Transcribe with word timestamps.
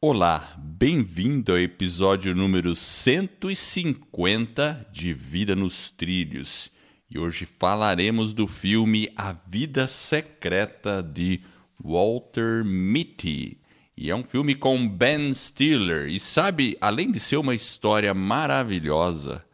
Olá, 0.00 0.54
bem-vindo 0.56 1.50
ao 1.50 1.58
episódio 1.58 2.32
número 2.32 2.76
150 2.76 4.86
de 4.92 5.12
Vida 5.12 5.56
nos 5.56 5.90
Trilhos. 5.90 6.70
E 7.10 7.18
hoje 7.18 7.44
falaremos 7.44 8.32
do 8.32 8.46
filme 8.46 9.10
A 9.16 9.32
Vida 9.32 9.88
Secreta 9.88 11.02
de 11.02 11.40
Walter 11.82 12.64
Mitty. 12.64 13.58
E 13.96 14.08
é 14.08 14.14
um 14.14 14.22
filme 14.22 14.54
com 14.54 14.88
Ben 14.88 15.34
Stiller. 15.34 16.08
E 16.08 16.20
sabe, 16.20 16.78
além 16.80 17.10
de 17.10 17.18
ser 17.18 17.38
uma 17.38 17.56
história 17.56 18.14
maravilhosa, 18.14 19.44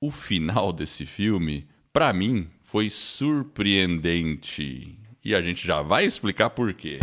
o 0.00 0.12
final 0.12 0.72
desse 0.72 1.06
filme, 1.06 1.66
para 1.92 2.12
mim, 2.12 2.46
foi 2.62 2.88
surpreendente. 2.88 4.96
E 5.24 5.34
a 5.34 5.42
gente 5.42 5.66
já 5.66 5.82
vai 5.82 6.04
explicar 6.04 6.50
por 6.50 6.72
quê. 6.72 7.00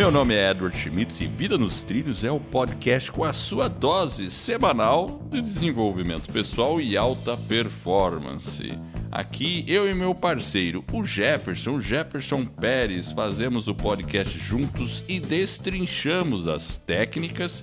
Meu 0.00 0.10
nome 0.10 0.34
é 0.34 0.50
Edward 0.50 0.74
Schmitz 0.78 1.20
e 1.20 1.26
Vida 1.26 1.58
nos 1.58 1.82
Trilhos 1.82 2.24
é 2.24 2.30
o 2.30 2.40
podcast 2.40 3.12
com 3.12 3.22
a 3.22 3.34
sua 3.34 3.68
dose 3.68 4.30
semanal 4.30 5.20
de 5.28 5.42
desenvolvimento 5.42 6.32
pessoal 6.32 6.80
e 6.80 6.96
alta 6.96 7.36
performance. 7.36 8.72
Aqui 9.12 9.62
eu 9.68 9.86
e 9.86 9.92
meu 9.92 10.14
parceiro, 10.14 10.82
o 10.90 11.04
Jefferson, 11.04 11.82
Jefferson 11.82 12.46
Pérez, 12.46 13.12
fazemos 13.12 13.68
o 13.68 13.74
podcast 13.74 14.38
juntos 14.38 15.04
e 15.06 15.20
destrinchamos 15.20 16.48
as 16.48 16.78
técnicas 16.78 17.62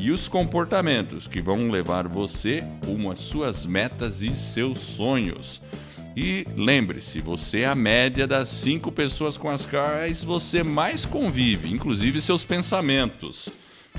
e 0.00 0.10
os 0.10 0.26
comportamentos 0.26 1.28
que 1.28 1.40
vão 1.40 1.70
levar 1.70 2.08
você 2.08 2.64
rumo 2.84 3.08
às 3.08 3.20
suas 3.20 3.64
metas 3.64 4.20
e 4.20 4.34
seus 4.34 4.80
sonhos. 4.80 5.62
E 6.16 6.46
lembre-se, 6.56 7.20
você 7.20 7.60
é 7.60 7.66
a 7.66 7.74
média 7.74 8.26
das 8.26 8.48
cinco 8.48 8.90
pessoas 8.90 9.36
com 9.36 9.48
as 9.48 9.64
quais 9.64 10.22
você 10.22 10.62
mais 10.62 11.04
convive, 11.04 11.72
inclusive 11.72 12.20
seus 12.20 12.44
pensamentos. 12.44 13.48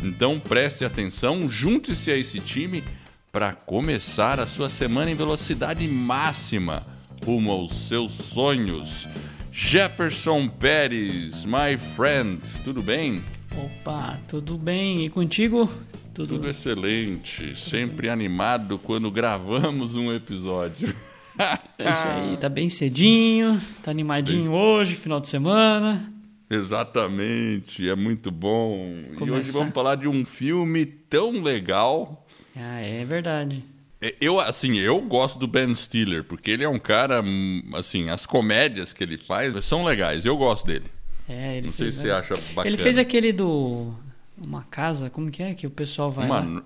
Então 0.04 0.40
preste 0.40 0.84
atenção, 0.84 1.50
junte-se 1.50 2.12
a 2.12 2.18
esse 2.18 2.40
time 2.40 2.84
para 3.32 3.54
começar 3.54 4.40
a 4.40 4.48
sua 4.48 4.70
semana 4.70 5.12
em 5.12 5.16
velocidade 5.16 5.88
máxima 5.88 6.86
rumo 7.26 7.52
aos 7.52 7.88
seus 7.88 8.14
sonhos. 8.34 9.08
Jefferson 9.52 10.48
Pérez, 10.48 11.44
my 11.44 11.78
friend, 11.96 12.40
tudo 12.64 12.82
bem? 12.82 13.22
Opa, 13.58 14.18
tudo 14.28 14.58
bem? 14.58 15.06
E 15.06 15.10
contigo? 15.10 15.70
Tudo, 16.14 16.36
tudo 16.36 16.50
excelente, 16.50 17.60
sempre 17.60 18.10
animado 18.10 18.80
quando 18.80 19.12
gravamos 19.12 19.96
um 19.96 20.14
episódio. 20.14 20.96
É 21.80 21.90
isso 21.90 22.08
aí, 22.08 22.38
tá 22.38 22.50
bem 22.50 22.68
cedinho, 22.68 23.60
tá 23.82 23.90
animadinho 23.90 24.54
hoje, 24.54 24.96
final 24.96 25.22
de 25.22 25.30
semana. 25.30 26.12
Exatamente, 26.50 27.90
é 27.90 27.96
muito 27.96 28.32
bom. 28.32 29.04
Começar. 29.16 29.26
E 29.26 29.32
hoje 29.32 29.52
vamos 29.52 29.74
falar 29.74 29.96
de 29.96 30.08
um 30.08 30.26
filme 30.26 30.86
tão 30.86 31.42
legal. 31.42 32.28
Ah, 32.54 32.82
é 32.82 33.06
verdade. 33.06 33.64
É, 34.02 34.16
eu, 34.20 34.40
assim, 34.40 34.78
eu 34.78 35.00
gosto 35.02 35.40
do 35.40 35.48
Ben 35.48 35.74
Stiller, 35.76 36.24
porque 36.24 36.52
ele 36.52 36.64
é 36.64 36.70
um 36.70 36.80
cara, 36.80 37.22
hum, 37.22 37.64
assim, 37.74 38.10
as 38.10 38.26
comédias 38.26 38.92
que 38.92 39.04
ele 39.04 39.18
faz 39.18 39.54
são 39.64 39.86
legais, 39.86 40.26
eu 40.26 40.36
gosto 40.36 40.66
dele. 40.66 40.86
É, 41.28 41.58
ele 41.58 41.68
Não 41.68 41.74
fez 41.74 41.94
sei 41.94 42.02
se 42.02 42.08
você 42.08 42.12
acha 42.12 42.36
bacana. 42.54 42.68
Ele 42.68 42.78
fez 42.78 42.98
aquele 42.98 43.32
do... 43.32 43.94
Uma 44.38 44.64
casa, 44.64 45.10
como 45.10 45.30
que 45.30 45.44
é 45.44 45.54
que 45.54 45.68
o 45.68 45.70
pessoal 45.70 46.12
vai 46.12 46.26
Uma... 46.26 46.40
lá? 46.40 46.64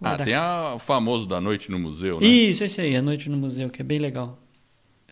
Ah, 0.00 0.16
tem 0.16 0.34
a, 0.34 0.74
o 0.74 0.78
famoso 0.78 1.26
da 1.26 1.40
Noite 1.40 1.70
no 1.70 1.78
Museu, 1.78 2.20
né? 2.20 2.26
Isso, 2.26 2.64
esse 2.64 2.80
aí, 2.80 2.96
a 2.96 3.02
Noite 3.02 3.28
no 3.28 3.36
Museu, 3.36 3.68
que 3.68 3.82
é 3.82 3.84
bem 3.84 3.98
legal. 3.98 4.38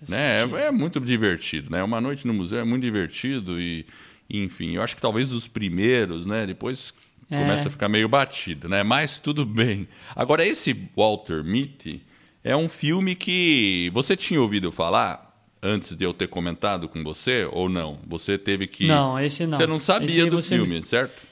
Né? 0.09 0.41
É, 0.41 0.67
é, 0.67 0.71
muito 0.71 1.01
divertido, 1.01 1.71
né? 1.71 1.83
Uma 1.83 2.01
Noite 2.01 2.27
no 2.27 2.33
Museu 2.33 2.61
é 2.61 2.65
muito 2.65 2.83
divertido 2.83 3.61
e, 3.61 3.85
enfim, 4.31 4.77
eu 4.77 4.83
acho 4.83 4.97
que 4.97 5.03
talvez 5.03 5.33
os 5.33 5.47
primeiros, 5.47 6.25
né? 6.25 6.47
Depois 6.47 6.95
é. 7.31 7.39
começa 7.39 7.69
a 7.69 7.71
ficar 7.71 7.89
meio 7.89 8.09
batido, 8.09 8.69
né? 8.69 8.83
Mas 8.83 9.19
tudo 9.19 9.45
bem. 9.45 9.89
Agora, 10.15 10.47
esse 10.47 10.75
Walter 10.97 11.45
Mitty 11.45 12.03
é 12.43 12.57
um 12.57 12.69
filme 12.69 13.15
que 13.15 13.91
você 13.93 14.17
tinha 14.17 14.41
ouvido 14.41 14.73
falar 14.73 15.29
antes 15.63 15.97
de 15.97 16.05
eu 16.05 16.15
ter 16.15 16.29
comentado 16.29 16.89
com 16.89 17.03
você 17.03 17.49
ou 17.51 17.69
não? 17.69 17.99
Você 18.07 18.39
teve 18.39 18.67
que... 18.67 18.87
Não, 18.87 19.19
esse 19.19 19.47
não. 19.47 19.59
Você 19.59 19.67
não 19.67 19.79
sabia 19.79 20.27
do 20.27 20.41
você... 20.41 20.57
filme, 20.57 20.83
certo? 20.83 21.28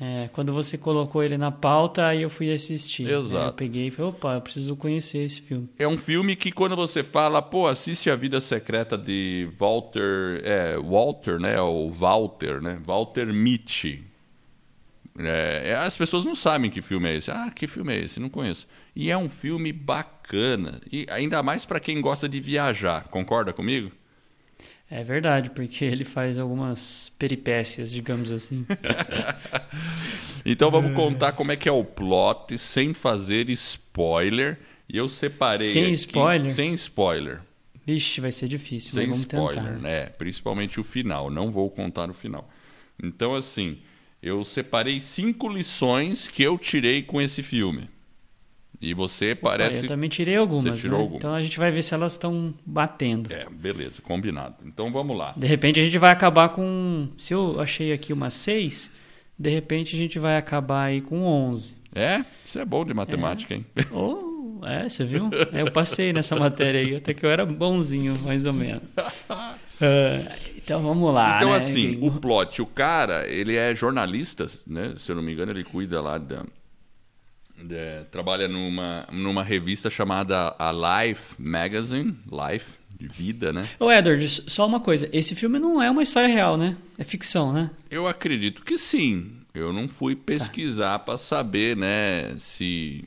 É, 0.00 0.30
quando 0.32 0.50
você 0.54 0.78
colocou 0.78 1.22
ele 1.22 1.36
na 1.36 1.50
pauta, 1.50 2.06
aí 2.06 2.22
eu 2.22 2.30
fui 2.30 2.50
assistir. 2.50 3.06
Exato. 3.06 3.48
eu 3.48 3.52
peguei 3.52 3.88
e 3.88 3.90
falei, 3.90 4.10
opa, 4.10 4.34
eu 4.34 4.40
preciso 4.40 4.74
conhecer 4.74 5.18
esse 5.18 5.42
filme. 5.42 5.68
É 5.78 5.86
um 5.86 5.98
filme 5.98 6.34
que 6.34 6.50
quando 6.50 6.74
você 6.74 7.04
fala, 7.04 7.42
pô, 7.42 7.66
assiste 7.66 8.08
A 8.08 8.16
Vida 8.16 8.40
Secreta 8.40 8.96
de 8.96 9.50
Walter, 9.58 10.40
é, 10.42 10.78
Walter, 10.78 11.38
né, 11.38 11.60
ou 11.60 11.92
Walter, 11.92 12.62
né, 12.62 12.80
Walter 12.82 13.26
Mitty. 13.26 14.02
É, 15.18 15.62
é, 15.66 15.74
as 15.74 15.94
pessoas 15.96 16.24
não 16.24 16.34
sabem 16.34 16.70
que 16.70 16.80
filme 16.80 17.10
é 17.10 17.16
esse. 17.16 17.30
Ah, 17.30 17.50
que 17.54 17.66
filme 17.66 17.92
é 17.92 17.98
esse? 17.98 18.18
Não 18.18 18.30
conheço. 18.30 18.66
E 18.96 19.10
é 19.10 19.18
um 19.18 19.28
filme 19.28 19.70
bacana, 19.70 20.80
e 20.90 21.06
ainda 21.10 21.42
mais 21.42 21.66
para 21.66 21.78
quem 21.78 22.00
gosta 22.00 22.26
de 22.26 22.40
viajar. 22.40 23.08
Concorda 23.08 23.52
comigo? 23.52 23.92
É 24.90 25.04
verdade, 25.04 25.50
porque 25.50 25.84
ele 25.84 26.04
faz 26.04 26.38
algumas 26.38 27.12
peripécias, 27.16 27.92
digamos 27.92 28.32
assim. 28.32 28.66
então 30.44 30.68
vamos 30.68 30.92
contar 30.94 31.32
como 31.32 31.52
é 31.52 31.56
que 31.56 31.68
é 31.68 31.72
o 31.72 31.84
plot 31.84 32.58
sem 32.58 32.92
fazer 32.92 33.48
spoiler. 33.50 34.58
E 34.88 34.96
eu 34.96 35.08
separei. 35.08 35.70
Sem 35.70 35.84
aqui, 35.84 35.92
spoiler? 35.92 36.54
Sem 36.54 36.74
spoiler. 36.74 37.40
Vixe, 37.86 38.20
vai 38.20 38.32
ser 38.32 38.48
difícil. 38.48 38.92
Sem 38.92 39.06
vamos 39.06 39.20
spoiler, 39.20 39.62
tentar. 39.62 39.78
né? 39.78 40.06
Principalmente 40.06 40.80
o 40.80 40.84
final. 40.84 41.30
Não 41.30 41.50
vou 41.52 41.70
contar 41.70 42.10
o 42.10 42.14
final. 42.14 42.50
Então, 43.00 43.34
assim, 43.36 43.78
eu 44.20 44.44
separei 44.44 45.00
cinco 45.00 45.48
lições 45.48 46.28
que 46.28 46.42
eu 46.42 46.58
tirei 46.58 47.02
com 47.02 47.20
esse 47.20 47.44
filme. 47.44 47.88
E 48.80 48.94
você 48.94 49.34
parece. 49.34 49.84
eu 49.84 49.88
também 49.88 50.08
tirei 50.08 50.36
algumas. 50.36 50.64
Você 50.64 50.82
tirou 50.82 50.98
né? 50.98 51.02
algumas. 51.02 51.20
Então 51.20 51.34
a 51.34 51.42
gente 51.42 51.58
vai 51.58 51.70
ver 51.70 51.82
se 51.82 51.92
elas 51.92 52.12
estão 52.12 52.54
batendo. 52.64 53.30
É, 53.30 53.46
beleza, 53.50 54.00
combinado. 54.00 54.56
Então 54.64 54.90
vamos 54.90 55.16
lá. 55.16 55.34
De 55.36 55.46
repente 55.46 55.78
a 55.78 55.84
gente 55.84 55.98
vai 55.98 56.10
acabar 56.10 56.48
com. 56.48 57.08
Se 57.18 57.34
eu 57.34 57.60
achei 57.60 57.92
aqui 57.92 58.12
umas 58.12 58.32
seis, 58.32 58.90
de 59.38 59.50
repente 59.50 59.94
a 59.94 59.98
gente 59.98 60.18
vai 60.18 60.38
acabar 60.38 60.84
aí 60.84 61.02
com 61.02 61.22
onze. 61.24 61.74
É? 61.94 62.24
Isso 62.46 62.58
é 62.58 62.64
bom 62.64 62.84
de 62.84 62.94
matemática, 62.94 63.52
é. 63.52 63.58
hein? 63.58 63.66
Oh, 63.92 64.64
é, 64.66 64.88
você 64.88 65.04
viu? 65.04 65.30
É, 65.52 65.62
eu 65.62 65.72
passei 65.72 66.12
nessa 66.12 66.36
matéria 66.36 66.80
aí, 66.80 66.96
até 66.96 67.14
que 67.14 67.24
eu 67.24 67.30
era 67.30 67.44
bonzinho, 67.46 68.18
mais 68.22 68.44
ou 68.46 68.52
menos. 68.52 68.82
Uh, 68.82 70.28
então 70.56 70.82
vamos 70.82 71.12
lá. 71.12 71.38
Então, 71.38 71.50
né? 71.50 71.56
assim, 71.56 71.98
o 72.00 72.12
plot, 72.12 72.60
o 72.60 72.66
cara, 72.66 73.26
ele 73.26 73.56
é 73.56 73.74
jornalista, 73.74 74.46
né? 74.66 74.94
Se 74.96 75.10
eu 75.10 75.16
não 75.16 75.22
me 75.22 75.32
engano, 75.32 75.52
ele 75.52 75.64
cuida 75.64 76.00
lá 76.00 76.18
da 76.18 76.44
é, 77.70 78.04
trabalha 78.10 78.48
numa, 78.48 79.06
numa 79.12 79.42
revista 79.42 79.90
chamada 79.90 80.54
a 80.58 80.72
Life 80.72 81.34
Magazine, 81.38 82.16
Life, 82.30 82.78
de 82.98 83.08
vida, 83.08 83.52
né? 83.52 83.68
Ô 83.78 83.90
Edward, 83.90 84.28
só 84.28 84.66
uma 84.66 84.80
coisa, 84.80 85.08
esse 85.12 85.34
filme 85.34 85.58
não 85.58 85.82
é 85.82 85.90
uma 85.90 86.02
história 86.02 86.28
real, 86.28 86.56
né? 86.56 86.76
É 86.98 87.04
ficção, 87.04 87.52
né? 87.52 87.70
Eu 87.90 88.06
acredito 88.06 88.62
que 88.62 88.76
sim. 88.76 89.32
Eu 89.54 89.72
não 89.72 89.88
fui 89.88 90.14
pesquisar 90.14 90.98
tá. 90.98 90.98
para 90.98 91.18
saber, 91.18 91.76
né, 91.76 92.36
se 92.38 93.04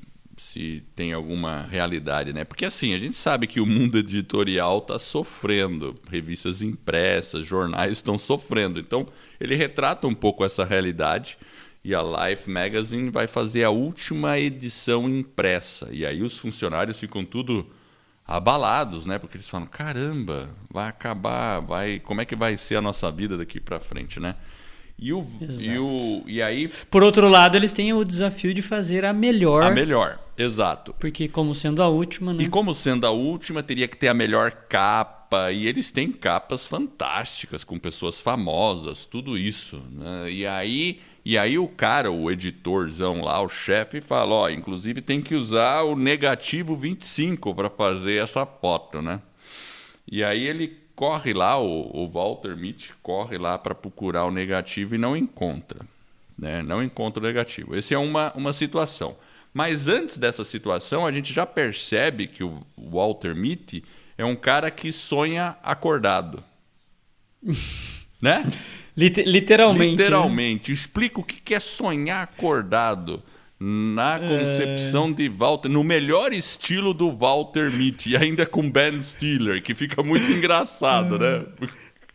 se 0.54 0.84
tem 0.96 1.14
alguma 1.14 1.64
realidade, 1.64 2.32
né? 2.32 2.44
Porque 2.44 2.66
assim, 2.66 2.94
a 2.94 3.00
gente 3.00 3.16
sabe 3.16 3.48
que 3.48 3.60
o 3.60 3.66
mundo 3.66 3.98
editorial 3.98 4.78
está 4.80 5.00
sofrendo, 5.00 5.96
revistas 6.12 6.62
impressas, 6.62 7.46
jornais 7.46 7.94
estão 7.94 8.20
sofrendo. 8.20 8.80
Então, 8.80 9.08
ele 9.40 9.56
retrata 9.56 10.06
um 10.06 10.14
pouco 10.14 10.46
essa 10.46 10.64
realidade 10.64 11.38
e 11.84 11.94
a 11.94 12.02
Life 12.02 12.50
Magazine 12.50 13.10
vai 13.10 13.28
fazer 13.28 13.64
a 13.66 13.70
última 13.70 14.40
edição 14.40 15.08
impressa. 15.10 15.90
E 15.92 16.06
aí 16.06 16.24
os 16.24 16.38
funcionários 16.38 16.98
ficam 16.98 17.26
tudo 17.26 17.68
abalados, 18.26 19.06
né? 19.06 19.20
Porque 19.20 19.36
eles 19.36 19.50
falam: 19.50 19.68
"Caramba, 19.68 20.50
vai 20.70 20.88
acabar, 20.88 21.60
vai, 21.60 22.00
como 22.00 22.22
é 22.22 22.26
que 22.26 22.36
vai 22.36 22.56
ser 22.56 22.78
a 22.78 22.82
nossa 22.82 23.12
vida 23.12 23.38
daqui 23.38 23.60
para 23.60 23.80
frente, 23.80 24.20
né?" 24.20 24.36
E 24.98 25.12
o, 25.12 25.26
e 25.60 25.78
o 25.78 26.24
e 26.28 26.42
aí 26.42 26.70
Por 26.90 27.04
outro 27.04 27.28
lado, 27.28 27.58
eles 27.58 27.74
têm 27.74 27.92
o 27.94 28.06
desafio 28.06 28.54
de 28.54 28.62
fazer 28.62 29.04
a 29.04 29.12
melhor. 29.12 29.64
A 29.64 29.72
melhor, 29.72 30.20
exato. 30.38 30.94
Porque 31.00 31.28
como 31.28 31.54
sendo 31.54 31.82
a 31.82 31.90
última, 31.90 32.32
né? 32.32 32.44
E 32.44 32.48
como 32.48 32.74
sendo 32.74 33.06
a 33.06 33.10
última, 33.10 33.64
teria 33.64 33.88
que 33.88 33.98
ter 33.98 34.08
a 34.08 34.14
melhor 34.14 34.52
capa, 34.70 35.52
e 35.52 35.68
eles 35.68 35.92
têm 35.92 36.12
capas 36.12 36.66
fantásticas 36.66 37.64
com 37.64 37.78
pessoas 37.80 38.20
famosas, 38.22 39.06
tudo 39.06 39.38
isso, 39.38 39.82
né? 39.92 40.32
E 40.32 40.46
aí 40.46 41.02
e 41.26 41.38
aí 41.38 41.58
o 41.58 41.68
cara, 41.68 42.12
o 42.12 42.30
editorzão 42.30 43.22
lá, 43.22 43.42
o 43.42 43.48
chefe, 43.48 44.02
fala, 44.02 44.36
ó, 44.36 44.50
inclusive 44.50 45.02
tem 45.02 45.22
que 45.22 45.36
usar 45.36 45.84
o 45.84 45.96
negativo 45.96 46.76
25 46.76 47.56
para 47.56 47.70
fazer 47.70 48.24
essa 48.24 48.46
foto, 48.46 49.02
né? 49.02 49.22
E 50.10 50.22
aí 50.22 50.46
ele 50.46 50.78
corre 50.96 51.34
lá, 51.34 51.58
o, 51.58 51.90
o 51.94 52.08
Walter 52.08 52.58
Mitty 52.58 52.94
corre 53.02 53.38
lá 53.38 53.58
para 53.58 53.74
procurar 53.74 54.26
o 54.26 54.32
negativo 54.32 54.96
e 54.96 54.98
não 54.98 55.16
encontra, 55.16 55.80
né? 56.38 56.62
Não 56.62 56.84
encontra 56.84 57.24
o 57.24 57.26
negativo. 57.26 57.74
Essa 57.74 57.94
é 57.94 57.98
uma, 57.98 58.34
uma 58.34 58.52
situação. 58.52 59.16
Mas 59.54 59.88
antes 59.88 60.18
dessa 60.18 60.44
situação, 60.44 61.06
a 61.06 61.12
gente 61.12 61.32
já 61.32 61.46
percebe 61.46 62.28
que 62.28 62.44
o 62.44 62.66
Walter 62.78 63.34
Mitty 63.34 63.84
é 64.18 64.26
um 64.26 64.36
cara 64.36 64.70
que 64.70 64.92
sonha 64.92 65.56
acordado. 65.64 66.44
né? 68.24 68.50
Liter- 68.96 69.28
literalmente. 69.28 69.92
Literalmente. 69.98 70.72
Explica 70.72 71.20
o 71.20 71.24
que 71.24 71.54
é 71.54 71.60
sonhar 71.60 72.24
acordado 72.24 73.22
na 73.60 74.20
concepção 74.20 75.12
de 75.12 75.30
Walter, 75.30 75.70
no 75.70 75.84
melhor 75.84 76.34
estilo 76.34 76.94
do 76.94 77.12
Walter 77.12 77.72
Mitty, 77.72 78.12
e 78.12 78.18
ainda 78.18 78.46
com 78.46 78.70
Ben 78.70 79.02
Stiller, 79.02 79.62
que 79.64 79.74
fica 79.74 80.04
muito 80.04 80.30
engraçado, 80.32 81.18
né? 81.18 81.46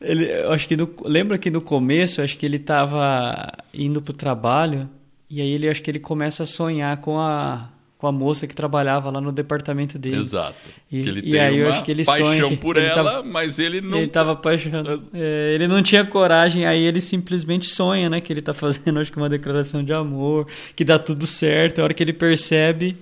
Ele, 0.00 0.30
acho 0.32 0.68
que 0.68 0.76
no- 0.76 0.90
lembra 1.04 1.38
que 1.38 1.50
no 1.50 1.60
começo, 1.60 2.22
acho 2.22 2.36
que 2.38 2.46
ele 2.46 2.58
tava 2.58 3.50
indo 3.74 4.00
pro 4.02 4.12
trabalho 4.12 4.88
e 5.28 5.40
aí 5.40 5.50
ele 5.52 5.68
acho 5.68 5.82
que 5.82 5.90
ele 5.90 5.98
começa 5.98 6.42
a 6.42 6.46
sonhar 6.46 6.96
com 6.98 7.18
a 7.18 7.68
com 7.98 8.06
a 8.06 8.12
moça 8.12 8.46
que 8.46 8.54
trabalhava 8.54 9.10
lá 9.10 9.20
no 9.20 9.32
departamento 9.32 9.98
dele. 9.98 10.18
Exato. 10.20 10.70
E- 10.90 11.02
que 11.02 11.08
ele 11.08 11.18
e 11.18 11.32
tem 11.32 11.40
aí 11.40 11.58
eu 11.58 11.68
acho 11.68 11.82
que 11.82 11.90
ele 11.90 12.04
paixão 12.04 12.56
por 12.56 12.76
ele 12.76 12.86
ela, 12.86 12.94
tava- 13.12 13.22
mas 13.24 13.58
ele 13.58 13.80
não. 13.80 13.98
Ele 13.98 14.06
tava 14.06 14.32
apaixonado. 14.32 15.02
É, 15.12 15.52
ele 15.54 15.66
não 15.66 15.82
tinha 15.82 16.04
coragem, 16.04 16.64
aí 16.64 16.84
ele 16.84 17.00
simplesmente 17.00 17.66
sonha, 17.68 18.08
né? 18.08 18.20
Que 18.20 18.32
ele 18.32 18.40
tá 18.40 18.54
fazendo, 18.54 19.00
acho 19.00 19.10
que 19.10 19.18
uma 19.18 19.28
declaração 19.28 19.82
de 19.82 19.92
amor, 19.92 20.46
que 20.76 20.84
dá 20.84 20.96
tudo 20.98 21.26
certo. 21.26 21.80
A 21.80 21.84
hora 21.84 21.92
que 21.92 22.02
ele 22.02 22.12
percebe, 22.12 22.96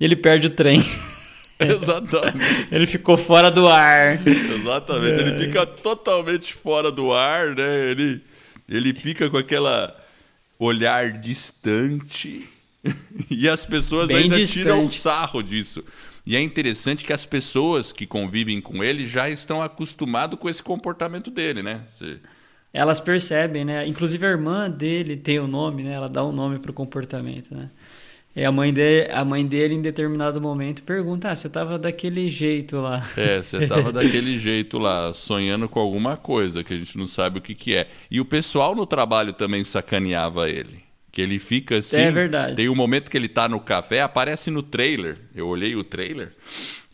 ele 0.00 0.16
perde 0.16 0.46
o 0.46 0.50
trem. 0.50 0.82
Exatamente. 1.60 2.68
ele 2.72 2.86
ficou 2.86 3.16
fora 3.16 3.50
do 3.50 3.68
ar. 3.68 4.26
Exatamente. 4.26 5.22
É. 5.22 5.28
Ele 5.28 5.44
fica 5.46 5.64
totalmente 5.66 6.54
fora 6.54 6.90
do 6.90 7.12
ar, 7.12 7.54
né? 7.54 7.90
Ele, 7.90 8.20
ele 8.68 8.92
fica 8.94 9.28
com 9.30 9.36
aquela 9.36 9.94
olhar 10.58 11.12
distante 11.12 12.48
e 13.30 13.48
as 13.48 13.64
pessoas 13.64 14.08
Bem 14.08 14.24
ainda 14.24 14.36
distante. 14.36 14.62
tiram 14.62 14.84
um 14.84 14.90
sarro 14.90 15.42
disso. 15.42 15.84
E 16.26 16.36
é 16.36 16.40
interessante 16.40 17.04
que 17.04 17.12
as 17.12 17.26
pessoas 17.26 17.92
que 17.92 18.06
convivem 18.06 18.60
com 18.60 18.82
ele 18.82 19.06
já 19.06 19.28
estão 19.28 19.60
acostumadas 19.62 20.38
com 20.38 20.48
esse 20.48 20.62
comportamento 20.62 21.30
dele, 21.30 21.62
né? 21.62 21.82
Você- 21.96 22.18
Elas 22.72 23.00
percebem, 23.00 23.64
né? 23.64 23.86
Inclusive 23.86 24.24
a 24.26 24.30
irmã 24.30 24.70
dele 24.70 25.16
tem 25.16 25.38
o 25.38 25.46
nome, 25.46 25.82
né? 25.82 25.92
Ela 25.92 26.08
dá 26.08 26.24
um 26.24 26.32
nome 26.32 26.58
pro 26.58 26.72
comportamento, 26.72 27.54
né? 27.54 27.70
E 28.34 28.44
a 28.46 28.50
mãe 28.50 28.72
dele, 28.72 29.10
a 29.12 29.24
mãe 29.26 29.44
dele 29.44 29.74
em 29.74 29.82
determinado 29.82 30.40
momento 30.40 30.82
pergunta: 30.84 31.28
"Ah, 31.28 31.36
você 31.36 31.50
tava 31.50 31.78
daquele 31.78 32.30
jeito 32.30 32.80
lá?" 32.80 33.06
É, 33.14 33.42
você 33.42 33.66
tava 33.66 33.92
daquele 33.92 34.38
jeito 34.38 34.78
lá, 34.78 35.12
sonhando 35.12 35.68
com 35.68 35.78
alguma 35.78 36.16
coisa 36.16 36.64
que 36.64 36.72
a 36.72 36.78
gente 36.78 36.96
não 36.96 37.06
sabe 37.06 37.38
o 37.38 37.42
que, 37.42 37.54
que 37.54 37.74
é. 37.74 37.88
E 38.10 38.20
o 38.20 38.24
pessoal 38.24 38.74
no 38.74 38.86
trabalho 38.86 39.34
também 39.34 39.62
sacaneava 39.64 40.48
ele. 40.48 40.82
Que 41.12 41.20
ele 41.20 41.38
fica 41.38 41.76
assim. 41.78 41.96
É 41.96 42.10
verdade. 42.10 42.56
Tem 42.56 42.68
um 42.70 42.74
momento 42.74 43.10
que 43.10 43.16
ele 43.18 43.28
tá 43.28 43.46
no 43.48 43.60
café, 43.60 44.00
aparece 44.00 44.50
no 44.50 44.62
trailer. 44.62 45.18
Eu 45.34 45.46
olhei 45.46 45.76
o 45.76 45.84
trailer. 45.84 46.34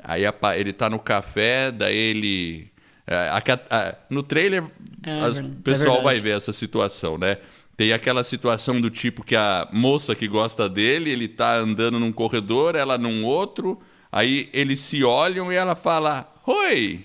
Aí 0.02 0.22
ele 0.56 0.72
tá 0.72 0.90
no 0.90 0.98
café, 0.98 1.70
daí 1.70 1.96
ele. 1.96 2.70
é, 3.06 3.96
no 4.10 4.22
trailer, 4.24 4.64
É 5.04 5.22
o 5.22 5.38
é 5.38 5.42
pessoal 5.62 5.96
verdade. 5.96 6.04
vai 6.04 6.20
ver 6.20 6.36
essa 6.36 6.52
situação, 6.52 7.16
né? 7.16 7.38
Tem 7.76 7.92
aquela 7.92 8.24
situação 8.24 8.80
do 8.80 8.90
tipo 8.90 9.24
que 9.24 9.36
a 9.36 9.68
moça 9.72 10.12
que 10.16 10.26
gosta 10.26 10.68
dele, 10.68 11.10
ele 11.10 11.28
tá 11.28 11.54
andando 11.56 12.00
num 12.00 12.10
corredor, 12.12 12.74
ela 12.74 12.98
num 12.98 13.24
outro, 13.24 13.80
aí 14.10 14.48
eles 14.52 14.80
se 14.80 15.04
olham 15.04 15.52
e 15.52 15.54
ela 15.54 15.76
fala, 15.76 16.28
oi! 16.44 17.04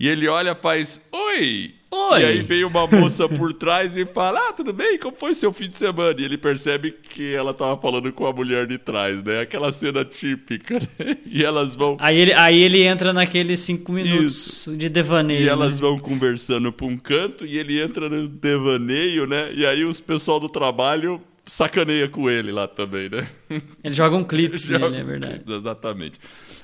E 0.00 0.08
ele 0.08 0.26
olha 0.26 0.54
faz, 0.54 0.98
oi! 1.12 1.74
Oi! 1.90 2.20
E 2.20 2.24
aí 2.24 2.42
vem 2.42 2.64
uma 2.64 2.86
moça 2.86 3.28
por 3.28 3.52
trás 3.52 3.96
e 3.96 4.04
fala, 4.04 4.48
ah, 4.48 4.52
tudo 4.52 4.72
bem? 4.72 4.98
Como 4.98 5.16
foi 5.16 5.34
seu 5.34 5.52
fim 5.52 5.68
de 5.68 5.78
semana? 5.78 6.14
E 6.20 6.24
ele 6.24 6.36
percebe 6.36 6.90
que 6.90 7.32
ela 7.34 7.54
tava 7.54 7.80
falando 7.80 8.12
com 8.12 8.26
a 8.26 8.32
mulher 8.32 8.66
de 8.66 8.76
trás, 8.76 9.22
né? 9.22 9.40
Aquela 9.40 9.72
cena 9.72 10.04
típica, 10.04 10.80
né? 10.98 11.16
E 11.26 11.44
elas 11.44 11.74
vão... 11.76 11.96
Aí 12.00 12.16
ele, 12.18 12.32
aí 12.32 12.60
ele 12.60 12.82
entra 12.82 13.12
naqueles 13.12 13.60
cinco 13.60 13.92
minutos 13.92 14.68
de 14.76 14.88
devaneio. 14.88 15.42
E 15.42 15.48
elas 15.48 15.74
né? 15.74 15.80
vão 15.80 15.98
conversando 15.98 16.72
pra 16.72 16.86
um 16.86 16.96
canto 16.96 17.46
e 17.46 17.56
ele 17.58 17.80
entra 17.80 18.08
no 18.08 18.26
devaneio, 18.28 19.26
né? 19.26 19.52
E 19.54 19.64
aí 19.64 19.84
os 19.84 20.00
pessoal 20.00 20.40
do 20.40 20.48
trabalho 20.48 21.20
sacaneia 21.44 22.08
com 22.08 22.28
ele 22.28 22.50
lá 22.50 22.66
também, 22.66 23.08
né? 23.08 23.28
Eles 23.84 23.96
jogam 23.96 24.24
clipes 24.24 24.64
Joga- 24.64 24.90
nele, 24.90 25.02
é 25.02 25.04
verdade. 25.04 25.40
Exatamente. 25.46 26.18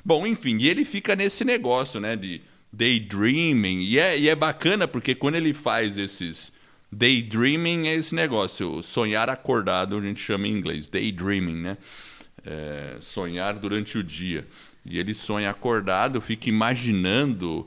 Bom, 0.05 0.27
enfim, 0.27 0.57
e 0.59 0.69
ele 0.69 0.85
fica 0.85 1.15
nesse 1.15 1.45
negócio, 1.45 2.01
né? 2.01 2.17
De 2.17 2.41
daydreaming. 2.73 3.81
E 3.81 3.99
é, 3.99 4.19
e 4.19 4.29
é 4.29 4.35
bacana 4.35 4.89
porque 4.89 5.15
quando 5.15 5.35
ele 5.37 5.53
faz 5.53 5.97
esses. 5.97 6.53
Daydreaming 6.95 7.89
é 7.89 7.95
esse 7.95 8.15
negócio, 8.15 8.83
sonhar 8.83 9.31
acordado, 9.31 9.97
a 9.97 10.01
gente 10.03 10.21
chama 10.21 10.47
em 10.47 10.53
inglês, 10.53 10.87
daydreaming, 10.89 11.57
né? 11.57 11.79
É, 12.45 12.99
sonhar 13.01 13.55
durante 13.55 13.97
o 13.97 14.05
dia. 14.05 14.47
E 14.85 14.99
ele 14.99 15.15
sonha 15.15 15.49
acordado, 15.49 16.21
fica 16.21 16.51
imaginando 16.51 17.67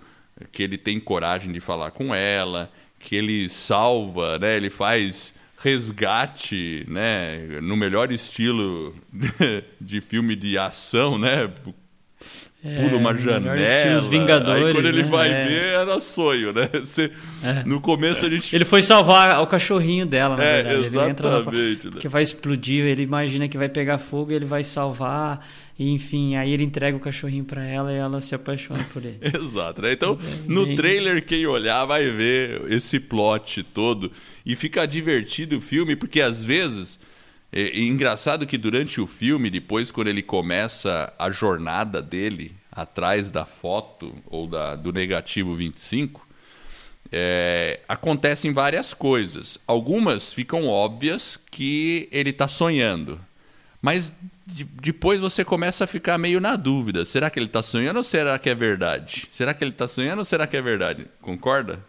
que 0.51 0.61
ele 0.61 0.77
tem 0.77 0.99
coragem 0.99 1.51
de 1.51 1.59
falar 1.59 1.89
com 1.89 2.13
ela, 2.13 2.71
que 2.99 3.15
ele 3.15 3.49
salva, 3.49 4.37
né? 4.37 4.55
Ele 4.57 4.69
faz 4.69 5.33
resgate, 5.57 6.85
né? 6.87 7.59
No 7.61 7.75
melhor 7.75 8.11
estilo 8.11 8.95
de 9.81 10.01
filme 10.01 10.35
de 10.35 10.55
ação, 10.55 11.17
né? 11.17 11.51
Pula 12.75 12.97
uma 12.97 13.11
É, 13.11 13.17
janela. 13.17 13.97
Os 13.97 14.07
Vingadores, 14.07 14.63
Aí 14.63 14.73
quando 14.73 14.85
ele 14.87 15.03
né? 15.03 15.09
vai 15.09 15.29
É. 15.31 15.43
ver, 15.45 15.63
era 15.81 15.99
sonho, 15.99 16.51
né? 16.51 16.67
Você- 16.83 17.11
É. 17.43 17.63
No 17.63 17.79
começo 17.79 18.25
a 18.25 18.29
gente. 18.29 18.55
Ele 18.55 18.65
foi 18.65 18.81
salvar 18.81 19.39
o 19.41 19.45
cachorrinho 19.47 20.05
dela, 20.05 20.35
na 20.35 20.43
É, 20.43 20.63
verdade. 20.63 20.85
Ele 20.87 20.99
entra 21.09 21.29
na- 21.29 21.35
exatamente, 21.37 21.85
né? 21.87 21.93
que 21.99 22.07
vai 22.07 22.23
explodir, 22.23 22.83
ele 22.85 23.03
imagina 23.03 23.47
que 23.47 23.57
vai 23.57 23.69
pegar 23.69 23.97
fogo, 23.99 24.31
ele 24.31 24.45
vai 24.45 24.63
salvar, 24.63 25.47
e 25.77 25.91
enfim, 25.91 26.35
aí 26.35 26.51
ele 26.53 26.63
entrega 26.63 26.97
o 26.97 26.99
cachorrinho 26.99 27.43
pra 27.43 27.63
ela 27.63 27.91
e 27.91 27.95
ela 27.97 28.19
se 28.21 28.33
apaixona 28.33 28.83
por 28.91 29.03
ele. 29.03 29.19
Exato, 29.21 29.81
né? 29.81 29.91
Então, 29.91 30.17
no 30.47 30.65
bem- 30.65 30.75
trailer, 30.75 31.23
quem 31.25 31.45
olhar 31.45 31.85
vai 31.85 32.09
ver 32.09 32.61
esse 32.71 32.99
plot 32.99 33.61
todo. 33.61 34.11
E 34.45 34.55
fica 34.55 34.85
divertido 34.87 35.57
o 35.57 35.61
filme, 35.61 35.95
porque 35.95 36.19
às 36.21 36.43
vezes. 36.43 36.97
É, 37.55 37.61
é 37.69 37.79
engraçado 37.79 38.45
que 38.45 38.57
durante 38.57 38.99
o 38.99 39.07
filme, 39.07 39.49
depois, 39.49 39.89
quando 39.89 40.09
ele 40.09 40.21
começa 40.21 41.13
a 41.17 41.31
jornada 41.31 42.01
dele 42.01 42.53
atrás 42.69 43.31
da 43.31 43.45
foto 43.45 44.13
ou 44.27 44.45
da, 44.45 44.75
do 44.75 44.91
negativo 44.91 45.55
25, 45.55 46.27
é, 47.11 47.79
acontecem 47.87 48.51
várias 48.51 48.93
coisas. 48.93 49.57
Algumas 49.65 50.33
ficam 50.33 50.67
óbvias 50.67 51.39
que 51.49 52.09
ele 52.11 52.31
está 52.31 52.47
sonhando. 52.47 53.19
Mas 53.81 54.13
de- 54.45 54.65
depois 54.65 55.21
você 55.21 55.45
começa 55.45 55.85
a 55.85 55.87
ficar 55.87 56.17
meio 56.17 56.41
na 56.41 56.57
dúvida. 56.57 57.05
Será 57.05 57.29
que 57.29 57.39
ele 57.39 57.45
está 57.45 57.63
sonhando 57.63 57.97
ou 57.97 58.03
será 58.03 58.37
que 58.37 58.49
é 58.49 58.55
verdade? 58.55 59.27
Será 59.31 59.53
que 59.53 59.63
ele 59.63 59.71
está 59.71 59.87
sonhando 59.87 60.19
ou 60.19 60.25
será 60.25 60.45
que 60.45 60.57
é 60.57 60.61
verdade? 60.61 61.05
Concorda? 61.21 61.79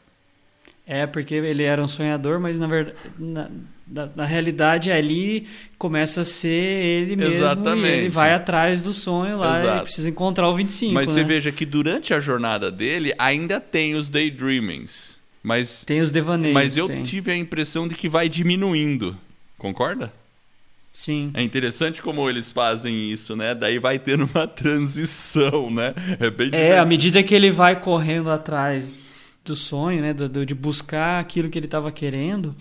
É, 0.87 1.07
porque 1.07 1.35
ele 1.35 1.65
era 1.65 1.83
um 1.83 1.89
sonhador, 1.89 2.39
mas 2.39 2.59
na 2.61 2.67
verdade, 2.69 2.97
na, 3.19 3.51
na, 3.89 4.09
na 4.15 4.25
realidade 4.25 4.91
ali 4.93 5.49
começa 5.77 6.21
a 6.21 6.25
ser 6.25 6.49
ele 6.49 7.17
mesmo 7.17 7.35
Exatamente. 7.35 7.89
e 7.89 7.99
ele 8.03 8.09
vai 8.09 8.33
atrás 8.33 8.83
do 8.83 8.93
sonho 8.93 9.37
lá 9.39 9.61
Exato. 9.63 9.79
e 9.79 9.83
precisa 9.85 10.09
encontrar 10.09 10.49
o 10.49 10.55
25, 10.55 10.95
Mas 10.95 11.07
você 11.11 11.23
né? 11.23 11.27
veja 11.29 11.51
que 11.51 11.67
durante 11.67 12.15
a 12.15 12.21
jornada 12.21 12.71
dele 12.71 13.13
ainda 13.19 13.61
tem 13.61 13.95
os 13.97 14.09
daydreamings. 14.09 15.17
Mas, 15.43 15.85
Tem 15.85 16.01
os 16.01 16.11
devaneios. 16.11 16.55
mas 16.55 16.77
eu 16.77 16.89
tem. 16.89 17.03
tive 17.05 17.31
a 17.31 17.37
impressão 17.37 17.87
de 17.87 17.95
que 17.95 18.09
vai 18.09 18.29
diminuindo. 18.29 19.17
Concorda? 19.59 20.13
Sim. 20.93 21.31
É 21.35 21.43
interessante 21.43 22.01
como 22.03 22.29
eles 22.29 22.53
fazem 22.53 23.11
isso, 23.13 23.37
né? 23.37 23.55
Daí 23.55 23.79
vai 23.79 23.99
tendo 23.99 24.29
uma 24.35 24.47
transição, 24.49 25.71
né? 25.71 25.95
É 26.19 26.31
bem 26.31 26.51
É, 26.53 26.79
à 26.79 26.85
medida 26.85 27.23
que 27.23 27.35
ele 27.35 27.51
vai 27.51 27.79
correndo 27.81 28.31
atrás 28.31 28.95
do 29.47 29.57
sonho, 29.57 30.01
né, 30.03 30.13
do, 30.13 30.29
do- 30.29 30.45
de 30.47 30.55
buscar 30.55 31.21
aquilo 31.21 31.49
que 31.49 31.59
ele 31.59 31.67
estava 31.67 31.91
querendo, 31.93 32.55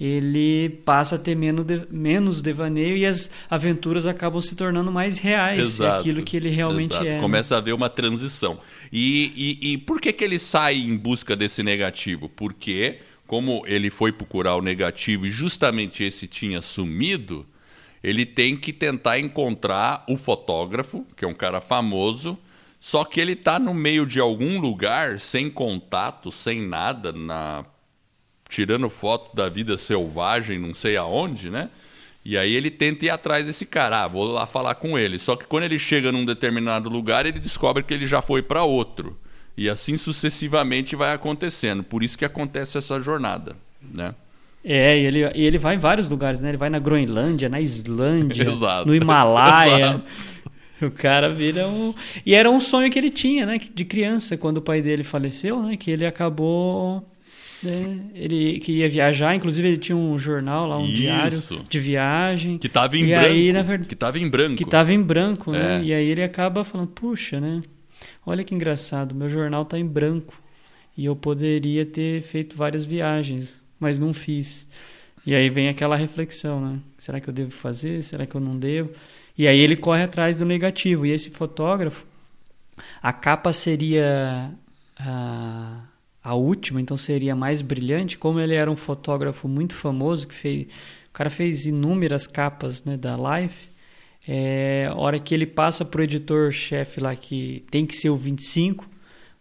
ele 0.00 0.68
passa 0.84 1.16
a 1.16 1.18
ter 1.18 1.34
menos, 1.34 1.64
de- 1.64 1.86
menos 1.90 2.40
devaneio 2.40 2.96
e 2.96 3.04
as 3.04 3.30
aventuras 3.50 4.06
acabam 4.06 4.40
se 4.40 4.54
tornando 4.54 4.92
mais 4.92 5.18
reais, 5.18 5.58
Exato, 5.60 6.00
aquilo 6.00 6.22
que 6.22 6.36
ele 6.36 6.48
realmente 6.50 6.92
exato. 6.92 7.06
é. 7.06 7.20
Começa 7.20 7.54
a 7.54 7.58
haver 7.58 7.74
uma 7.74 7.88
transição. 7.90 8.58
E, 8.92 9.58
e, 9.62 9.72
e 9.72 9.78
por 9.78 10.00
que, 10.00 10.12
que 10.12 10.22
ele 10.22 10.38
sai 10.38 10.76
em 10.78 10.96
busca 10.96 11.34
desse 11.34 11.62
negativo? 11.64 12.28
Porque, 12.28 12.98
como 13.26 13.64
ele 13.66 13.90
foi 13.90 14.12
procurar 14.12 14.54
o 14.56 14.62
negativo 14.62 15.26
e 15.26 15.30
justamente 15.30 16.04
esse 16.04 16.28
tinha 16.28 16.62
sumido, 16.62 17.44
ele 18.00 18.24
tem 18.24 18.56
que 18.56 18.72
tentar 18.72 19.18
encontrar 19.18 20.04
o 20.08 20.16
fotógrafo, 20.16 21.04
que 21.16 21.24
é 21.24 21.28
um 21.28 21.34
cara 21.34 21.60
famoso, 21.60 22.38
só 22.80 23.04
que 23.04 23.20
ele 23.20 23.32
está 23.32 23.58
no 23.58 23.74
meio 23.74 24.06
de 24.06 24.20
algum 24.20 24.60
lugar, 24.60 25.20
sem 25.20 25.50
contato, 25.50 26.30
sem 26.30 26.62
nada, 26.62 27.12
na 27.12 27.64
tirando 28.48 28.88
foto 28.88 29.36
da 29.36 29.48
vida 29.48 29.76
selvagem, 29.76 30.58
não 30.58 30.72
sei 30.72 30.96
aonde, 30.96 31.50
né? 31.50 31.68
E 32.24 32.36
aí 32.36 32.54
ele 32.54 32.70
tenta 32.70 33.04
ir 33.04 33.10
atrás 33.10 33.44
desse 33.46 33.64
cara, 33.66 34.04
ah, 34.04 34.08
vou 34.08 34.32
lá 34.32 34.46
falar 34.46 34.74
com 34.74 34.98
ele. 34.98 35.18
Só 35.18 35.36
que 35.36 35.46
quando 35.46 35.64
ele 35.64 35.78
chega 35.78 36.10
num 36.10 36.24
determinado 36.24 36.88
lugar, 36.88 37.26
ele 37.26 37.38
descobre 37.38 37.82
que 37.82 37.92
ele 37.92 38.06
já 38.06 38.20
foi 38.22 38.42
para 38.42 38.64
outro. 38.64 39.18
E 39.56 39.68
assim 39.68 39.96
sucessivamente 39.96 40.94
vai 40.94 41.12
acontecendo. 41.12 41.82
Por 41.82 42.02
isso 42.02 42.16
que 42.16 42.24
acontece 42.24 42.78
essa 42.78 43.00
jornada, 43.02 43.56
né? 43.82 44.14
É, 44.64 44.98
e 44.98 45.04
ele, 45.06 45.20
e 45.34 45.46
ele 45.46 45.56
vai 45.56 45.76
em 45.76 45.78
vários 45.78 46.10
lugares, 46.10 46.40
né? 46.40 46.50
Ele 46.50 46.58
vai 46.58 46.68
na 46.68 46.78
Groenlândia, 46.78 47.48
na 47.48 47.60
Islândia, 47.60 48.44
Exato. 48.50 48.86
no 48.86 48.94
Himalaia. 48.94 49.84
Exato. 49.84 50.04
O 50.86 50.90
cara 50.90 51.28
vira 51.28 51.66
um. 51.68 51.92
E 52.24 52.34
era 52.34 52.50
um 52.50 52.60
sonho 52.60 52.90
que 52.90 52.98
ele 52.98 53.10
tinha, 53.10 53.44
né? 53.44 53.58
De 53.74 53.84
criança, 53.84 54.36
quando 54.36 54.58
o 54.58 54.62
pai 54.62 54.80
dele 54.80 55.02
faleceu, 55.04 55.62
né? 55.62 55.76
Que 55.76 55.90
ele 55.90 56.06
acabou 56.06 57.04
É, 57.64 57.96
ele 58.14 58.60
que 58.60 58.70
ia 58.72 58.88
viajar, 58.88 59.34
inclusive 59.34 59.66
ele 59.66 59.76
tinha 59.78 59.96
um 59.96 60.16
jornal 60.16 60.68
lá, 60.68 60.78
um 60.78 60.84
Isso. 60.84 60.94
diário 60.94 61.38
de 61.68 61.78
viagem. 61.80 62.58
Que 62.58 62.68
tava 62.68 62.96
em 62.96 63.04
E 63.04 63.08
branco. 63.08 63.26
aí, 63.26 63.52
na 63.52 63.62
verdade- 63.62 63.88
Que 63.88 63.96
tava 63.96 64.18
em 64.20 64.28
branco. 64.28 64.56
Que 64.56 64.62
estava 64.62 64.92
em 64.92 65.02
branco, 65.02 65.50
né? 65.50 65.80
É. 65.80 65.84
E 65.84 65.92
aí 65.92 66.06
ele 66.08 66.22
acaba 66.22 66.62
falando, 66.62 66.88
puxa, 66.90 67.40
né? 67.40 67.60
Olha 68.24 68.44
que 68.44 68.54
engraçado, 68.54 69.12
meu 69.14 69.28
jornal 69.28 69.64
tá 69.64 69.76
em 69.76 69.84
branco. 69.86 70.40
E 70.96 71.04
eu 71.04 71.16
poderia 71.16 71.84
ter 71.84 72.22
feito 72.22 72.56
várias 72.56 72.86
viagens, 72.86 73.60
mas 73.80 73.98
não 73.98 74.12
fiz. 74.14 74.68
E 75.26 75.34
aí 75.34 75.50
vem 75.50 75.68
aquela 75.68 75.96
reflexão, 75.96 76.60
né? 76.60 76.78
Será 76.96 77.18
que 77.20 77.28
eu 77.28 77.34
devo 77.34 77.50
fazer? 77.50 78.02
Será 78.04 78.24
que 78.24 78.34
eu 78.36 78.40
não 78.40 78.56
devo? 78.56 78.90
E 79.38 79.46
aí 79.46 79.60
ele 79.60 79.76
corre 79.76 80.02
atrás 80.02 80.36
do 80.38 80.44
negativo. 80.44 81.06
E 81.06 81.12
esse 81.12 81.30
fotógrafo, 81.30 82.04
a 83.00 83.12
capa 83.12 83.52
seria 83.52 84.52
a, 84.98 85.84
a 86.24 86.34
última, 86.34 86.80
então 86.80 86.96
seria 86.96 87.36
mais 87.36 87.62
brilhante. 87.62 88.18
Como 88.18 88.40
ele 88.40 88.56
era 88.56 88.68
um 88.68 88.76
fotógrafo 88.76 89.46
muito 89.46 89.74
famoso, 89.74 90.26
que 90.26 90.34
fez, 90.34 90.66
o 91.08 91.12
cara 91.12 91.30
fez 91.30 91.66
inúmeras 91.66 92.26
capas 92.26 92.82
né, 92.82 92.96
da 92.96 93.16
Life. 93.16 93.68
É, 94.26 94.90
hora 94.94 95.20
que 95.20 95.32
ele 95.32 95.46
passa 95.46 95.84
pro 95.84 96.02
editor-chefe 96.02 97.00
lá 97.00 97.14
que 97.14 97.64
tem 97.70 97.86
que 97.86 97.96
ser 97.96 98.10
o 98.10 98.16
25, 98.16 98.86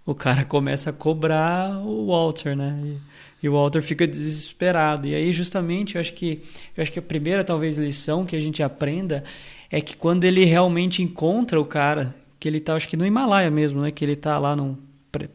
o 0.06 0.14
cara 0.14 0.46
começa 0.46 0.92
a 0.92 0.94
cobrar 0.94 1.76
o 1.80 2.06
Walter, 2.06 2.56
né? 2.56 2.80
E, 2.84 2.98
e 3.44 3.50
o 3.50 3.54
Walter 3.54 3.82
fica 3.82 4.08
desesperado. 4.08 5.08
E 5.08 5.16
aí, 5.16 5.34
justamente, 5.34 5.96
eu 5.96 6.02
acho 6.02 6.14
que 6.14 6.44
eu 6.76 6.84
acho 6.84 6.92
que 6.92 7.00
a 7.00 7.02
primeira 7.02 7.44
talvez 7.44 7.78
lição 7.80 8.26
que 8.26 8.36
a 8.36 8.40
gente 8.40 8.62
aprenda 8.62 9.24
é 9.70 9.82
que 9.82 9.96
quando 9.96 10.24
ele 10.24 10.46
realmente 10.46 11.02
encontra 11.02 11.60
o 11.60 11.66
cara, 11.66 12.16
que 12.40 12.48
ele 12.48 12.60
tá, 12.60 12.76
acho 12.76 12.88
que 12.88 12.98
no 12.98 13.06
Himalaia 13.06 13.50
mesmo, 13.52 13.82
né? 13.82 13.92
Que 13.92 14.06
ele 14.06 14.16
tá 14.16 14.38
lá 14.38 14.56
num, 14.56 14.78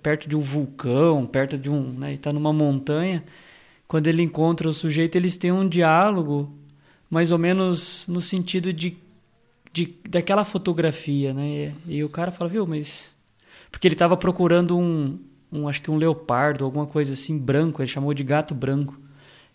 perto 0.02 0.28
de 0.28 0.36
um 0.36 0.40
vulcão, 0.40 1.26
perto 1.26 1.58
de 1.58 1.68
um, 1.68 1.92
né? 1.92 2.10
Ele 2.10 2.18
tá 2.18 2.32
numa 2.32 2.52
montanha. 2.52 3.24
Quando 3.86 4.06
ele 4.06 4.22
encontra 4.22 4.68
o 4.68 4.72
sujeito, 4.72 5.16
eles 5.16 5.36
têm 5.36 5.52
um 5.52 5.68
diálogo 5.68 6.52
mais 7.10 7.30
ou 7.30 7.38
menos 7.38 8.06
no 8.08 8.20
sentido 8.22 8.72
de, 8.72 8.96
de 9.70 9.94
daquela 10.08 10.44
fotografia, 10.44 11.34
né? 11.34 11.74
E, 11.86 11.96
e 11.98 12.04
o 12.04 12.08
cara 12.08 12.30
fala, 12.32 12.48
viu, 12.48 12.66
mas 12.66 13.14
porque 13.70 13.86
ele 13.88 13.94
estava 13.94 14.16
procurando 14.16 14.78
um, 14.78 15.18
um, 15.50 15.66
acho 15.66 15.80
que 15.82 15.90
um 15.90 15.96
leopardo, 15.96 16.64
alguma 16.64 16.86
coisa 16.86 17.14
assim, 17.14 17.36
branco, 17.36 17.82
ele 17.82 17.88
chamou 17.88 18.12
de 18.14 18.22
gato 18.22 18.54
branco. 18.54 18.98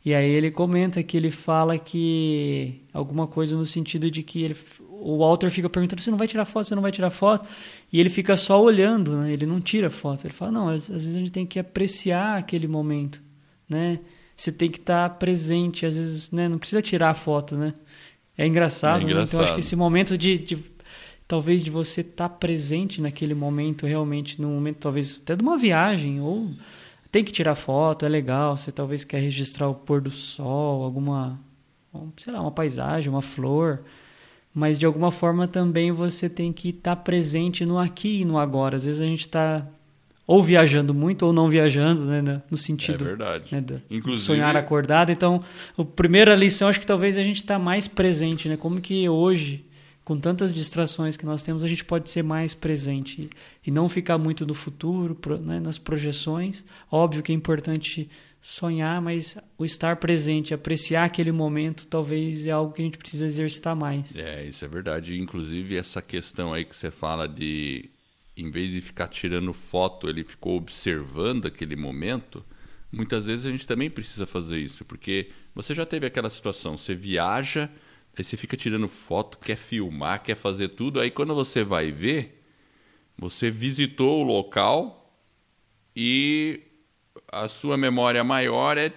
E 0.06 0.14
aí 0.14 0.30
ele 0.30 0.52
comenta 0.52 1.04
que 1.04 1.18
ele 1.18 1.32
fala 1.32 1.78
que 1.78 2.82
alguma 2.94 3.28
coisa 3.28 3.58
no 3.58 3.66
sentido 3.66 4.10
de 4.10 4.24
que 4.24 4.42
ele, 4.42 4.56
o 4.90 5.18
Walter 5.18 5.50
fica 5.50 5.70
perguntando: 5.70 6.02
você 6.02 6.10
não 6.12 6.18
vai 6.18 6.28
tirar 6.28 6.46
foto, 6.46 6.68
você 6.68 6.76
não 6.76 6.82
vai 6.82 6.92
tirar 6.92 7.10
foto? 7.10 7.48
E 7.92 8.00
ele 8.00 8.10
fica 8.10 8.38
só 8.38 8.62
olhando, 8.62 9.18
né? 9.18 9.34
ele 9.34 9.46
não 9.46 9.60
tira 9.60 9.90
foto. 9.90 10.26
Ele 10.26 10.34
fala: 10.34 10.52
não, 10.52 10.70
às, 10.70 10.84
às 10.84 11.04
vezes 11.04 11.16
a 11.16 11.20
gente 11.20 11.32
tem 11.32 11.46
que 11.46 11.60
apreciar 11.60 12.38
aquele 12.38 12.68
momento, 12.68 13.22
né? 13.70 14.00
Você 14.36 14.52
tem 14.52 14.70
que 14.70 14.78
estar 14.78 15.10
presente, 15.18 15.86
às 15.86 15.98
vezes, 15.98 16.32
né? 16.32 16.48
Não 16.48 16.60
precisa 16.60 16.82
tirar 16.82 17.10
a 17.10 17.14
foto, 17.16 17.58
né? 17.58 17.74
É 18.38 18.46
engraçado, 18.46 19.02
É 19.02 19.06
né? 19.06 19.10
Então 19.10 19.24
acho 19.24 19.34
engraçado. 19.34 19.54
que 19.56 19.60
esse 19.60 19.76
momento 19.76 20.18
de, 20.18 20.38
de 20.38 20.58
talvez 21.28 21.64
de 21.64 21.72
você 21.72 22.02
estar 22.02 22.30
presente 22.30 23.02
naquele 23.02 23.34
momento 23.34 23.86
realmente, 23.86 24.40
no 24.40 24.50
momento 24.50 24.78
talvez 24.78 25.20
até 25.22 25.36
de 25.36 25.42
uma 25.42 25.58
viagem 25.58 26.22
ou 26.22 26.52
tem 27.12 27.24
que 27.24 27.32
tirar 27.32 27.56
foto, 27.56 28.06
é 28.06 28.10
legal, 28.10 28.56
você 28.58 28.72
talvez 28.72 29.04
quer 29.04 29.20
registrar 29.22 29.68
o 29.68 29.74
pôr 29.76 30.02
do 30.02 30.12
sol, 30.12 30.84
alguma, 30.84 31.40
sei 32.18 32.34
lá, 32.34 32.42
uma 32.42 32.52
paisagem, 32.52 33.10
uma 33.10 33.22
flor, 33.22 33.82
mas 34.54 34.78
de 34.80 34.86
alguma 34.86 35.12
forma 35.12 35.48
também 35.48 35.92
você 35.92 36.28
tem 36.30 36.52
que 36.52 36.70
estar 36.70 36.96
presente 36.98 37.66
no 37.66 37.78
aqui 37.78 38.22
e 38.22 38.26
no 38.26 38.38
agora. 38.38 38.76
Às 38.76 38.86
vezes 38.86 39.02
a 39.02 39.06
gente 39.06 39.22
está 39.22 39.66
ou 40.26 40.44
viajando 40.44 40.94
muito 40.94 41.26
ou 41.26 41.32
não 41.32 41.50
viajando, 41.50 42.04
né, 42.04 42.22
no- 42.22 42.42
no 42.52 42.56
É 42.56 42.58
sentido 42.58 43.06
verdade. 43.06 43.46
né, 43.56 43.64
Inclusive, 43.90 44.26
sonhar 44.26 44.58
acordado. 44.58 45.10
Então, 45.10 45.42
a 45.78 45.84
primeira 45.86 46.36
lição 46.36 46.68
acho 46.68 46.80
que 46.82 46.86
talvez 46.88 47.18
a 47.18 47.24
gente 47.24 47.38
está 47.38 47.58
mais 47.58 47.88
presente, 47.88 48.50
né? 48.50 48.58
Como 48.58 48.82
que 48.82 49.08
hoje, 49.08 49.64
com 50.08 50.18
tantas 50.18 50.56
distrações 50.56 51.18
que 51.18 51.26
nós 51.26 51.44
temos, 51.44 51.66
a 51.66 51.68
gente 51.68 51.84
pode 51.84 52.10
ser 52.10 52.24
mais 52.24 52.54
presente 52.54 53.30
e 53.66 53.70
não 53.70 53.90
ficar 53.90 54.18
muito 54.18 54.46
no 54.46 54.54
futuro, 54.54 55.20
né, 55.42 55.60
nas 55.60 55.78
projeções. 55.78 56.64
Óbvio 56.90 57.22
que 57.22 57.34
é 57.34 57.36
importante 57.36 58.10
sonhar, 58.42 59.02
mas 59.02 59.38
o 59.58 59.66
estar 59.66 59.98
presente, 59.98 60.54
apreciar 60.54 61.04
aquele 61.04 61.34
momento, 61.34 61.86
talvez 61.86 62.48
é 62.48 62.52
algo 62.52 62.72
que 62.72 62.82
a 62.82 62.86
gente 62.86 62.98
precisa 62.98 63.26
exercitar 63.26 63.76
mais. 63.76 64.16
É, 64.16 64.46
isso 64.46 64.64
é 64.64 64.68
verdade. 64.70 65.20
Inclusive, 65.20 65.76
essa 65.76 66.02
questão 66.02 66.54
aí 66.54 66.64
que 66.64 66.78
você 66.78 66.90
fala 66.90 67.28
de, 67.28 67.90
em 68.38 68.50
vez 68.50 68.72
de 68.72 68.80
ficar 68.80 69.10
tirando 69.10 69.52
foto, 69.52 70.08
ele 70.08 70.24
ficou 70.24 70.56
observando 70.56 71.48
aquele 71.48 71.76
momento. 71.76 72.46
Muitas 72.94 73.26
vezes 73.26 73.46
a 73.46 73.52
gente 73.52 73.68
também 73.68 73.90
precisa 73.90 74.26
fazer 74.26 74.58
isso, 74.58 74.86
porque 74.86 75.32
você 75.54 75.76
já 75.76 75.86
teve 75.86 76.06
aquela 76.06 76.30
situação, 76.30 76.78
você 76.78 76.96
viaja, 76.96 77.70
aí 78.18 78.24
você 78.24 78.38
fica 78.38 78.58
tirando 78.58 78.88
foto, 78.88 79.38
quer 79.38 79.58
filmar, 79.58 80.24
quer 80.24 80.36
fazer 80.36 80.70
tudo, 80.70 81.00
aí 81.00 81.12
quando 81.12 81.34
você 81.36 81.64
vai 81.64 81.92
ver, 81.92 82.44
você 83.18 83.50
visitou 83.52 84.22
o 84.22 84.24
local 84.24 85.14
e 85.96 86.62
a 87.32 87.48
sua 87.48 87.78
memória 87.78 88.24
maior 88.24 88.78
é 88.78 88.94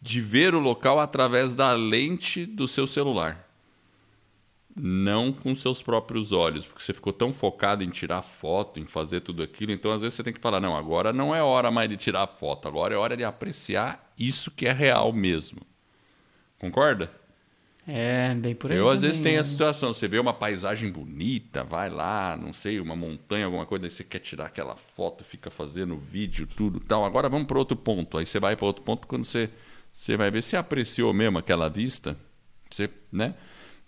de 0.00 0.20
ver 0.20 0.54
o 0.54 0.60
local 0.60 1.00
através 1.00 1.54
da 1.54 1.72
lente 1.72 2.46
do 2.46 2.68
seu 2.68 2.86
celular 2.86 3.46
não 4.78 5.32
com 5.32 5.56
seus 5.56 5.82
próprios 5.82 6.32
olhos, 6.32 6.66
porque 6.66 6.82
você 6.82 6.92
ficou 6.92 7.12
tão 7.12 7.32
focado 7.32 7.82
em 7.82 7.88
tirar 7.88 8.20
foto, 8.20 8.78
em 8.78 8.84
fazer 8.84 9.20
tudo 9.20 9.42
aquilo, 9.42 9.72
então 9.72 9.90
às 9.90 10.02
vezes 10.02 10.14
você 10.14 10.22
tem 10.22 10.34
que 10.34 10.40
falar, 10.40 10.60
não, 10.60 10.76
agora 10.76 11.14
não 11.14 11.34
é 11.34 11.42
hora 11.42 11.70
mais 11.70 11.88
de 11.88 11.96
tirar 11.96 12.26
foto, 12.26 12.68
agora 12.68 12.94
é 12.94 12.96
hora 12.96 13.16
de 13.16 13.24
apreciar 13.24 14.12
isso 14.18 14.50
que 14.50 14.66
é 14.66 14.72
real 14.72 15.12
mesmo. 15.14 15.62
Concorda? 16.58 17.10
É, 17.86 18.34
bem 18.34 18.54
por 18.54 18.72
aí. 18.72 18.76
Eu 18.76 18.88
às 18.88 18.96
também, 18.96 19.10
vezes 19.10 19.22
tenho 19.22 19.34
né? 19.34 19.40
essa 19.40 19.50
situação, 19.50 19.94
você 19.94 20.08
vê 20.08 20.18
uma 20.18 20.34
paisagem 20.34 20.90
bonita, 20.90 21.62
vai 21.62 21.88
lá, 21.88 22.36
não 22.36 22.52
sei, 22.52 22.80
uma 22.80 22.96
montanha, 22.96 23.44
alguma 23.44 23.64
coisa, 23.64 23.86
aí 23.86 23.90
você 23.90 24.02
quer 24.02 24.18
tirar 24.18 24.46
aquela 24.46 24.74
foto, 24.74 25.22
fica 25.22 25.50
fazendo 25.50 25.96
vídeo, 25.96 26.46
tudo 26.46 26.80
tal. 26.80 27.04
Agora 27.04 27.28
vamos 27.28 27.46
para 27.46 27.58
outro 27.58 27.76
ponto. 27.76 28.18
Aí 28.18 28.26
você 28.26 28.40
vai 28.40 28.56
para 28.56 28.66
outro 28.66 28.82
ponto 28.82 29.06
quando 29.06 29.24
você, 29.24 29.48
você 29.92 30.16
vai 30.16 30.30
ver 30.30 30.42
se 30.42 30.56
apreciou 30.56 31.12
mesmo 31.14 31.38
aquela 31.38 31.68
vista, 31.68 32.16
você, 32.68 32.90
né? 33.12 33.34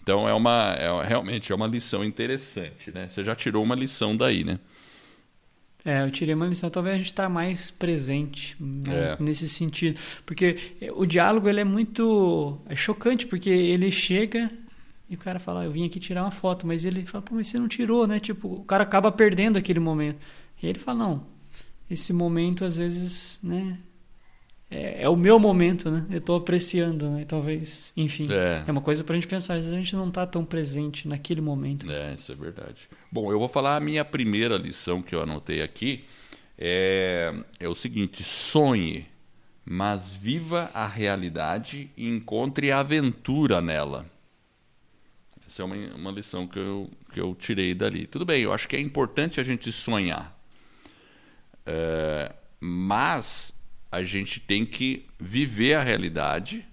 Então 0.00 0.28
é 0.28 0.33
uma 0.33 0.75
é, 0.78 1.07
realmente 1.07 1.52
é 1.52 1.55
uma 1.55 1.67
lição 1.67 2.05
interessante, 2.05 2.93
né? 2.93 3.09
Você 3.11 3.25
já 3.25 3.35
tirou 3.35 3.62
uma 3.62 3.75
lição 3.75 4.17
daí, 4.17 4.45
né? 4.45 4.61
É, 5.90 6.02
eu 6.02 6.11
tirei 6.11 6.35
uma 6.35 6.45
lição. 6.47 6.68
Talvez 6.68 6.95
a 6.97 6.99
gente 6.99 7.07
está 7.07 7.28
mais 7.30 7.71
presente 7.71 8.54
né, 8.61 9.16
É. 9.18 9.23
nesse 9.23 9.49
sentido. 9.49 9.99
Porque 10.26 10.57
o 10.95 11.07
diálogo 11.07 11.49
ele 11.49 11.61
é 11.61 11.64
muito 11.64 12.59
é 12.66 12.76
chocante, 12.76 13.26
porque 13.26 13.49
ele 13.49 13.90
chega 13.90 14.50
e 15.09 15.14
o 15.14 15.18
cara 15.18 15.38
fala, 15.38 15.62
"Ah, 15.62 15.64
eu 15.64 15.73
vim 15.73 15.87
aqui 15.87 15.99
tirar 15.99 16.23
uma 16.25 16.30
foto, 16.30 16.66
mas 16.66 16.85
ele 16.85 17.07
fala, 17.07 17.23
pô, 17.23 17.35
mas 17.35 17.49
você 17.49 17.59
não 17.59 17.68
tirou, 17.68 18.07
né? 18.07 18.21
Tipo, 18.21 18.49
o 18.49 18.64
cara 18.64 18.83
acaba 18.83 19.11
perdendo 19.11 19.57
aquele 19.57 19.80
momento. 19.80 20.18
E 20.62 20.66
ele 20.66 20.78
fala, 20.78 20.99
não, 20.99 21.26
esse 21.90 22.12
momento 22.12 22.66
às 22.66 22.76
vezes, 22.76 23.40
né? 23.42 23.78
É, 24.71 25.03
é 25.05 25.09
o 25.09 25.17
meu 25.17 25.39
momento, 25.39 25.91
né? 25.91 26.05
Eu 26.11 26.19
estou 26.19 26.37
apreciando, 26.37 27.09
né? 27.11 27.25
Talvez, 27.27 27.93
enfim. 27.97 28.29
É. 28.31 28.65
É 28.67 28.71
uma 28.71 28.83
coisa 28.83 29.03
pra 29.03 29.15
gente 29.15 29.27
pensar. 29.27 29.55
Às 29.55 29.65
vezes 29.65 29.73
a 29.73 29.77
gente 29.77 29.97
não 29.97 30.11
tá 30.11 30.27
tão 30.27 30.45
presente 30.45 31.09
naquele 31.09 31.41
momento. 31.41 31.91
É, 31.91 32.15
isso 32.15 32.31
é 32.31 32.35
verdade. 32.35 32.89
Bom, 33.11 33.33
eu 33.33 33.39
vou 33.39 33.49
falar 33.49 33.77
a 33.77 33.81
minha 33.81 34.05
primeira 34.05 34.57
lição 34.57 35.01
que 35.01 35.15
eu 35.15 35.23
anotei 35.23 35.63
aqui. 35.63 36.05
É, 36.59 37.33
é 37.59 37.69
o 37.69 37.75
seguinte: 37.75 38.23
sonhe, 38.23 39.07
mas 39.65 40.13
viva 40.13 40.71
a 40.75 40.87
realidade 40.87 41.91
e 41.97 42.07
encontre 42.07 42.71
aventura 42.71 43.63
nela. 43.63 44.05
Essa 45.47 45.63
é 45.63 45.65
uma, 45.65 45.77
uma 45.95 46.11
lição 46.11 46.47
que 46.47 46.59
eu, 46.59 46.91
que 47.11 47.19
eu 47.19 47.35
tirei 47.35 47.73
dali. 47.73 48.07
Tudo 48.07 48.27
bem, 48.27 48.43
eu 48.43 48.53
acho 48.53 48.69
que 48.69 48.77
é 48.77 48.81
importante 48.81 49.41
a 49.41 49.43
gente 49.43 49.73
sonhar. 49.73 50.39
É, 51.65 52.35
mas 52.61 53.53
a 53.90 54.02
gente 54.02 54.40
tem 54.40 54.66
que 54.66 55.07
viver 55.18 55.75
a 55.75 55.83
realidade 55.83 56.66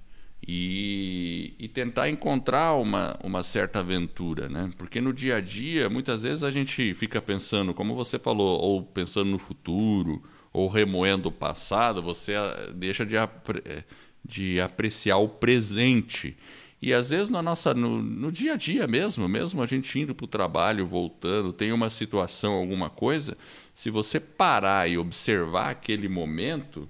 e, 0.47 1.55
e 1.57 1.67
tentar 1.67 2.09
encontrar 2.09 2.75
uma, 2.75 3.17
uma 3.23 3.41
certa 3.41 3.79
aventura, 3.79 4.47
né? 4.47 4.71
Porque 4.77 5.01
no 5.01 5.11
dia 5.11 5.37
a 5.37 5.41
dia, 5.41 5.89
muitas 5.89 6.21
vezes 6.21 6.43
a 6.43 6.51
gente 6.51 6.93
fica 6.93 7.21
pensando, 7.21 7.73
como 7.73 7.95
você 7.95 8.19
falou, 8.19 8.59
ou 8.59 8.83
pensando 8.83 9.31
no 9.31 9.39
futuro, 9.39 10.21
ou 10.53 10.67
remoendo 10.69 11.29
o 11.29 11.31
passado, 11.31 12.01
você 12.01 12.35
ah, 12.35 12.71
deixa 12.73 13.05
de, 13.05 13.15
eh, 13.15 13.83
de 14.23 14.61
apreciar 14.61 15.17
o 15.17 15.27
presente. 15.27 16.37
E 16.81 16.93
às 16.93 17.09
vezes 17.09 17.29
na 17.29 17.41
nossa, 17.41 17.73
no, 17.73 18.01
no 18.01 18.31
dia 18.31 18.53
a 18.53 18.55
dia 18.55 18.85
mesmo, 18.85 19.27
mesmo 19.27 19.61
a 19.61 19.65
gente 19.65 19.99
indo 19.99 20.13
para 20.13 20.25
o 20.25 20.27
trabalho, 20.27 20.85
voltando, 20.85 21.51
tem 21.51 21.71
uma 21.71 21.89
situação, 21.89 22.53
alguma 22.53 22.89
coisa, 22.89 23.35
se 23.73 23.89
você 23.89 24.19
parar 24.19 24.87
e 24.87 24.97
observar 24.97 25.71
aquele 25.71 26.07
momento, 26.07 26.87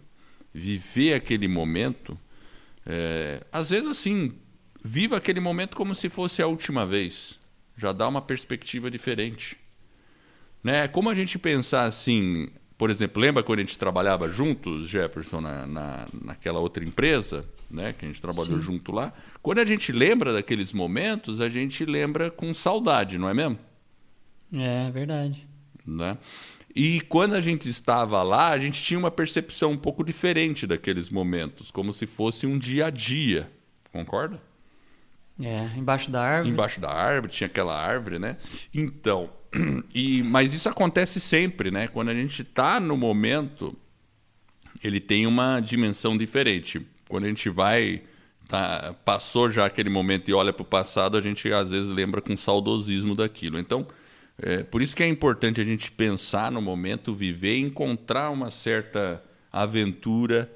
viver 0.58 1.14
aquele 1.14 1.50
momento, 1.50 2.18
é, 2.86 3.46
às 3.52 3.70
vezes 3.72 3.90
assim, 3.90 4.32
viva 4.82 5.18
aquele 5.18 5.42
momento 5.42 5.76
como 5.76 5.94
se 5.94 6.08
fosse 6.08 6.42
a 6.42 6.48
última 6.48 6.86
vez. 6.86 7.38
Já 7.76 7.92
dá 7.92 8.08
uma 8.08 8.22
perspectiva 8.22 8.90
diferente. 8.90 9.58
Né? 10.64 10.88
Como 10.88 11.10
a 11.10 11.14
gente 11.14 11.38
pensar 11.38 11.84
assim, 11.84 12.48
Por 12.78 12.90
exemplo, 12.90 13.22
lembra 13.22 13.42
quando 13.44 13.60
a 13.60 13.62
gente 13.64 13.78
trabalhava 13.78 14.30
juntos, 14.30 14.90
Jefferson, 14.90 15.40
na, 15.40 15.66
na, 15.66 16.08
naquela 16.24 16.60
outra 16.60 16.84
empresa, 16.84 17.46
né, 17.70 17.94
que 17.94 18.06
a 18.06 18.08
gente 18.08 18.22
trabalhou 18.22 18.58
Sim. 18.58 18.62
junto 18.62 18.92
lá? 18.92 19.14
Quando 19.42 19.60
a 19.60 19.66
gente 19.66 19.92
lembra 19.92 20.34
daqueles 20.34 20.74
momentos, 20.74 21.40
a 21.40 21.50
gente 21.50 21.86
lembra 21.86 22.30
com 22.30 22.54
saudade, 22.54 23.18
não 23.18 23.30
é 23.30 23.34
mesmo? 23.34 23.58
É 24.54 24.92
verdade. 24.92 25.48
Né? 25.86 26.18
E 26.76 27.00
quando 27.02 27.36
a 27.36 27.42
gente 27.42 27.70
estava 27.70 28.22
lá, 28.22 28.50
a 28.50 28.60
gente 28.60 28.84
tinha 28.84 29.00
uma 29.00 29.10
percepção 29.10 29.72
um 29.72 29.78
pouco 29.78 30.04
diferente 30.04 30.68
daqueles 30.68 31.10
momentos, 31.10 31.72
como 31.72 31.94
se 31.94 32.06
fosse 32.06 32.46
um 32.46 32.60
dia 32.60 32.88
a 32.88 32.90
dia. 32.90 33.50
Concorda? 33.94 34.42
É, 35.40 35.70
embaixo 35.78 36.12
da 36.12 36.22
árvore. 36.22 36.50
Embaixo 36.50 36.80
da 36.82 36.92
árvore, 36.92 37.32
tinha 37.32 37.48
aquela 37.48 37.78
árvore, 37.78 38.20
né? 38.20 38.36
Então, 38.74 39.30
e, 39.96 40.22
mas 40.24 40.54
isso 40.54 40.68
acontece 40.68 41.22
sempre, 41.22 41.72
né? 41.72 41.88
Quando 41.88 42.10
a 42.10 42.14
gente 42.14 42.42
está 42.42 42.78
no 42.78 42.98
momento, 42.98 43.74
ele 44.84 45.00
tem 45.00 45.26
uma 45.26 45.62
dimensão 45.62 46.18
diferente. 46.18 46.86
Quando 47.08 47.24
a 47.24 47.28
gente 47.28 47.50
vai, 47.50 48.02
tá, 48.50 48.94
passou 49.06 49.50
já 49.50 49.66
aquele 49.66 49.90
momento 49.90 50.30
e 50.30 50.34
olha 50.34 50.52
para 50.52 50.64
o 50.64 50.66
passado, 50.66 51.16
a 51.18 51.22
gente 51.22 51.52
às 51.54 51.70
vezes 51.70 51.90
lembra 51.90 52.22
com 52.22 52.36
saudosismo 52.36 53.16
daquilo. 53.16 53.58
Então, 53.60 53.88
é, 54.38 54.64
por 54.64 54.82
isso 54.82 54.96
que 54.96 55.04
é 55.04 55.08
importante 55.08 55.62
a 55.62 55.64
gente 55.64 55.92
pensar 55.92 56.52
no 56.52 56.62
momento, 56.62 57.14
viver 57.14 57.58
e 57.58 57.62
encontrar 57.62 58.30
uma 58.30 58.52
certa 58.52 59.24
aventura 59.52 60.52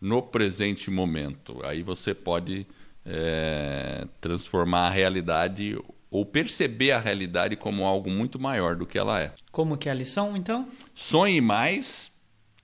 no 0.00 0.22
presente 0.22 0.90
momento. 0.90 1.60
Aí 1.64 1.82
você 1.82 2.14
pode 2.14 2.66
é, 3.04 4.06
transformar 4.20 4.86
a 4.86 4.90
realidade 4.90 5.76
ou 6.10 6.24
perceber 6.24 6.92
a 6.92 7.00
realidade 7.00 7.56
como 7.56 7.84
algo 7.84 8.08
muito 8.08 8.38
maior 8.38 8.76
do 8.76 8.86
que 8.86 8.96
ela 8.96 9.20
é. 9.20 9.32
Como 9.50 9.76
que 9.76 9.88
é 9.88 9.92
a 9.92 9.94
lição, 9.94 10.36
então? 10.36 10.68
Sonhe 10.94 11.40
mais, 11.40 12.12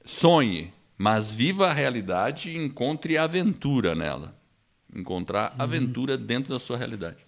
sonhe, 0.05 0.73
mas 0.97 1.35
viva 1.35 1.69
a 1.69 1.73
realidade 1.73 2.50
e 2.50 2.57
encontre 2.57 3.19
aventura 3.19 3.95
nela. 3.95 4.39
Encontrar 4.95 5.53
uhum. 5.53 5.62
aventura 5.62 6.17
dentro 6.17 6.53
da 6.53 6.61
sua 6.61 6.77
realidade. 6.77 7.19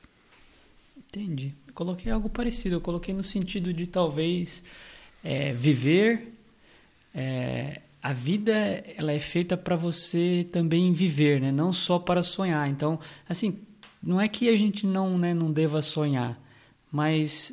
Entendi. 0.96 1.54
Coloquei 1.74 2.12
algo 2.12 2.28
parecido. 2.28 2.76
Eu 2.76 2.80
coloquei 2.80 3.14
no 3.14 3.22
sentido 3.22 3.72
de 3.72 3.86
talvez 3.86 4.62
é, 5.22 5.52
viver 5.52 6.32
é, 7.14 7.82
a 8.02 8.12
vida 8.12 8.52
ela 8.96 9.12
é 9.12 9.20
feita 9.20 9.56
para 9.56 9.76
você 9.76 10.46
também 10.50 10.92
viver, 10.92 11.40
né? 11.40 11.52
Não 11.52 11.72
só 11.72 11.98
para 11.98 12.22
sonhar. 12.22 12.68
Então, 12.68 12.98
assim, 13.28 13.58
não 14.02 14.20
é 14.20 14.28
que 14.28 14.48
a 14.48 14.56
gente 14.56 14.86
não, 14.86 15.16
né, 15.16 15.32
não 15.32 15.52
deva 15.52 15.80
sonhar, 15.82 16.40
mas 16.90 17.52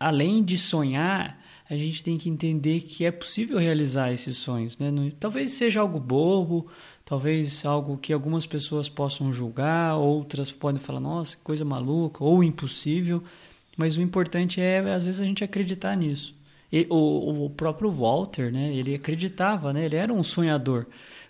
além 0.00 0.42
de 0.42 0.56
sonhar, 0.56 1.38
a 1.68 1.76
gente 1.76 2.02
tem 2.02 2.16
que 2.16 2.28
entender 2.28 2.80
que 2.80 3.04
é 3.04 3.10
possível 3.10 3.58
realizar 3.58 4.12
esses 4.12 4.36
sonhos, 4.36 4.78
né? 4.78 4.90
Talvez 5.20 5.52
seja 5.52 5.80
algo 5.80 5.98
bobo, 5.98 6.66
talvez 7.04 7.64
algo 7.64 7.98
que 7.98 8.12
algumas 8.12 8.46
pessoas 8.46 8.88
possam 8.88 9.32
julgar, 9.32 9.96
outras 9.96 10.50
podem 10.52 10.80
falar, 10.80 11.00
nossa, 11.00 11.36
que 11.36 11.42
coisa 11.42 11.64
maluca 11.64 12.22
ou 12.24 12.42
impossível, 12.44 13.22
mas 13.76 13.96
o 13.96 14.02
importante 14.02 14.60
é 14.60 14.78
às 14.78 15.06
vezes 15.06 15.20
a 15.20 15.26
gente 15.26 15.44
acreditar 15.44 15.96
nisso. 15.96 16.34
E, 16.72 16.86
o, 16.90 17.44
o 17.44 17.50
próprio 17.50 17.90
Walter, 17.90 18.52
né, 18.52 18.74
ele 18.74 18.94
acreditava, 18.94 19.72
né, 19.72 19.84
ele 19.84 19.96
era 19.96 20.12
um 20.12 20.22
sonhador, 20.22 20.86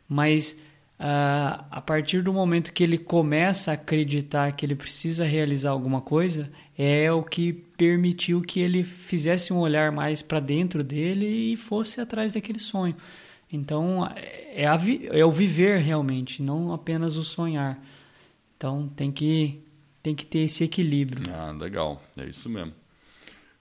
mas 0.09 0.57
uh, 0.99 1.65
a 1.71 1.83
partir 1.85 2.23
do 2.23 2.33
momento 2.33 2.73
que 2.73 2.83
ele 2.83 2.99
começa 2.99 3.71
a 3.71 3.75
acreditar 3.75 4.53
que 4.53 4.65
ele 4.65 4.75
precisa 4.75 5.25
realizar 5.25 5.71
alguma 5.71 6.01
coisa, 6.01 6.51
é 6.77 7.11
o 7.13 7.23
que 7.23 7.53
permitiu 7.53 8.41
que 8.41 8.61
ele 8.61 8.83
fizesse 8.85 9.53
um 9.53 9.59
olhar 9.59 9.93
mais 9.93 10.23
para 10.23 10.41
dentro 10.41 10.83
dele 10.83 11.53
e 11.53 11.57
fosse 11.57 12.01
atrás 12.01 12.35
daquele 12.35 12.59
sonho. 12.59 12.97
Então, 13.53 14.11
é, 14.17 14.67
a, 14.67 14.79
é 15.13 15.25
o 15.25 15.31
viver 15.31 15.81
realmente, 15.81 16.43
não 16.43 16.73
apenas 16.73 17.17
o 17.17 17.25
sonhar. 17.25 17.81
Então, 18.57 18.89
tem 18.97 19.13
que, 19.13 19.61
tem 20.05 20.15
que 20.15 20.27
ter 20.27 20.41
esse 20.41 20.63
equilíbrio. 20.63 21.33
Ah, 21.35 21.51
legal. 21.51 22.01
É 22.15 22.27
isso 22.27 22.47
mesmo. 22.51 22.75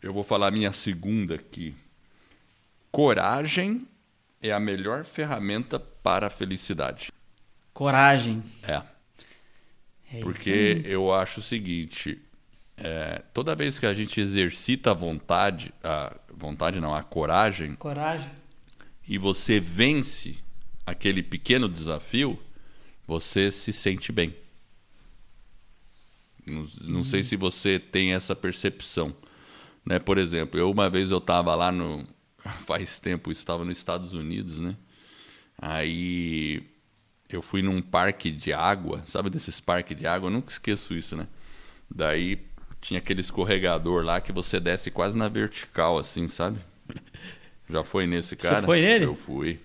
Eu 0.02 0.12
vou 0.12 0.26
falar 0.26 0.52
minha 0.52 0.74
segunda 0.74 1.36
aqui. 1.36 1.74
Coragem 2.92 3.88
é 4.42 4.52
a 4.52 4.60
melhor 4.60 5.06
ferramenta 5.06 5.80
para 5.80 6.28
a 6.28 6.30
felicidade. 6.30 7.14
Coragem. 7.74 8.44
É. 8.62 8.82
é 10.12 10.20
Porque 10.20 10.82
eu 10.84 11.14
acho 11.14 11.40
o 11.40 11.44
seguinte: 11.44 12.22
é, 12.76 13.24
toda 13.34 13.56
vez 13.56 13.80
que 13.80 13.86
a 13.86 13.94
gente 13.94 14.20
exercita 14.20 14.92
a 14.92 14.94
vontade, 14.94 15.74
a 15.82 16.14
vontade 16.30 16.78
não, 16.82 16.94
a 16.94 17.02
coragem. 17.02 17.76
Coragem. 17.76 18.30
E 19.08 19.18
você 19.18 19.62
vence 19.62 20.38
aquele 20.86 21.24
pequeno 21.24 21.70
desafio, 21.70 22.38
você 23.08 23.50
se 23.50 23.72
sente 23.72 24.12
bem. 24.12 24.43
Não, 26.46 26.66
não 26.82 26.98
uhum. 26.98 27.04
sei 27.04 27.24
se 27.24 27.36
você 27.36 27.80
tem 27.80 28.14
essa 28.14 28.36
percepção. 28.36 29.16
Né? 29.86 30.00
Por 30.00 30.18
exemplo, 30.18 30.60
eu 30.60 30.70
uma 30.70 30.90
vez 30.90 31.12
eu 31.12 31.18
estava 31.18 31.54
lá 31.56 31.72
no. 31.72 32.06
Faz 32.66 33.00
tempo, 33.00 33.32
isso 33.32 33.42
estava 33.42 33.64
nos 33.64 33.78
Estados 33.78 34.14
Unidos, 34.14 34.60
né? 34.60 34.76
Aí 35.58 36.62
eu 37.30 37.42
fui 37.42 37.62
num 37.62 37.82
parque 37.82 38.32
de 38.32 38.52
água, 38.52 39.04
sabe 39.08 39.30
desses 39.30 39.60
parques 39.62 39.98
de 39.98 40.06
água? 40.06 40.28
Eu 40.28 40.32
nunca 40.34 40.52
esqueço 40.52 40.94
isso, 40.94 41.16
né? 41.16 41.28
Daí 41.90 42.40
tinha 42.82 43.00
aquele 43.00 43.22
escorregador 43.22 44.04
lá 44.04 44.20
que 44.20 44.32
você 44.32 44.60
desce 44.60 44.92
quase 44.92 45.18
na 45.18 45.30
vertical, 45.30 45.98
assim, 45.98 46.28
sabe? 46.28 46.60
Já 47.70 47.84
foi 47.84 48.06
nesse 48.06 48.36
cara? 48.36 48.60
Você 48.60 48.66
foi 48.66 48.82
nele? 48.82 49.06
Eu 49.06 49.16
fui. 49.16 49.60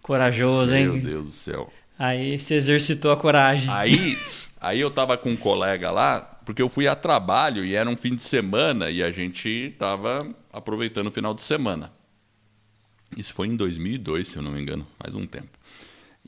Corajoso, 0.00 0.74
hein? 0.74 0.88
Meu 0.88 1.00
Deus 1.00 1.26
do 1.26 1.32
céu. 1.32 1.72
Aí 1.98 2.38
você 2.38 2.54
exercitou 2.54 3.12
a 3.12 3.16
coragem. 3.16 3.68
Aí, 3.70 4.18
aí 4.62 4.80
eu 4.80 4.90
tava 4.90 5.18
com 5.18 5.30
um 5.30 5.36
colega 5.36 5.90
lá, 5.90 6.20
porque 6.46 6.62
eu 6.62 6.68
fui 6.68 6.86
a 6.86 6.94
trabalho 6.94 7.64
e 7.64 7.74
era 7.74 7.90
um 7.90 7.96
fim 7.96 8.14
de 8.14 8.22
semana 8.22 8.90
e 8.90 9.02
a 9.02 9.10
gente 9.10 9.48
estava 9.48 10.26
aproveitando 10.52 11.08
o 11.08 11.10
final 11.10 11.34
de 11.34 11.42
semana. 11.42 11.92
Isso 13.16 13.34
foi 13.34 13.48
em 13.48 13.56
2002, 13.56 14.28
se 14.28 14.36
eu 14.36 14.42
não 14.42 14.52
me 14.52 14.62
engano, 14.62 14.86
faz 14.98 15.14
um 15.14 15.26
tempo. 15.26 15.50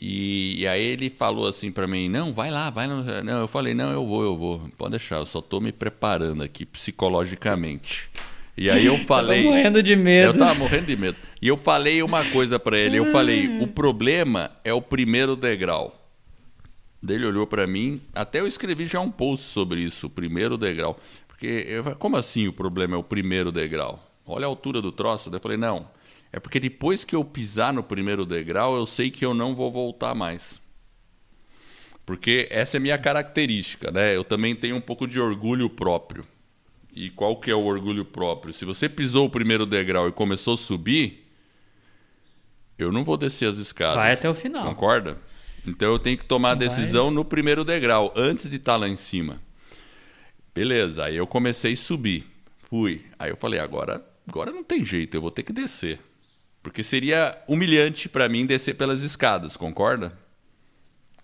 E, 0.00 0.60
e 0.60 0.66
aí 0.66 0.82
ele 0.82 1.08
falou 1.08 1.46
assim 1.46 1.70
para 1.70 1.86
mim: 1.86 2.08
Não, 2.08 2.32
vai 2.32 2.50
lá, 2.50 2.68
vai 2.68 2.86
lá. 2.86 3.22
Não, 3.22 3.40
eu 3.40 3.48
falei: 3.48 3.74
Não, 3.74 3.92
eu 3.92 4.04
vou, 4.04 4.22
eu 4.24 4.36
vou. 4.36 4.68
Pode 4.76 4.90
deixar, 4.90 5.16
eu 5.16 5.26
só 5.26 5.40
tô 5.40 5.60
me 5.60 5.72
preparando 5.72 6.42
aqui 6.42 6.66
psicologicamente. 6.66 8.10
E 8.56 8.68
aí 8.68 8.86
eu 8.86 8.98
falei. 9.06 9.46
Eu 9.46 9.50
morrendo 9.50 9.82
de 9.82 9.94
medo. 9.94 10.32
Eu 10.32 10.38
tava 10.38 10.54
morrendo 10.54 10.86
de 10.86 10.96
medo. 10.96 11.16
E 11.40 11.46
eu 11.46 11.56
falei 11.56 12.02
uma 12.02 12.24
coisa 12.24 12.58
para 12.58 12.76
ele: 12.76 12.98
Eu 12.98 13.12
falei, 13.12 13.58
o 13.62 13.68
problema 13.68 14.50
é 14.64 14.74
o 14.74 14.82
primeiro 14.82 15.36
degrau. 15.36 16.03
Dele 17.04 17.26
olhou 17.26 17.46
para 17.46 17.66
mim, 17.66 18.00
até 18.14 18.40
eu 18.40 18.46
escrevi 18.46 18.86
já 18.86 18.98
um 18.98 19.10
post 19.10 19.46
sobre 19.46 19.82
isso, 19.82 20.06
o 20.06 20.10
primeiro 20.10 20.56
degrau. 20.56 20.98
Porque, 21.28 21.66
eu, 21.68 21.84
como 21.96 22.16
assim 22.16 22.48
o 22.48 22.52
problema 22.52 22.96
é 22.96 22.98
o 22.98 23.04
primeiro 23.04 23.52
degrau? 23.52 24.02
Olha 24.24 24.46
a 24.46 24.48
altura 24.48 24.80
do 24.80 24.90
troço. 24.90 25.28
Daí 25.28 25.36
eu 25.36 25.42
falei, 25.42 25.58
não, 25.58 25.86
é 26.32 26.40
porque 26.40 26.58
depois 26.58 27.04
que 27.04 27.14
eu 27.14 27.22
pisar 27.22 27.74
no 27.74 27.82
primeiro 27.82 28.24
degrau, 28.24 28.74
eu 28.74 28.86
sei 28.86 29.10
que 29.10 29.22
eu 29.22 29.34
não 29.34 29.54
vou 29.54 29.70
voltar 29.70 30.14
mais. 30.14 30.58
Porque 32.06 32.48
essa 32.50 32.78
é 32.78 32.80
minha 32.80 32.96
característica, 32.96 33.90
né? 33.90 34.16
Eu 34.16 34.24
também 34.24 34.54
tenho 34.54 34.76
um 34.76 34.80
pouco 34.80 35.06
de 35.06 35.20
orgulho 35.20 35.68
próprio. 35.68 36.26
E 36.94 37.10
qual 37.10 37.36
que 37.36 37.50
é 37.50 37.54
o 37.54 37.64
orgulho 37.64 38.06
próprio? 38.06 38.54
Se 38.54 38.64
você 38.64 38.88
pisou 38.88 39.26
o 39.26 39.30
primeiro 39.30 39.66
degrau 39.66 40.08
e 40.08 40.12
começou 40.12 40.54
a 40.54 40.58
subir, 40.58 41.28
eu 42.78 42.90
não 42.90 43.04
vou 43.04 43.18
descer 43.18 43.50
as 43.50 43.58
escadas. 43.58 43.96
Vai 43.96 44.12
até 44.12 44.28
o 44.28 44.34
final. 44.34 44.64
Concorda? 44.64 45.18
Então 45.66 45.92
eu 45.92 45.98
tenho 45.98 46.18
que 46.18 46.24
tomar 46.24 46.52
a 46.52 46.54
decisão 46.54 47.10
no 47.10 47.24
primeiro 47.24 47.64
degrau, 47.64 48.12
antes 48.14 48.48
de 48.48 48.56
estar 48.56 48.72
tá 48.72 48.78
lá 48.78 48.88
em 48.88 48.96
cima. 48.96 49.40
Beleza, 50.54 51.06
aí 51.06 51.16
eu 51.16 51.26
comecei 51.26 51.72
a 51.72 51.76
subir. 51.76 52.26
Fui. 52.68 53.02
Aí 53.18 53.30
eu 53.30 53.36
falei, 53.36 53.58
agora, 53.58 54.04
agora 54.28 54.52
não 54.52 54.62
tem 54.62 54.84
jeito, 54.84 55.16
eu 55.16 55.20
vou 55.20 55.30
ter 55.30 55.42
que 55.42 55.52
descer. 55.52 55.98
Porque 56.62 56.82
seria 56.82 57.36
humilhante 57.48 58.08
para 58.08 58.28
mim 58.28 58.46
descer 58.46 58.74
pelas 58.74 59.02
escadas, 59.02 59.56
concorda? 59.56 60.12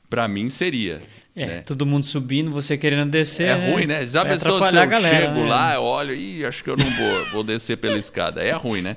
Para 0.09 0.27
mim 0.27 0.51
seria. 0.51 1.01
É, 1.37 1.47
né? 1.47 1.63
todo 1.63 1.87
mundo 1.87 2.05
subindo, 2.05 2.51
você 2.51 2.77
querendo 2.77 3.11
descer. 3.11 3.49
É 3.49 3.57
né? 3.57 3.71
ruim, 3.71 3.87
né? 3.87 4.07
Já 4.07 4.23
Vai 4.23 4.33
pensou 4.33 4.59
se 4.59 4.77
eu 4.77 4.89
galera, 4.89 5.27
chego 5.27 5.41
né? 5.41 5.49
lá, 5.49 5.75
eu 5.75 5.83
olho 5.83 6.15
e 6.15 6.45
acho 6.45 6.65
que 6.65 6.69
eu 6.69 6.77
não 6.77 6.91
vou, 6.91 7.27
vou 7.27 7.45
descer 7.45 7.77
pela 7.77 7.97
escada. 7.97 8.43
É 8.43 8.53
ruim, 8.53 8.83
né? 8.83 8.97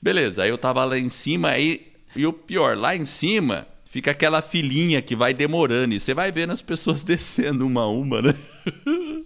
Beleza, 0.00 0.42
aí 0.42 0.50
eu 0.50 0.58
tava 0.58 0.84
lá 0.84 0.98
em 0.98 1.08
cima 1.08 1.50
aí, 1.50 1.92
e 2.14 2.26
o 2.26 2.32
pior, 2.32 2.76
lá 2.76 2.94
em 2.94 3.04
cima 3.04 3.66
fica 3.98 4.12
aquela 4.12 4.40
filinha 4.40 5.02
que 5.02 5.16
vai 5.16 5.34
demorando 5.34 5.92
e 5.92 5.98
você 5.98 6.14
vai 6.14 6.30
vendo 6.30 6.52
as 6.52 6.62
pessoas 6.62 7.02
descendo 7.04 7.66
uma 7.66 7.82
a 7.82 7.88
uma, 7.88 8.22
né? 8.22 8.34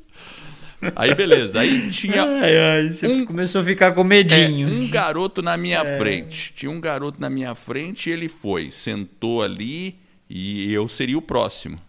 Aí 0.96 1.14
beleza, 1.14 1.60
aí 1.60 1.92
tinha. 1.92 2.24
Ai, 2.26 2.58
ai, 2.58 2.92
você 2.92 3.06
um, 3.06 3.24
começou 3.24 3.60
a 3.60 3.64
ficar 3.64 3.92
com 3.92 4.02
medinho. 4.02 4.68
É, 4.68 4.72
um 4.72 4.88
garoto 4.88 5.40
na 5.40 5.56
minha 5.56 5.78
é. 5.78 5.96
frente. 5.96 6.52
Tinha 6.56 6.72
um 6.72 6.80
garoto 6.80 7.20
na 7.20 7.30
minha 7.30 7.54
frente 7.54 8.10
e 8.10 8.12
ele 8.12 8.28
foi, 8.28 8.72
sentou 8.72 9.44
ali 9.44 10.00
e 10.28 10.72
eu 10.72 10.88
seria 10.88 11.16
o 11.16 11.22
próximo. 11.22 11.80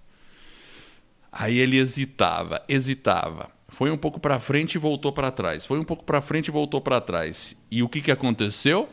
Aí 1.32 1.58
ele 1.58 1.80
hesitava, 1.80 2.62
hesitava. 2.69 3.50
Foi 3.67 3.89
um 3.89 3.98
pouco 3.98 4.19
para 4.19 4.38
frente 4.38 4.76
e 4.76 4.78
voltou 4.78 5.12
para 5.12 5.32
trás. 5.32 5.65
Foi 5.65 5.80
um 5.80 5.84
pouco 5.84 6.04
para 6.04 6.22
frente 6.22 6.50
e 6.50 6.52
voltou 6.52 6.80
para 6.80 7.02
trás. 7.02 7.56
E 7.72 7.82
o 7.82 7.89
que, 7.89 8.00
que 8.00 8.12
aconteceu? 8.12 8.88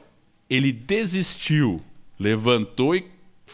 ele 0.51 0.73
desistiu, 0.73 1.81
levantou 2.19 2.97
e 2.97 3.07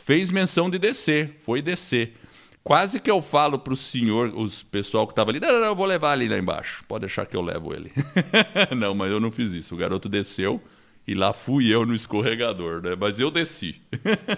fez 0.06 0.30
menção 0.30 0.70
de 0.70 0.78
descer, 0.78 1.34
foi 1.40 1.60
descer. 1.60 2.14
Quase 2.62 3.00
que 3.00 3.10
eu 3.10 3.20
falo 3.20 3.58
pro 3.58 3.76
senhor, 3.76 4.32
os 4.36 4.62
pessoal 4.62 5.04
que 5.04 5.12
tava 5.12 5.32
ali, 5.32 5.40
não, 5.40 5.48
não, 5.48 5.60
não, 5.60 5.66
eu 5.66 5.74
vou 5.74 5.84
levar 5.84 6.12
ali 6.12 6.28
lá 6.28 6.38
embaixo. 6.38 6.84
Pode 6.86 7.00
deixar 7.00 7.26
que 7.26 7.36
eu 7.36 7.42
levo 7.42 7.74
ele. 7.74 7.90
não, 8.76 8.94
mas 8.94 9.10
eu 9.10 9.18
não 9.18 9.32
fiz 9.32 9.52
isso. 9.52 9.74
O 9.74 9.78
garoto 9.78 10.08
desceu 10.08 10.62
e 11.08 11.14
lá 11.14 11.32
fui 11.32 11.74
eu 11.74 11.84
no 11.84 11.92
escorregador, 11.92 12.80
né? 12.82 12.96
Mas 12.96 13.18
eu 13.18 13.32
desci. 13.32 13.80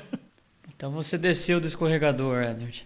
então 0.74 0.90
você 0.90 1.18
desceu 1.18 1.60
do 1.60 1.66
escorregador, 1.66 2.42
Edward. 2.42 2.84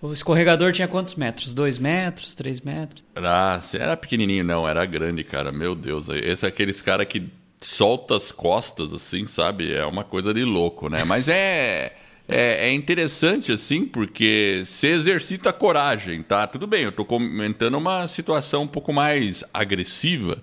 O 0.00 0.12
escorregador 0.12 0.70
tinha 0.70 0.86
quantos 0.86 1.16
metros? 1.16 1.52
Dois 1.52 1.78
metros? 1.78 2.34
Três 2.36 2.60
metros? 2.60 3.04
Ah, 3.16 3.58
era 3.72 3.96
pequenininho, 3.96 4.44
não. 4.44 4.68
Era 4.68 4.84
grande, 4.86 5.24
cara. 5.24 5.50
Meu 5.50 5.74
Deus. 5.74 6.08
Esse 6.08 6.46
é 6.46 6.48
aqueles 6.48 6.80
cara 6.80 7.04
que 7.04 7.28
solta 7.60 8.16
as 8.16 8.30
costas, 8.30 8.92
assim, 8.92 9.26
sabe? 9.26 9.72
É 9.72 9.84
uma 9.84 10.04
coisa 10.04 10.32
de 10.32 10.44
louco, 10.44 10.88
né? 10.88 11.02
Mas 11.02 11.28
é 11.28 11.96
é, 12.26 12.68
é, 12.68 12.72
interessante, 12.72 13.52
assim, 13.52 13.84
porque 13.84 14.62
você 14.64 14.88
exercita 14.88 15.52
coragem, 15.52 16.22
tá? 16.22 16.46
Tudo 16.46 16.66
bem, 16.66 16.84
eu 16.84 16.88
estou 16.88 17.04
comentando 17.04 17.76
uma 17.76 18.08
situação 18.08 18.62
um 18.62 18.68
pouco 18.68 18.92
mais 18.92 19.44
agressiva, 19.52 20.42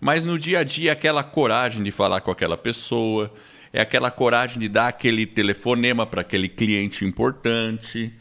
mas 0.00 0.24
no 0.24 0.38
dia 0.38 0.60
a 0.60 0.64
dia, 0.64 0.92
aquela 0.92 1.22
coragem 1.22 1.82
de 1.84 1.92
falar 1.92 2.20
com 2.20 2.30
aquela 2.30 2.56
pessoa, 2.56 3.32
é 3.72 3.80
aquela 3.80 4.10
coragem 4.10 4.58
de 4.58 4.68
dar 4.68 4.88
aquele 4.88 5.24
telefonema 5.24 6.04
para 6.04 6.22
aquele 6.22 6.48
cliente 6.48 7.04
importante, 7.04 8.12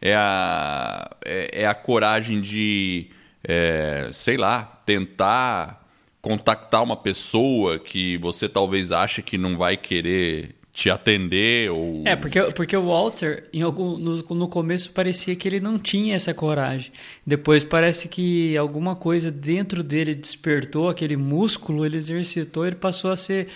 é 0.00 0.14
a, 0.14 1.10
é, 1.24 1.62
é 1.62 1.66
a 1.66 1.74
coragem 1.74 2.40
de, 2.40 3.08
é, 3.46 4.08
sei 4.12 4.38
lá, 4.38 4.62
tentar 4.86 5.84
contactar 6.22 6.82
uma 6.82 6.96
pessoa 6.96 7.78
que 7.78 8.16
você 8.16 8.48
talvez 8.48 8.90
ache 8.90 9.20
que 9.20 9.36
não 9.36 9.58
vai 9.58 9.76
querer 9.76 10.54
te 10.74 10.90
atender 10.90 11.70
ou 11.70 12.02
é 12.04 12.16
porque 12.16 12.40
porque 12.50 12.76
o 12.76 12.88
Walter 12.88 13.44
em 13.52 13.62
algum 13.62 13.96
no, 13.96 14.16
no 14.16 14.48
começo 14.48 14.90
parecia 14.90 15.36
que 15.36 15.46
ele 15.46 15.60
não 15.60 15.78
tinha 15.78 16.16
essa 16.16 16.34
coragem. 16.34 16.90
Depois 17.24 17.62
parece 17.62 18.08
que 18.08 18.56
alguma 18.56 18.96
coisa 18.96 19.30
dentro 19.30 19.84
dele 19.84 20.16
despertou 20.16 20.88
aquele 20.88 21.16
músculo 21.16 21.86
ele 21.86 21.96
exercitou 21.96 22.66
ele 22.66 22.74
passou 22.74 23.12
a 23.12 23.16
ser 23.16 23.46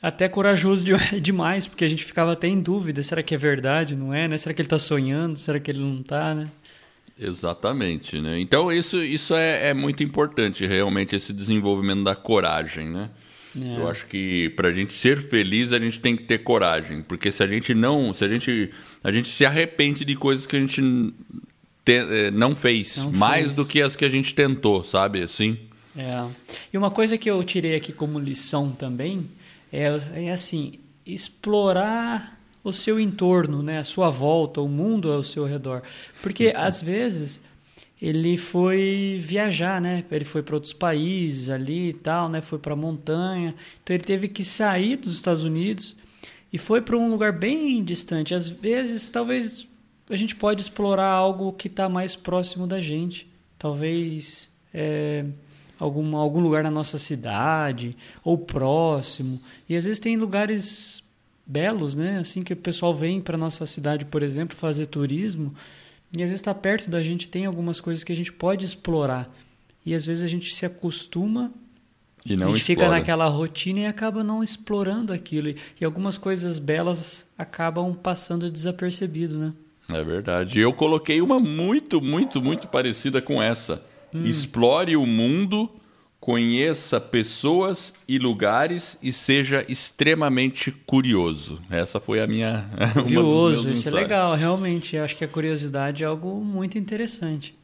até 0.00 0.28
corajoso 0.28 0.84
de, 0.84 0.92
demais 1.20 1.66
porque 1.66 1.84
a 1.84 1.88
gente 1.88 2.04
ficava 2.04 2.32
até 2.32 2.46
em 2.46 2.60
dúvida 2.60 3.02
será 3.02 3.24
que 3.24 3.34
é 3.34 3.38
verdade 3.38 3.96
não 3.96 4.14
é 4.14 4.28
né? 4.28 4.38
Será 4.38 4.54
que 4.54 4.62
ele 4.62 4.66
está 4.66 4.78
sonhando? 4.78 5.36
Será 5.36 5.58
que 5.58 5.72
ele 5.72 5.80
não 5.80 6.00
está 6.00 6.32
né? 6.32 6.46
Exatamente 7.18 8.20
né? 8.20 8.38
Então 8.38 8.70
isso 8.70 9.02
isso 9.02 9.34
é, 9.34 9.70
é 9.70 9.74
muito 9.74 10.04
importante 10.04 10.64
realmente 10.64 11.16
esse 11.16 11.32
desenvolvimento 11.32 12.04
da 12.04 12.14
coragem 12.14 12.88
né 12.88 13.10
é. 13.56 13.78
Eu 13.78 13.88
acho 13.88 14.06
que 14.06 14.50
para 14.50 14.68
a 14.68 14.72
gente 14.72 14.92
ser 14.92 15.18
feliz 15.28 15.72
a 15.72 15.78
gente 15.78 16.00
tem 16.00 16.16
que 16.16 16.24
ter 16.24 16.38
coragem, 16.38 17.02
porque 17.02 17.30
se 17.30 17.42
a 17.42 17.46
gente 17.46 17.74
não, 17.74 18.12
se 18.12 18.24
a 18.24 18.28
gente 18.28 18.70
a 19.02 19.12
gente 19.12 19.28
se 19.28 19.46
arrepende 19.46 20.04
de 20.04 20.14
coisas 20.16 20.46
que 20.46 20.56
a 20.56 20.60
gente 20.60 20.82
te, 21.84 21.92
eh, 21.92 22.30
não 22.30 22.54
fez, 22.54 22.98
não 22.98 23.12
mais 23.12 23.44
fez. 23.44 23.56
do 23.56 23.64
que 23.64 23.80
as 23.80 23.96
que 23.96 24.04
a 24.04 24.10
gente 24.10 24.34
tentou, 24.34 24.84
sabe? 24.84 25.22
Assim. 25.22 25.58
É. 25.96 26.26
E 26.72 26.78
uma 26.78 26.90
coisa 26.90 27.16
que 27.16 27.30
eu 27.30 27.42
tirei 27.42 27.74
aqui 27.74 27.92
como 27.92 28.18
lição 28.18 28.72
também 28.72 29.26
é, 29.72 30.00
é 30.14 30.30
assim 30.30 30.74
explorar 31.06 32.38
o 32.62 32.72
seu 32.72 33.00
entorno, 33.00 33.62
né, 33.62 33.78
a 33.78 33.84
sua 33.84 34.10
volta, 34.10 34.60
o 34.60 34.68
mundo 34.68 35.10
ao 35.10 35.22
seu 35.22 35.46
redor, 35.46 35.82
porque 36.22 36.48
uhum. 36.48 36.52
às 36.56 36.82
vezes 36.82 37.40
ele 38.00 38.36
foi 38.36 39.18
viajar, 39.20 39.80
né? 39.80 40.04
Ele 40.10 40.24
foi 40.24 40.42
para 40.42 40.54
outros 40.54 40.72
países 40.72 41.48
ali 41.50 41.88
e 41.88 41.92
tal, 41.92 42.28
né? 42.28 42.40
Foi 42.40 42.58
para 42.58 42.76
montanha. 42.76 43.54
Então 43.82 43.94
ele 43.94 44.04
teve 44.04 44.28
que 44.28 44.44
sair 44.44 44.96
dos 44.96 45.14
Estados 45.14 45.42
Unidos 45.42 45.96
e 46.52 46.58
foi 46.58 46.80
para 46.80 46.96
um 46.96 47.10
lugar 47.10 47.32
bem 47.32 47.82
distante. 47.82 48.34
Às 48.34 48.48
vezes, 48.48 49.10
talvez 49.10 49.66
a 50.08 50.14
gente 50.14 50.36
pode 50.36 50.62
explorar 50.62 51.10
algo 51.10 51.52
que 51.52 51.66
está 51.66 51.88
mais 51.88 52.14
próximo 52.14 52.66
da 52.66 52.80
gente. 52.80 53.28
Talvez 53.58 54.48
é, 54.72 55.24
algum, 55.76 56.16
algum 56.16 56.40
lugar 56.40 56.62
na 56.62 56.70
nossa 56.70 56.98
cidade 56.98 57.96
ou 58.22 58.38
próximo. 58.38 59.40
E 59.68 59.76
às 59.76 59.84
vezes 59.84 59.98
tem 59.98 60.16
lugares 60.16 61.02
belos, 61.44 61.96
né? 61.96 62.18
Assim 62.20 62.42
que 62.42 62.52
o 62.52 62.56
pessoal 62.56 62.94
vem 62.94 63.20
para 63.20 63.36
nossa 63.36 63.66
cidade, 63.66 64.04
por 64.04 64.22
exemplo, 64.22 64.56
fazer 64.56 64.86
turismo 64.86 65.52
e 66.16 66.22
às 66.22 66.30
vezes 66.30 66.40
está 66.40 66.54
perto 66.54 66.90
da 66.90 67.02
gente, 67.02 67.28
tem 67.28 67.44
algumas 67.46 67.80
coisas 67.80 68.02
que 68.02 68.12
a 68.12 68.16
gente 68.16 68.32
pode 68.32 68.64
explorar. 68.64 69.28
E 69.84 69.94
às 69.94 70.04
vezes 70.06 70.24
a 70.24 70.26
gente 70.26 70.54
se 70.54 70.64
acostuma 70.64 71.52
e 72.24 72.36
não 72.36 72.48
a 72.48 72.50
gente 72.50 72.60
explora. 72.60 72.80
fica 72.80 72.88
naquela 72.90 73.26
rotina 73.28 73.80
e 73.80 73.86
acaba 73.86 74.24
não 74.24 74.42
explorando 74.42 75.12
aquilo. 75.12 75.54
E 75.80 75.84
algumas 75.84 76.18
coisas 76.18 76.58
belas 76.58 77.26
acabam 77.36 77.94
passando 77.94 78.50
desapercebido, 78.50 79.38
né? 79.38 79.52
É 79.88 80.04
verdade. 80.04 80.60
Eu 80.60 80.72
coloquei 80.72 81.22
uma 81.22 81.40
muito, 81.40 82.00
muito, 82.00 82.42
muito 82.42 82.68
parecida 82.68 83.22
com 83.22 83.42
essa. 83.42 83.82
Hum. 84.12 84.24
Explore 84.24 84.96
o 84.96 85.06
mundo 85.06 85.70
conheça 86.20 87.00
pessoas 87.00 87.94
e 88.06 88.18
lugares 88.18 88.98
e 89.02 89.12
seja 89.12 89.64
extremamente 89.68 90.70
curioso. 90.70 91.60
Essa 91.70 92.00
foi 92.00 92.20
a 92.20 92.26
minha. 92.26 92.68
Curioso, 92.94 93.70
isso 93.70 93.88
é 93.88 93.92
legal, 93.92 94.34
realmente. 94.34 94.96
Eu 94.96 95.04
acho 95.04 95.16
que 95.16 95.24
a 95.24 95.28
curiosidade 95.28 96.02
é 96.02 96.06
algo 96.06 96.40
muito 96.40 96.76
interessante. 96.76 97.56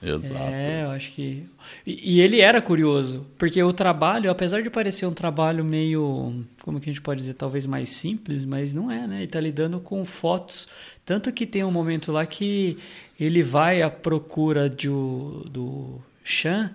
Exato. 0.00 0.36
É, 0.36 0.84
eu 0.84 0.90
acho 0.90 1.10
que. 1.12 1.44
E, 1.84 2.16
e, 2.16 2.20
ele 2.20 2.40
era 2.40 2.62
curioso, 2.62 3.26
porque 3.36 3.60
o 3.60 3.72
trabalho, 3.72 4.30
apesar 4.30 4.62
de 4.62 4.70
parecer 4.70 5.06
um 5.06 5.12
trabalho 5.12 5.64
meio. 5.64 6.44
Como 6.62 6.78
que 6.80 6.88
a 6.88 6.92
gente 6.92 7.02
pode 7.02 7.20
dizer? 7.20 7.34
Talvez 7.34 7.66
mais 7.66 7.88
simples, 7.88 8.44
mas 8.44 8.72
não 8.72 8.90
é, 8.90 9.06
né? 9.08 9.16
Ele 9.16 9.24
está 9.24 9.40
lidando 9.40 9.80
com 9.80 10.04
fotos. 10.04 10.68
Tanto 11.04 11.32
que 11.32 11.44
tem 11.44 11.64
um 11.64 11.72
momento 11.72 12.12
lá 12.12 12.24
que 12.24 12.78
ele 13.18 13.42
vai 13.42 13.82
à 13.82 13.90
procura 13.90 14.70
de, 14.70 14.86
do 14.86 16.00
Chan, 16.22 16.70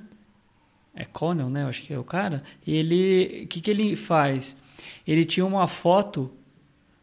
é 0.96 1.06
Connell, 1.06 1.50
né? 1.50 1.64
Eu 1.64 1.68
acho 1.68 1.82
que 1.82 1.94
é 1.94 1.98
o 1.98 2.04
cara. 2.04 2.44
Ele, 2.66 3.42
o 3.44 3.48
que, 3.48 3.62
que 3.62 3.72
ele 3.72 3.96
faz? 3.96 4.56
Ele 5.08 5.26
tinha 5.26 5.46
uma 5.46 5.68
foto 5.68 6.32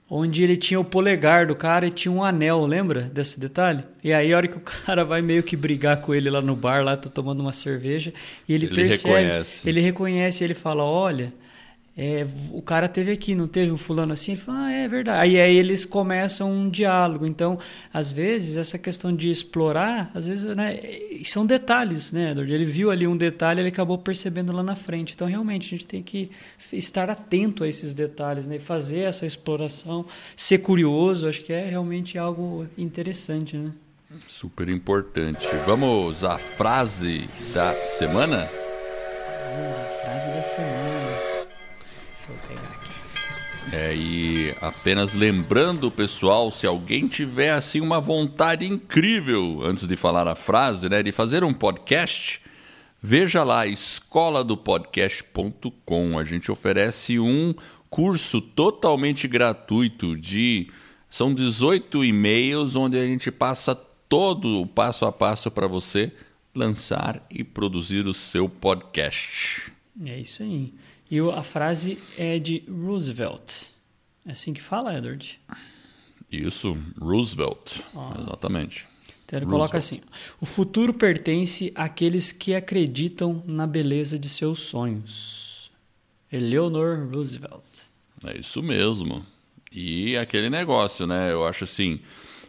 onde 0.08 0.42
ele 0.42 0.56
tinha 0.56 0.80
o 0.80 0.84
polegar 0.84 1.46
do 1.46 1.54
cara 1.54 1.86
e 1.86 1.90
tinha 1.90 2.10
um 2.10 2.24
anel, 2.24 2.66
lembra 2.66 3.02
desse 3.02 3.38
detalhe? 3.38 3.84
E 4.02 4.12
aí 4.12 4.32
a 4.32 4.36
hora 4.36 4.48
que 4.48 4.56
o 4.56 4.60
cara 4.84 5.04
vai 5.04 5.22
meio 5.22 5.42
que 5.42 5.56
brigar 5.56 6.00
com 6.00 6.14
ele 6.14 6.28
lá 6.28 6.42
no 6.42 6.56
bar, 6.56 6.82
lá 6.82 6.96
tá 6.96 7.08
tomando 7.08 7.40
uma 7.40 7.52
cerveja, 7.52 8.12
e 8.48 8.54
ele, 8.54 8.66
ele 8.66 8.74
percebe, 8.74 9.14
reconhece. 9.14 9.68
ele 9.68 9.80
reconhece, 9.80 10.44
ele 10.44 10.54
fala, 10.54 10.82
olha, 10.82 11.32
é, 12.02 12.26
o 12.50 12.62
cara 12.62 12.88
teve 12.88 13.12
aqui, 13.12 13.34
não 13.34 13.46
teve 13.46 13.70
um 13.70 13.76
fulano 13.76 14.14
assim? 14.14 14.32
Ele 14.32 14.40
fala, 14.40 14.68
ah, 14.68 14.72
é 14.72 14.88
verdade. 14.88 15.20
Aí, 15.20 15.38
aí 15.38 15.54
eles 15.54 15.84
começam 15.84 16.50
um 16.50 16.70
diálogo. 16.70 17.26
Então, 17.26 17.58
às 17.92 18.10
vezes, 18.10 18.56
essa 18.56 18.78
questão 18.78 19.14
de 19.14 19.28
explorar, 19.28 20.10
às 20.14 20.26
vezes, 20.26 20.56
né, 20.56 20.80
são 21.26 21.44
detalhes, 21.44 22.10
né, 22.10 22.30
Edward? 22.30 22.50
Ele 22.50 22.64
viu 22.64 22.90
ali 22.90 23.06
um 23.06 23.14
detalhe, 23.14 23.60
ele 23.60 23.68
acabou 23.68 23.98
percebendo 23.98 24.50
lá 24.50 24.62
na 24.62 24.74
frente. 24.74 25.12
Então, 25.12 25.28
realmente, 25.28 25.66
a 25.66 25.70
gente 25.76 25.84
tem 25.84 26.02
que 26.02 26.30
estar 26.72 27.10
atento 27.10 27.64
a 27.64 27.68
esses 27.68 27.92
detalhes, 27.92 28.46
né, 28.46 28.58
fazer 28.58 29.00
essa 29.00 29.26
exploração, 29.26 30.06
ser 30.34 30.60
curioso, 30.60 31.28
acho 31.28 31.42
que 31.42 31.52
é 31.52 31.68
realmente 31.68 32.16
algo 32.16 32.66
interessante, 32.78 33.58
né? 33.58 33.72
Super 34.26 34.70
importante. 34.70 35.46
Vamos 35.66 36.24
à 36.24 36.38
frase 36.38 37.28
da 37.52 37.74
semana? 37.74 38.38
a 38.38 40.02
frase 40.02 40.30
da 40.30 40.42
semana. 40.42 41.09
Deixa 42.30 42.44
eu 42.44 42.48
pegar 42.48 42.68
aqui. 42.68 42.90
É, 43.72 43.94
e 43.94 44.54
apenas 44.60 45.14
lembrando, 45.14 45.90
pessoal, 45.90 46.50
se 46.50 46.66
alguém 46.66 47.06
tiver 47.06 47.52
assim 47.52 47.80
uma 47.80 48.00
vontade 48.00 48.66
incrível, 48.66 49.60
antes 49.62 49.86
de 49.86 49.96
falar 49.96 50.26
a 50.26 50.34
frase, 50.34 50.88
né, 50.88 51.02
de 51.02 51.12
fazer 51.12 51.44
um 51.44 51.52
podcast, 51.52 52.40
veja 53.02 53.44
lá 53.44 53.66
escola 53.66 54.42
do 54.42 54.56
podcast.com. 54.56 56.18
A 56.18 56.24
gente 56.24 56.50
oferece 56.50 57.18
um 57.20 57.54
curso 57.88 58.40
totalmente 58.40 59.28
gratuito 59.28 60.16
de 60.16 60.70
são 61.08 61.34
18 61.34 62.04
e-mails 62.04 62.76
onde 62.76 62.98
a 62.98 63.04
gente 63.04 63.30
passa 63.30 63.74
todo 64.08 64.62
o 64.62 64.66
passo 64.66 65.04
a 65.04 65.12
passo 65.12 65.50
para 65.50 65.66
você 65.66 66.12
lançar 66.54 67.24
e 67.30 67.44
produzir 67.44 68.06
o 68.06 68.14
seu 68.14 68.48
podcast. 68.48 69.72
É 70.04 70.18
isso 70.18 70.42
aí. 70.42 70.72
E 71.10 71.18
a 71.18 71.42
frase 71.42 71.98
é 72.16 72.38
de 72.38 72.62
Roosevelt. 72.68 73.72
É 74.24 74.32
assim 74.32 74.52
que 74.52 74.62
fala, 74.62 74.96
Edward? 74.96 75.40
Isso, 76.30 76.78
Roosevelt. 77.00 77.80
Exatamente. 78.18 78.86
Então 79.26 79.38
ele 79.38 79.46
Roosevelt. 79.46 79.50
coloca 79.50 79.78
assim: 79.78 80.00
O 80.40 80.46
futuro 80.46 80.94
pertence 80.94 81.72
àqueles 81.74 82.30
que 82.30 82.54
acreditam 82.54 83.42
na 83.46 83.66
beleza 83.66 84.18
de 84.18 84.28
seus 84.28 84.60
sonhos. 84.60 85.70
Eleanor 86.32 87.08
Roosevelt. 87.12 87.88
É 88.24 88.38
isso 88.38 88.62
mesmo. 88.62 89.26
E 89.72 90.16
aquele 90.16 90.48
negócio, 90.48 91.06
né? 91.06 91.32
Eu 91.32 91.44
acho 91.46 91.64
assim: 91.64 92.00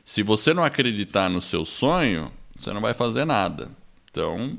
se 0.06 0.22
você 0.22 0.54
não 0.54 0.64
acreditar 0.64 1.30
no 1.30 1.42
seu 1.42 1.66
sonho, 1.66 2.32
você 2.58 2.72
não 2.72 2.82
vai 2.82 2.94
fazer 2.94 3.26
nada. 3.26 3.72
Então, 4.12 4.58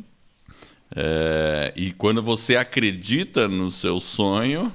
é, 0.94 1.72
e 1.76 1.92
quando 1.92 2.22
você 2.22 2.56
acredita 2.56 3.48
no 3.48 3.70
seu 3.70 3.98
sonho, 4.00 4.72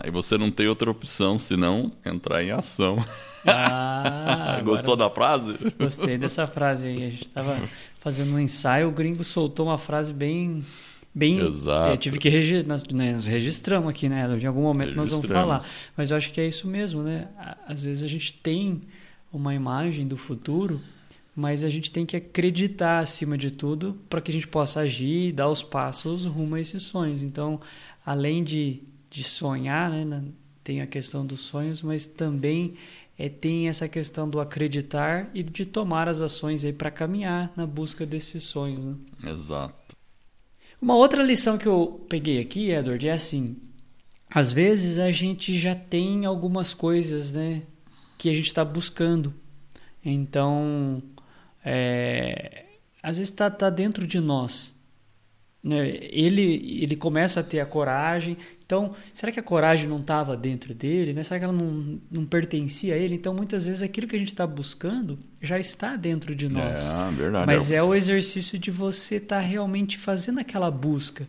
Aí 0.00 0.12
você 0.12 0.38
não 0.38 0.48
tem 0.48 0.68
outra 0.68 0.88
opção 0.88 1.40
senão 1.40 1.90
entrar 2.06 2.44
em 2.44 2.52
ação. 2.52 3.04
Ah, 3.44 4.60
Gostou 4.64 4.94
da 4.94 5.10
frase? 5.10 5.56
Gostei 5.76 6.16
dessa 6.16 6.46
frase 6.46 6.86
aí. 6.86 7.04
A 7.04 7.10
gente 7.10 7.24
estava 7.24 7.68
fazendo 7.98 8.32
um 8.32 8.38
ensaio, 8.38 8.86
o 8.86 8.92
gringo 8.92 9.24
soltou 9.24 9.66
uma 9.66 9.76
frase 9.76 10.12
bem. 10.12 10.64
Bem, 11.12 11.40
Exato. 11.40 11.94
eu 11.94 11.96
tive 11.96 12.16
que 12.16 12.28
regi 12.28 12.62
nós, 12.62 12.84
né, 12.84 13.14
nós 13.14 13.26
registramos 13.26 13.90
aqui, 13.90 14.08
né? 14.08 14.24
Em 14.40 14.46
algum 14.46 14.62
momento 14.62 14.94
nós 14.94 15.10
vamos 15.10 15.26
falar. 15.26 15.64
Mas 15.96 16.12
eu 16.12 16.16
acho 16.16 16.30
que 16.30 16.40
é 16.40 16.46
isso 16.46 16.68
mesmo, 16.68 17.02
né? 17.02 17.26
Às 17.66 17.82
vezes 17.82 18.04
a 18.04 18.06
gente 18.06 18.32
tem 18.34 18.82
uma 19.32 19.52
imagem 19.52 20.06
do 20.06 20.16
futuro, 20.16 20.80
mas 21.38 21.62
a 21.62 21.68
gente 21.68 21.92
tem 21.92 22.04
que 22.04 22.16
acreditar 22.16 22.98
acima 22.98 23.38
de 23.38 23.52
tudo 23.52 23.96
para 24.10 24.20
que 24.20 24.28
a 24.28 24.34
gente 24.34 24.48
possa 24.48 24.80
agir 24.80 25.28
e 25.28 25.32
dar 25.32 25.48
os 25.48 25.62
passos 25.62 26.24
rumo 26.24 26.56
a 26.56 26.60
esses 26.60 26.82
sonhos. 26.82 27.22
Então, 27.22 27.60
além 28.04 28.42
de, 28.42 28.82
de 29.08 29.22
sonhar, 29.22 29.88
né? 29.88 30.24
Tem 30.64 30.80
a 30.80 30.86
questão 30.86 31.24
dos 31.24 31.42
sonhos, 31.42 31.80
mas 31.80 32.06
também 32.06 32.74
é, 33.16 33.28
tem 33.28 33.68
essa 33.68 33.86
questão 33.86 34.28
do 34.28 34.40
acreditar 34.40 35.30
e 35.32 35.44
de 35.44 35.64
tomar 35.64 36.08
as 36.08 36.20
ações 36.20 36.64
aí 36.64 36.72
para 36.72 36.90
caminhar 36.90 37.52
na 37.56 37.64
busca 37.64 38.04
desses 38.04 38.42
sonhos. 38.42 38.84
Né? 38.84 38.96
Exato. 39.24 39.96
Uma 40.82 40.96
outra 40.96 41.22
lição 41.22 41.56
que 41.56 41.68
eu 41.68 42.04
peguei 42.08 42.40
aqui, 42.40 42.72
Edward, 42.72 43.06
é 43.06 43.12
assim: 43.12 43.56
às 44.28 44.52
vezes 44.52 44.98
a 44.98 45.12
gente 45.12 45.56
já 45.56 45.76
tem 45.76 46.26
algumas 46.26 46.74
coisas, 46.74 47.32
né, 47.32 47.62
que 48.18 48.28
a 48.28 48.34
gente 48.34 48.48
está 48.48 48.64
buscando. 48.64 49.32
Então, 50.04 51.00
é, 51.64 52.64
às 53.02 53.16
vezes 53.16 53.30
está 53.30 53.50
tá 53.50 53.70
dentro 53.70 54.06
de 54.06 54.20
nós. 54.20 54.74
Né? 55.62 55.88
Ele, 56.10 56.80
ele 56.82 56.96
começa 56.96 57.40
a 57.40 57.42
ter 57.42 57.60
a 57.60 57.66
coragem. 57.66 58.36
Então, 58.64 58.94
será 59.12 59.32
que 59.32 59.40
a 59.40 59.42
coragem 59.42 59.88
não 59.88 60.00
estava 60.00 60.36
dentro 60.36 60.74
dele? 60.74 61.12
Né? 61.12 61.22
Será 61.22 61.38
que 61.38 61.44
ela 61.44 61.52
não, 61.52 62.00
não 62.10 62.24
pertencia 62.24 62.94
a 62.94 62.96
ele? 62.96 63.14
Então, 63.14 63.34
muitas 63.34 63.66
vezes 63.66 63.82
aquilo 63.82 64.06
que 64.06 64.16
a 64.16 64.18
gente 64.18 64.32
está 64.32 64.46
buscando 64.46 65.18
já 65.40 65.58
está 65.58 65.96
dentro 65.96 66.34
de 66.34 66.48
nós. 66.48 66.92
É, 66.92 67.10
verdade. 67.14 67.46
Mas 67.46 67.70
é 67.70 67.82
o 67.82 67.94
exercício 67.94 68.58
de 68.58 68.70
você 68.70 69.16
estar 69.16 69.40
realmente 69.40 69.98
fazendo 69.98 70.38
aquela 70.38 70.70
busca. 70.70 71.26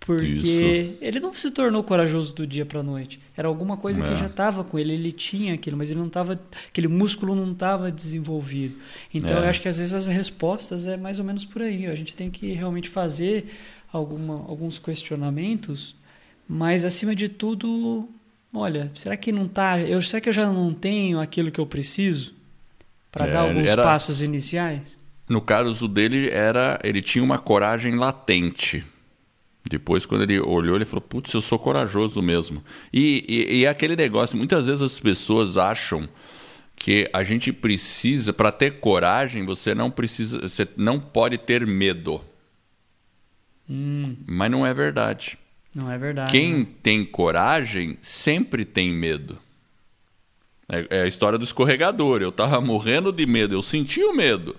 Porque 0.00 0.24
Isso. 0.26 0.98
ele 1.02 1.20
não 1.20 1.34
se 1.34 1.50
tornou 1.50 1.82
corajoso 1.84 2.32
do 2.34 2.46
dia 2.46 2.64
para 2.64 2.80
a 2.80 2.82
noite. 2.82 3.20
Era 3.36 3.46
alguma 3.46 3.76
coisa 3.76 4.02
É. 4.02 4.08
que 4.08 4.16
já 4.16 4.26
estava 4.26 4.64
com 4.64 4.78
ele, 4.78 4.94
ele 4.94 5.12
tinha 5.12 5.52
aquilo, 5.54 5.76
mas 5.76 5.90
ele 5.90 6.00
não 6.00 6.06
estava, 6.06 6.40
aquele 6.68 6.88
músculo 6.88 7.34
não 7.34 7.52
estava 7.52 7.90
desenvolvido. 7.90 8.76
Então 9.12 9.30
É. 9.30 9.34
eu 9.44 9.48
acho 9.48 9.60
que 9.60 9.68
às 9.68 9.76
vezes 9.76 9.92
as 9.92 10.06
respostas 10.06 10.86
é 10.86 10.96
mais 10.96 11.18
ou 11.18 11.24
menos 11.24 11.44
por 11.44 11.60
aí. 11.62 11.86
A 11.86 11.94
gente 11.94 12.16
tem 12.16 12.30
que 12.30 12.52
realmente 12.52 12.88
fazer 12.88 13.46
alguma, 13.92 14.34
alguns 14.48 14.78
questionamentos, 14.78 15.94
mas 16.48 16.84
acima 16.86 17.14
de 17.14 17.28
tudo, 17.28 18.08
olha, 18.54 18.90
será 18.94 19.14
que 19.16 19.30
não 19.30 19.46
tá, 19.46 19.78
eu 19.80 20.00
será 20.00 20.20
que 20.22 20.28
eu 20.30 20.32
já 20.32 20.50
não 20.50 20.72
tenho 20.72 21.20
aquilo 21.20 21.50
que 21.50 21.60
eu 21.60 21.66
preciso 21.66 22.32
para 23.12 23.26
É, 23.26 23.32
dar 23.32 23.40
alguns 23.40 23.66
era- 23.66 23.82
passos 23.82 24.22
iniciais? 24.22 24.96
No 25.28 25.42
caso 25.42 25.86
dele, 25.86 26.30
era 26.30 26.78
ele 26.82 27.02
tinha 27.02 27.22
uma 27.22 27.36
coragem 27.36 27.94
latente. 27.96 28.82
Depois, 29.68 30.06
quando 30.06 30.22
ele 30.22 30.40
olhou, 30.40 30.76
ele 30.76 30.84
falou: 30.84 31.02
Putz, 31.02 31.32
eu 31.32 31.42
sou 31.42 31.58
corajoso 31.58 32.22
mesmo. 32.22 32.62
E, 32.92 33.24
e, 33.28 33.58
e 33.58 33.64
é 33.64 33.68
aquele 33.68 33.94
negócio: 33.94 34.36
muitas 34.36 34.66
vezes 34.66 34.82
as 34.82 34.98
pessoas 34.98 35.56
acham 35.56 36.08
que 36.74 37.10
a 37.12 37.24
gente 37.24 37.52
precisa, 37.52 38.32
para 38.32 38.52
ter 38.52 38.78
coragem, 38.78 39.44
você 39.44 39.74
não 39.74 39.90
precisa, 39.90 40.48
você 40.48 40.66
não 40.76 41.00
pode 41.00 41.36
ter 41.36 41.66
medo. 41.66 42.20
Hum, 43.68 44.16
Mas 44.26 44.50
não 44.50 44.64
é 44.64 44.72
verdade. 44.72 45.38
não 45.74 45.90
é 45.90 45.98
verdade. 45.98 46.30
Quem 46.30 46.60
né? 46.60 46.66
tem 46.82 47.04
coragem 47.04 47.98
sempre 48.00 48.64
tem 48.64 48.90
medo. 48.92 49.38
É, 50.68 50.86
é 50.98 51.02
a 51.02 51.06
história 51.06 51.38
do 51.38 51.44
escorregador. 51.44 52.22
Eu 52.22 52.32
tava 52.32 52.60
morrendo 52.60 53.12
de 53.12 53.26
medo, 53.26 53.54
eu 53.54 53.62
senti 53.62 54.02
o 54.02 54.14
medo. 54.14 54.56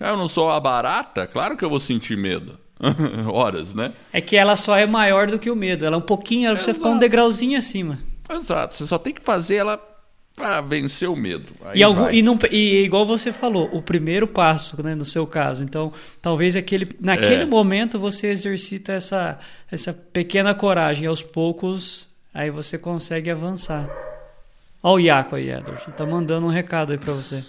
Eu 0.00 0.16
não 0.16 0.28
sou 0.28 0.50
a 0.50 0.58
barata, 0.58 1.26
claro 1.26 1.56
que 1.56 1.64
eu 1.64 1.70
vou 1.70 1.80
sentir 1.80 2.16
medo. 2.16 2.58
Horas, 3.32 3.74
né? 3.74 3.92
É 4.12 4.20
que 4.20 4.36
ela 4.36 4.56
só 4.56 4.76
é 4.76 4.86
maior 4.86 5.26
do 5.28 5.38
que 5.38 5.50
o 5.50 5.56
medo. 5.56 5.84
Ela 5.84 5.96
é 5.96 5.98
um 5.98 6.02
pouquinho, 6.02 6.46
ela 6.46 6.56
precisa 6.56 6.74
ficar 6.74 6.88
um 6.88 6.92
Exato. 6.92 7.00
degrauzinho 7.00 7.58
acima. 7.58 7.98
Exato, 8.30 8.74
você 8.76 8.86
só 8.86 8.98
tem 8.98 9.12
que 9.14 9.22
fazer 9.22 9.56
ela 9.56 9.80
para 10.36 10.60
vencer 10.60 11.08
o 11.08 11.16
medo. 11.16 11.46
E, 11.74 11.82
algum- 11.82 12.10
e, 12.10 12.22
não, 12.22 12.38
e 12.50 12.84
igual 12.84 13.04
você 13.04 13.32
falou, 13.32 13.68
o 13.72 13.82
primeiro 13.82 14.28
passo, 14.28 14.80
né, 14.82 14.94
no 14.94 15.04
seu 15.04 15.26
caso. 15.26 15.64
Então, 15.64 15.92
talvez 16.22 16.54
aquele, 16.54 16.94
naquele 17.00 17.42
É. 17.42 17.46
momento 17.46 17.98
você 17.98 18.28
exercita 18.28 18.92
essa, 18.92 19.38
essa 19.70 19.92
pequena 19.92 20.54
coragem. 20.54 21.06
Aos 21.08 21.22
poucos, 21.22 22.08
aí 22.32 22.50
você 22.50 22.78
consegue 22.78 23.30
avançar. 23.30 23.88
Olha 24.82 24.94
o 24.94 25.00
Iaco 25.00 25.36
aí, 25.36 25.50
Edward. 25.50 25.82
Tá 25.96 26.06
mandando 26.06 26.46
um 26.46 26.50
recado 26.50 26.92
aí 26.92 26.98
pra 26.98 27.12
você. 27.12 27.44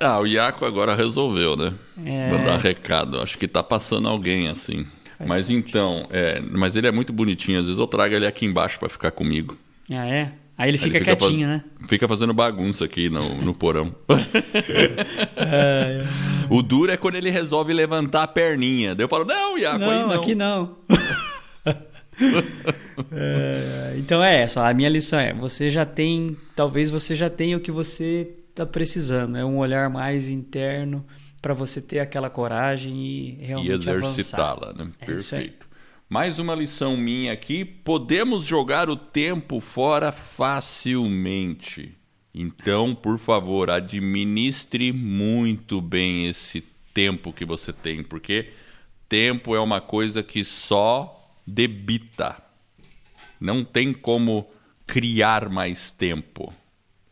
Ah, 0.00 0.18
o 0.20 0.26
Iaco 0.26 0.64
agora 0.64 0.94
resolveu, 0.94 1.56
né? 1.56 1.72
É. 2.04 2.30
Mandar 2.30 2.58
recado. 2.58 3.20
Acho 3.20 3.38
que 3.38 3.48
tá 3.48 3.62
passando 3.62 4.08
alguém 4.08 4.48
assim. 4.48 4.86
Faz 5.16 5.28
mas 5.28 5.50
então, 5.50 6.06
é, 6.10 6.42
mas 6.50 6.76
ele 6.76 6.86
é 6.86 6.92
muito 6.92 7.12
bonitinho. 7.12 7.58
Às 7.60 7.66
vezes 7.66 7.78
eu 7.78 7.86
trago 7.86 8.14
ele 8.14 8.26
aqui 8.26 8.44
embaixo 8.44 8.78
para 8.78 8.88
ficar 8.88 9.10
comigo. 9.12 9.56
Ah, 9.90 10.06
é? 10.06 10.32
Aí 10.58 10.68
ele 10.70 10.76
Aí 10.76 10.84
fica, 10.84 10.96
ele 10.98 11.04
fica 11.04 11.16
quietinho, 11.16 11.48
faz- 11.48 11.62
né? 11.62 11.64
Fica 11.88 12.08
fazendo 12.08 12.34
bagunça 12.34 12.84
aqui 12.84 13.08
no, 13.08 13.34
no 13.36 13.54
porão. 13.54 13.94
O 16.50 16.62
duro 16.62 16.92
é 16.92 16.96
quando 16.96 17.14
ele 17.16 17.30
resolve 17.30 17.72
levantar 17.72 18.22
a 18.24 18.28
perninha. 18.28 18.94
Daí 18.94 19.04
eu 19.04 19.08
falo, 19.08 19.24
não, 19.24 19.56
Iaco, 19.58 19.82
aí 19.82 20.00
Não, 20.02 20.08
não. 20.08 20.14
aqui 20.14 20.34
não. 20.34 20.76
É, 23.10 23.96
então 23.98 24.22
é 24.22 24.42
essa, 24.42 24.66
a 24.68 24.72
minha 24.72 24.88
lição 24.88 25.18
é, 25.18 25.32
você 25.32 25.68
já 25.68 25.84
tem, 25.84 26.36
talvez 26.54 26.90
você 26.90 27.14
já 27.14 27.28
tenha 27.28 27.56
o 27.56 27.60
que 27.60 27.72
você 27.72 28.32
está 28.50 28.64
precisando, 28.64 29.36
é 29.36 29.44
um 29.44 29.58
olhar 29.58 29.90
mais 29.90 30.28
interno 30.28 31.04
para 31.42 31.52
você 31.52 31.80
ter 31.82 31.98
aquela 31.98 32.30
coragem 32.30 32.94
e 32.94 33.30
E 33.40 33.44
realmente 33.44 33.72
exercitá-la, 33.72 34.72
né? 34.72 34.90
É. 35.00 35.06
Perfeito. 35.06 35.66
Mais 36.08 36.38
uma 36.38 36.54
lição 36.54 36.96
minha 36.96 37.32
aqui. 37.32 37.64
Podemos 37.64 38.44
jogar 38.44 38.88
o 38.88 38.96
tempo 38.96 39.60
fora 39.60 40.12
facilmente. 40.12 41.96
Então, 42.32 42.94
por 42.94 43.18
favor, 43.18 43.70
administre 43.70 44.92
muito 44.92 45.80
bem 45.80 46.26
esse 46.28 46.62
tempo 46.92 47.32
que 47.32 47.44
você 47.44 47.72
tem, 47.72 48.02
porque 48.02 48.50
tempo 49.08 49.54
é 49.54 49.60
uma 49.60 49.80
coisa 49.80 50.22
que 50.22 50.44
só 50.44 51.23
debita. 51.46 52.42
Não 53.40 53.64
tem 53.64 53.92
como 53.92 54.46
criar 54.86 55.48
mais 55.48 55.90
tempo. 55.90 56.52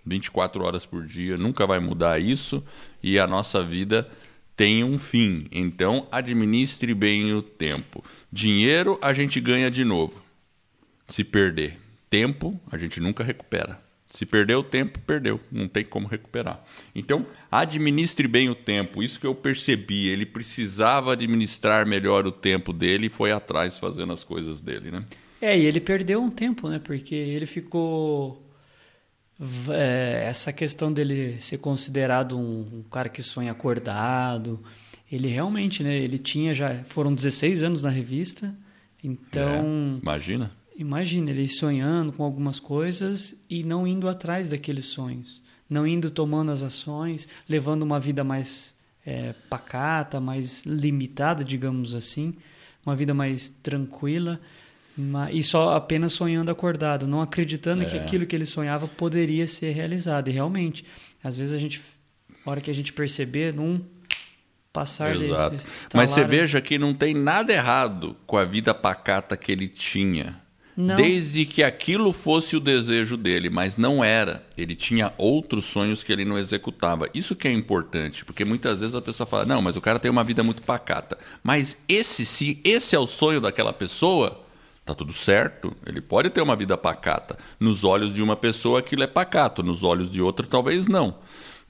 24 0.05 0.65
horas 0.65 0.87
por 0.87 1.07
dia, 1.07 1.37
nunca 1.37 1.67
vai 1.67 1.79
mudar 1.79 2.21
isso 2.21 2.65
e 3.03 3.19
a 3.19 3.27
nossa 3.27 3.63
vida 3.63 4.11
tem 4.57 4.85
um 4.85 4.99
fim. 4.99 5.47
Então, 5.51 6.07
administre 6.11 6.95
bem 6.95 7.33
o 7.35 7.43
tempo. 7.43 8.05
Dinheiro 8.31 8.99
a 9.01 9.13
gente 9.13 9.41
ganha 9.41 9.71
de 9.71 9.85
novo. 9.85 10.23
Se 11.09 11.25
perder 11.25 11.79
tempo, 12.09 12.61
a 12.71 12.79
gente 12.79 13.01
nunca 13.01 13.25
recupera. 13.25 13.82
Se 14.13 14.27
perder 14.27 14.57
o 14.57 14.63
tempo, 14.63 14.99
perdeu. 14.99 15.41
Não 15.51 15.67
tem 15.67 15.83
como 15.87 16.07
recuperar. 16.07 16.63
Então, 16.95 17.25
administre 17.51 18.29
bem 18.29 18.51
o 18.51 18.55
tempo. 18.55 19.03
Isso 19.03 19.19
que 19.19 19.27
eu 19.27 19.35
percebi. 19.35 20.07
Ele 20.07 20.27
precisava 20.27 21.15
administrar 21.15 21.87
melhor 21.87 22.27
o 22.27 22.31
tempo 22.31 22.75
dele 22.75 23.07
e 23.07 23.09
foi 23.09 23.33
atrás 23.33 23.79
fazendo 23.79 24.13
as 24.13 24.23
coisas 24.23 24.61
dele, 24.61 24.91
né? 24.91 25.03
É, 25.41 25.59
e 25.59 25.65
ele 25.65 25.81
perdeu 25.81 26.23
um 26.23 26.29
tempo, 26.29 26.69
né? 26.69 26.79
Porque 26.79 27.15
ele 27.15 27.47
ficou. 27.47 28.47
é, 29.71 30.25
essa 30.27 30.53
questão 30.53 30.93
dele 30.93 31.41
ser 31.41 31.57
considerado 31.57 32.39
um, 32.39 32.81
um 32.81 32.83
cara 32.83 33.09
que 33.09 33.23
sonha 33.23 33.51
acordado. 33.51 34.61
Ele 35.11 35.29
realmente, 35.29 35.83
né? 35.83 35.97
Ele 35.97 36.19
tinha 36.19 36.53
já. 36.53 36.75
Foram 36.85 37.15
16 37.15 37.63
anos 37.63 37.83
na 37.83 37.89
revista. 37.89 38.55
Então. 39.03 39.97
É, 39.97 40.03
imagina. 40.03 40.53
Imagina 40.77 41.31
ele 41.31 41.47
sonhando 41.49 42.13
com 42.13 42.23
algumas 42.23 42.59
coisas 42.59 43.35
e 43.49 43.63
não 43.63 43.87
indo 43.87 44.09
atrás 44.09 44.51
daqueles 44.51 44.87
sonhos, 44.87 45.43
não 45.69 45.87
indo 45.87 46.11
tomando 46.11 46.51
as 46.51 46.63
ações, 46.63 47.29
levando 47.49 47.83
uma 47.83 48.01
vida 48.01 48.25
mais 48.25 48.75
é, 49.05 49.35
pacata, 49.51 50.21
mais 50.21 50.65
limitada, 50.65 51.45
digamos 51.45 51.95
assim, 51.95 52.35
uma 52.85 52.97
vida 52.97 53.13
mais 53.13 53.51
tranquila 53.63 54.41
e 55.31 55.43
só 55.43 55.75
apenas 55.75 56.13
sonhando 56.13 56.51
acordado, 56.51 57.07
não 57.07 57.23
acreditando 57.23 57.85
que 57.87 57.97
É. 57.97 58.01
aquilo 58.01 58.27
que 58.27 58.37
ele 58.37 58.45
sonhava 58.45 58.87
poderia 58.87 59.47
ser 59.47 59.73
realizado. 59.73 60.29
E 60.29 60.33
realmente, 60.33 60.85
às 61.23 61.37
vezes 61.37 61.55
a 61.55 61.59
gente, 61.59 61.81
na 62.45 62.53
hora 62.53 62.61
que 62.61 62.71
a 62.71 62.75
gente 62.75 62.93
perceber, 62.93 63.55
num 63.55 63.81
passar 64.73 65.15
Exato. 65.17 65.65
Mas 65.95 66.11
você 66.11 66.25
veja 66.25 66.61
que 66.61 66.79
não 66.79 66.95
tem 66.95 67.15
nada 67.15 67.53
errado 67.53 68.17
com 68.27 68.37
a 68.37 68.45
vida 68.45 68.75
pacata 68.75 69.37
que 69.37 69.53
ele 69.53 69.69
tinha. 69.69 70.41
Não. 70.77 70.97
Desde 70.97 71.45
que 71.45 71.63
aquilo 71.63 72.13
fosse 72.13 72.57
o 72.57 72.61
desejo 72.61 73.17
dele, 73.17 73.51
mas 73.51 73.77
não 73.77 74.03
era. 74.03 74.43
Ele 74.57 74.75
tinha 74.75 75.13
outros 75.19 75.67
sonhos 75.67 76.03
que 76.03 76.13
ele 76.13 76.25
não 76.25 76.39
executava. 76.39 77.09
Isso 77.13 77.37
que 77.37 77.47
é 77.47 77.53
importante, 77.53 78.25
porque 78.25 78.45
muitas 78.45 78.79
vezes 78.79 78.95
a 78.95 79.03
pessoa 79.03 79.27
fala: 79.27 79.45
"Não, 79.45 79.61
mas 79.61 79.77
o 79.77 79.81
cara 79.81 79.99
tem 79.99 80.11
uma 80.11 80.25
vida 80.25 80.43
muito 80.43 80.63
pacata". 80.63 81.19
Mas 81.43 81.77
esse 81.87 82.25
se 82.25 82.61
esse 82.65 82.97
é 82.97 82.99
o 82.99 83.07
sonho 83.07 83.41
daquela 83.41 83.73
pessoa, 83.73 84.41
Tá 84.85 84.97
tudo 84.97 85.13
certo. 85.13 85.73
Ele 85.87 86.01
pode 86.01 86.29
ter 86.31 86.43
uma 86.43 86.57
vida 86.57 86.77
pacata. 86.77 87.39
Nos 87.61 87.85
olhos 87.85 88.13
de 88.13 88.21
uma 88.21 88.35
pessoa 88.35 88.81
aquilo 88.81 89.05
é 89.05 89.07
pacato, 89.07 89.63
nos 89.63 89.85
olhos 89.85 90.11
de 90.11 90.21
outra 90.21 90.45
talvez 90.45 90.89
não. 90.89 91.19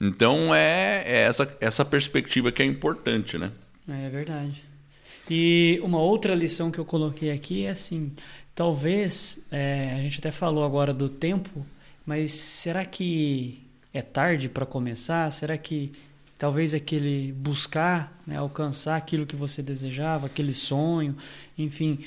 Então 0.01 0.53
é, 0.53 1.03
é 1.05 1.21
essa, 1.27 1.57
essa 1.61 1.85
perspectiva 1.85 2.51
que 2.51 2.63
é 2.63 2.65
importante, 2.65 3.37
né? 3.37 3.51
É 3.87 4.09
verdade. 4.09 4.63
E 5.29 5.79
uma 5.83 5.99
outra 5.99 6.35
lição 6.35 6.71
que 6.71 6.79
eu 6.79 6.85
coloquei 6.85 7.31
aqui 7.31 7.65
é 7.65 7.69
assim: 7.69 8.11
talvez, 8.55 9.39
é, 9.51 9.93
a 9.95 9.99
gente 9.99 10.19
até 10.19 10.31
falou 10.31 10.63
agora 10.63 10.93
do 10.93 11.09
tempo, 11.09 11.65
mas 12.05 12.31
será 12.31 12.85
que 12.85 13.61
é 13.93 14.01
tarde 14.01 14.49
para 14.49 14.65
começar? 14.65 15.31
Será 15.31 15.57
que 15.57 15.91
talvez 16.37 16.73
aquele 16.73 17.31
buscar, 17.31 18.21
né, 18.27 18.37
alcançar 18.37 18.97
aquilo 18.97 19.25
que 19.25 19.35
você 19.35 19.61
desejava, 19.61 20.27
aquele 20.27 20.53
sonho, 20.53 21.15
enfim, 21.57 21.99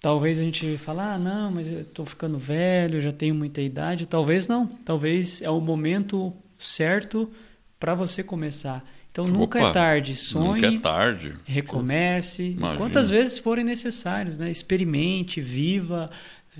talvez 0.00 0.38
a 0.38 0.42
gente 0.42 0.78
fale, 0.78 1.00
ah, 1.00 1.18
não, 1.18 1.50
mas 1.50 1.70
eu 1.70 1.80
estou 1.80 2.06
ficando 2.06 2.38
velho, 2.38 3.00
já 3.00 3.12
tenho 3.12 3.34
muita 3.34 3.60
idade. 3.60 4.06
Talvez 4.06 4.46
não, 4.46 4.66
talvez 4.66 5.42
é 5.42 5.50
o 5.50 5.60
momento 5.60 6.32
certo 6.58 7.30
para 7.78 7.94
você 7.94 8.22
começar. 8.22 8.84
Então 9.12 9.26
nunca 9.26 9.60
é 9.60 9.72
tarde. 9.72 10.14
Sonhe. 10.16 10.62
Nunca 10.62 10.76
é 10.76 10.78
tarde. 10.78 11.34
Recomece. 11.44 12.50
Imagina. 12.50 12.76
Quantas 12.78 13.10
vezes 13.10 13.38
forem 13.38 13.64
necessários, 13.64 14.36
né? 14.36 14.50
Experimente, 14.50 15.40
viva. 15.40 16.10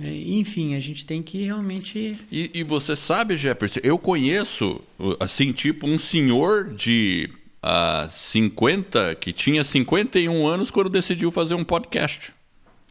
É, 0.00 0.08
enfim, 0.08 0.74
a 0.74 0.80
gente 0.80 1.04
tem 1.04 1.22
que 1.22 1.44
realmente. 1.44 2.18
E, 2.30 2.50
e 2.54 2.62
você 2.64 2.96
sabe, 2.96 3.36
Jefferson, 3.36 3.80
eu 3.82 3.98
conheço, 3.98 4.80
assim, 5.18 5.52
tipo, 5.52 5.86
um 5.86 5.98
senhor 5.98 6.72
de 6.74 7.28
uh, 7.32 7.36
ah, 7.62 8.08
50, 8.10 9.14
que 9.16 9.32
tinha 9.32 9.62
51 9.62 10.46
anos 10.46 10.70
quando 10.70 10.88
decidiu 10.88 11.30
fazer 11.30 11.54
um 11.54 11.64
podcast. 11.64 12.32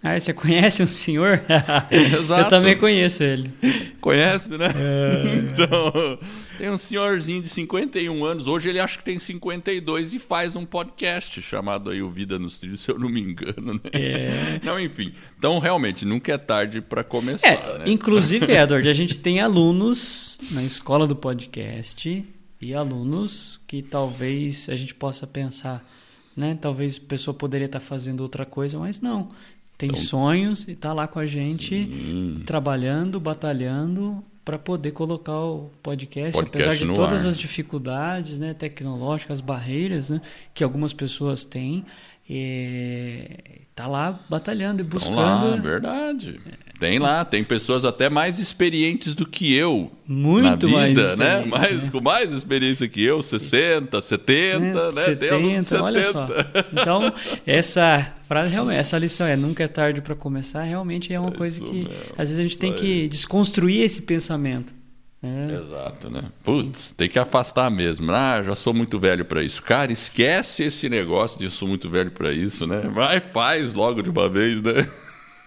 Ah, 0.01 0.17
você 0.17 0.33
conhece 0.33 0.81
um 0.81 0.87
senhor? 0.87 1.43
Exato. 1.91 2.41
Eu 2.41 2.49
também 2.49 2.77
conheço 2.77 3.21
ele. 3.21 3.51
Conhece, 3.99 4.57
né? 4.57 4.67
É... 4.75 5.39
Então, 5.59 6.19
tem 6.59 6.69
um 6.69 6.77
senhorzinho 6.77 7.41
de 7.41 7.47
51 7.47 8.25
anos, 8.25 8.45
hoje 8.45 8.67
ele 8.67 8.81
acha 8.81 8.97
que 8.97 9.03
tem 9.05 9.17
52 9.17 10.13
e 10.13 10.19
faz 10.19 10.57
um 10.57 10.65
podcast 10.65 11.41
chamado 11.41 11.89
aí 11.89 12.01
O 12.01 12.09
Vida 12.09 12.37
nos 12.37 12.57
Trilhos, 12.57 12.81
se 12.81 12.91
eu 12.91 12.99
não 12.99 13.07
me 13.07 13.21
engano, 13.21 13.75
né? 13.75 13.79
É... 13.93 14.59
Não, 14.61 14.77
enfim. 14.77 15.13
Então, 15.37 15.57
realmente, 15.59 16.03
nunca 16.03 16.33
é 16.33 16.37
tarde 16.37 16.81
para 16.81 17.01
começar, 17.01 17.47
é, 17.47 17.77
né? 17.79 17.89
Inclusive, 17.89 18.45
Edward, 18.51 18.89
a 18.89 18.93
gente 18.93 19.17
tem 19.17 19.39
alunos 19.39 20.37
na 20.51 20.61
escola 20.61 21.07
do 21.07 21.15
podcast 21.15 22.25
e 22.61 22.73
alunos 22.73 23.61
que 23.65 23.81
talvez 23.81 24.67
a 24.67 24.75
gente 24.75 24.93
possa 24.93 25.25
pensar, 25.25 25.89
né? 26.35 26.57
Talvez 26.59 26.97
a 26.97 27.07
pessoa 27.07 27.33
poderia 27.33 27.67
estar 27.67 27.79
fazendo 27.79 28.19
outra 28.19 28.45
coisa, 28.45 28.77
mas 28.77 28.99
não 28.99 29.31
tem 29.77 29.91
então, 29.91 30.01
sonhos 30.01 30.67
e 30.67 30.73
está 30.73 30.91
lá 30.91 31.07
com 31.07 31.19
a 31.19 31.25
gente, 31.25 31.85
sim. 31.85 32.43
trabalhando, 32.45 33.17
batalhando 33.17 34.21
para 34.49 34.57
poder 34.57 34.93
colocar 34.93 35.39
o 35.39 35.69
podcast, 35.83 36.33
podcast 36.33 36.69
apesar 36.71 36.75
de 36.75 36.95
todas 36.95 37.23
ar. 37.23 37.29
as 37.29 37.37
dificuldades 37.37 38.39
né, 38.39 38.51
tecnológicas, 38.51 39.41
barreiras 39.41 40.09
né, 40.09 40.19
que 40.55 40.63
algumas 40.63 40.91
pessoas 40.91 41.45
têm. 41.45 41.85
Está 42.27 43.85
lá 43.85 44.19
batalhando 44.27 44.81
e 44.81 44.83
buscando. 44.83 45.51
Lá, 45.51 45.55
verdade. 45.55 46.41
Tem 46.79 46.97
lá, 46.97 47.25
tem 47.25 47.43
pessoas 47.43 47.83
até 47.83 48.09
mais 48.09 48.39
experientes 48.39 49.13
do 49.13 49.25
que 49.25 49.53
eu 49.53 49.91
Muito 50.07 50.65
na 50.69 50.87
vida, 50.87 51.15
mais 51.15 51.17
né? 51.17 51.45
Mais, 51.45 51.83
né? 51.83 51.89
Com 51.91 51.99
mais 51.99 52.31
experiência 52.31 52.87
que 52.87 53.03
eu, 53.03 53.21
60, 53.21 54.01
70, 54.01 54.65
é, 54.65 54.71
né? 54.71 54.91
70, 54.93 55.63
70, 55.63 55.83
olha 55.83 56.03
só. 56.05 56.27
Então, 56.71 57.13
essa 57.45 58.13
frase, 58.27 58.53
realmente, 58.53 58.77
essa 58.77 58.97
lição 58.97 59.27
é 59.27 59.35
nunca 59.35 59.63
é 59.63 59.67
tarde 59.67 59.99
para 59.99 60.15
começar, 60.15 60.63
realmente 60.63 61.13
é 61.13 61.19
uma 61.19 61.31
coisa 61.31 61.59
que 61.59 61.83
mesmo. 61.83 61.91
às 62.17 62.29
vezes 62.29 62.39
a 62.39 62.43
gente 62.43 62.57
tem 62.57 62.73
que 62.73 63.09
desconstruir 63.09 63.83
esse 63.83 64.03
pensamento. 64.03 64.73
É. 65.21 65.61
Exato, 65.61 66.09
né? 66.09 66.21
Putz, 66.43 66.93
tem 66.93 67.09
que 67.09 67.19
afastar 67.19 67.69
mesmo. 67.69 68.09
Ah, 68.09 68.41
já 68.41 68.55
sou 68.55 68.73
muito 68.73 68.97
velho 68.97 69.25
para 69.25 69.43
isso. 69.43 69.61
Cara, 69.61 69.91
esquece 69.91 70.63
esse 70.63 70.87
negócio 70.87 71.37
de 71.37 71.49
sou 71.49 71.67
muito 71.67 71.89
velho 71.89 72.11
para 72.11 72.31
isso, 72.31 72.65
né? 72.65 72.79
Vai, 72.93 73.19
faz 73.19 73.73
logo 73.73 74.01
de 74.01 74.09
uma 74.09 74.29
vez, 74.29 74.61
né? 74.61 74.87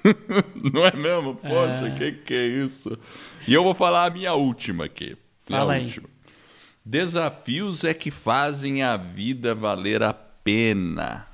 Não 0.73 0.85
é 0.87 0.95
mesmo? 0.97 1.37
Poxa, 1.37 1.83
o 1.83 1.87
é. 1.87 1.95
que, 1.97 2.13
que 2.13 2.35
é 2.35 2.47
isso? 2.47 2.99
E 3.47 3.55
eu 3.55 3.63
vou 3.63 3.75
falar 3.75 4.07
a 4.07 4.11
minha 4.11 4.35
última 4.35 4.85
aqui. 4.85 5.17
Minha 5.49 5.61
Fala 5.61 5.79
última. 5.79 6.09
Aí. 6.09 6.13
Desafios 6.85 7.85
é 7.85 7.95
que 7.95 8.11
fazem 8.11 8.83
a 8.83 8.97
vida 8.97 9.55
valer 9.55 10.03
a 10.03 10.13
pena. 10.13 11.27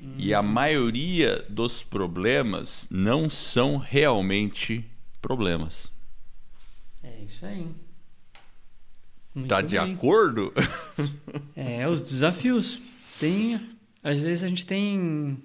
Hum. 0.00 0.14
E 0.16 0.32
a 0.32 0.42
maioria 0.42 1.44
dos 1.48 1.82
problemas 1.82 2.86
não 2.90 3.28
são 3.28 3.76
realmente 3.76 4.84
problemas. 5.20 5.90
É 7.02 7.22
isso 7.24 7.44
aí. 7.44 7.66
Muito 9.34 9.48
tá 9.48 9.60
de 9.60 9.78
bem. 9.78 9.94
acordo? 9.94 10.52
é, 11.56 11.88
os 11.88 12.00
desafios. 12.00 12.80
Tem, 13.18 13.60
às 14.02 14.22
vezes 14.22 14.44
a 14.44 14.48
gente 14.48 14.64
tem 14.64 15.42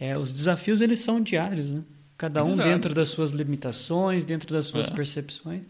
é, 0.00 0.16
os 0.16 0.32
desafios 0.32 0.80
eles 0.80 1.00
são 1.00 1.20
diários, 1.20 1.70
né? 1.70 1.82
Cada 2.16 2.42
um 2.42 2.54
Exato. 2.54 2.68
dentro 2.68 2.94
das 2.94 3.10
suas 3.10 3.30
limitações, 3.30 4.24
dentro 4.24 4.52
das 4.52 4.66
suas 4.66 4.88
é. 4.88 4.90
percepções. 4.90 5.64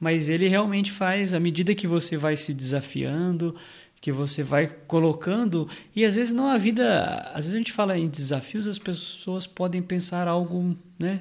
Mas 0.00 0.28
ele 0.28 0.48
realmente 0.48 0.90
faz, 0.90 1.34
à 1.34 1.40
medida 1.40 1.74
que 1.74 1.86
você 1.86 2.16
vai 2.16 2.36
se 2.36 2.52
desafiando, 2.52 3.54
que 4.00 4.10
você 4.10 4.42
vai 4.42 4.66
colocando. 4.66 5.68
E 5.94 6.04
às 6.04 6.14
vezes 6.14 6.32
não 6.32 6.46
a 6.46 6.58
vida. 6.58 7.04
Às 7.34 7.44
vezes 7.44 7.54
a 7.54 7.58
gente 7.58 7.72
fala 7.72 7.96
em 7.96 8.08
desafios, 8.08 8.66
as 8.66 8.78
pessoas 8.78 9.46
podem 9.46 9.82
pensar 9.82 10.28
algo 10.28 10.76
né, 10.98 11.20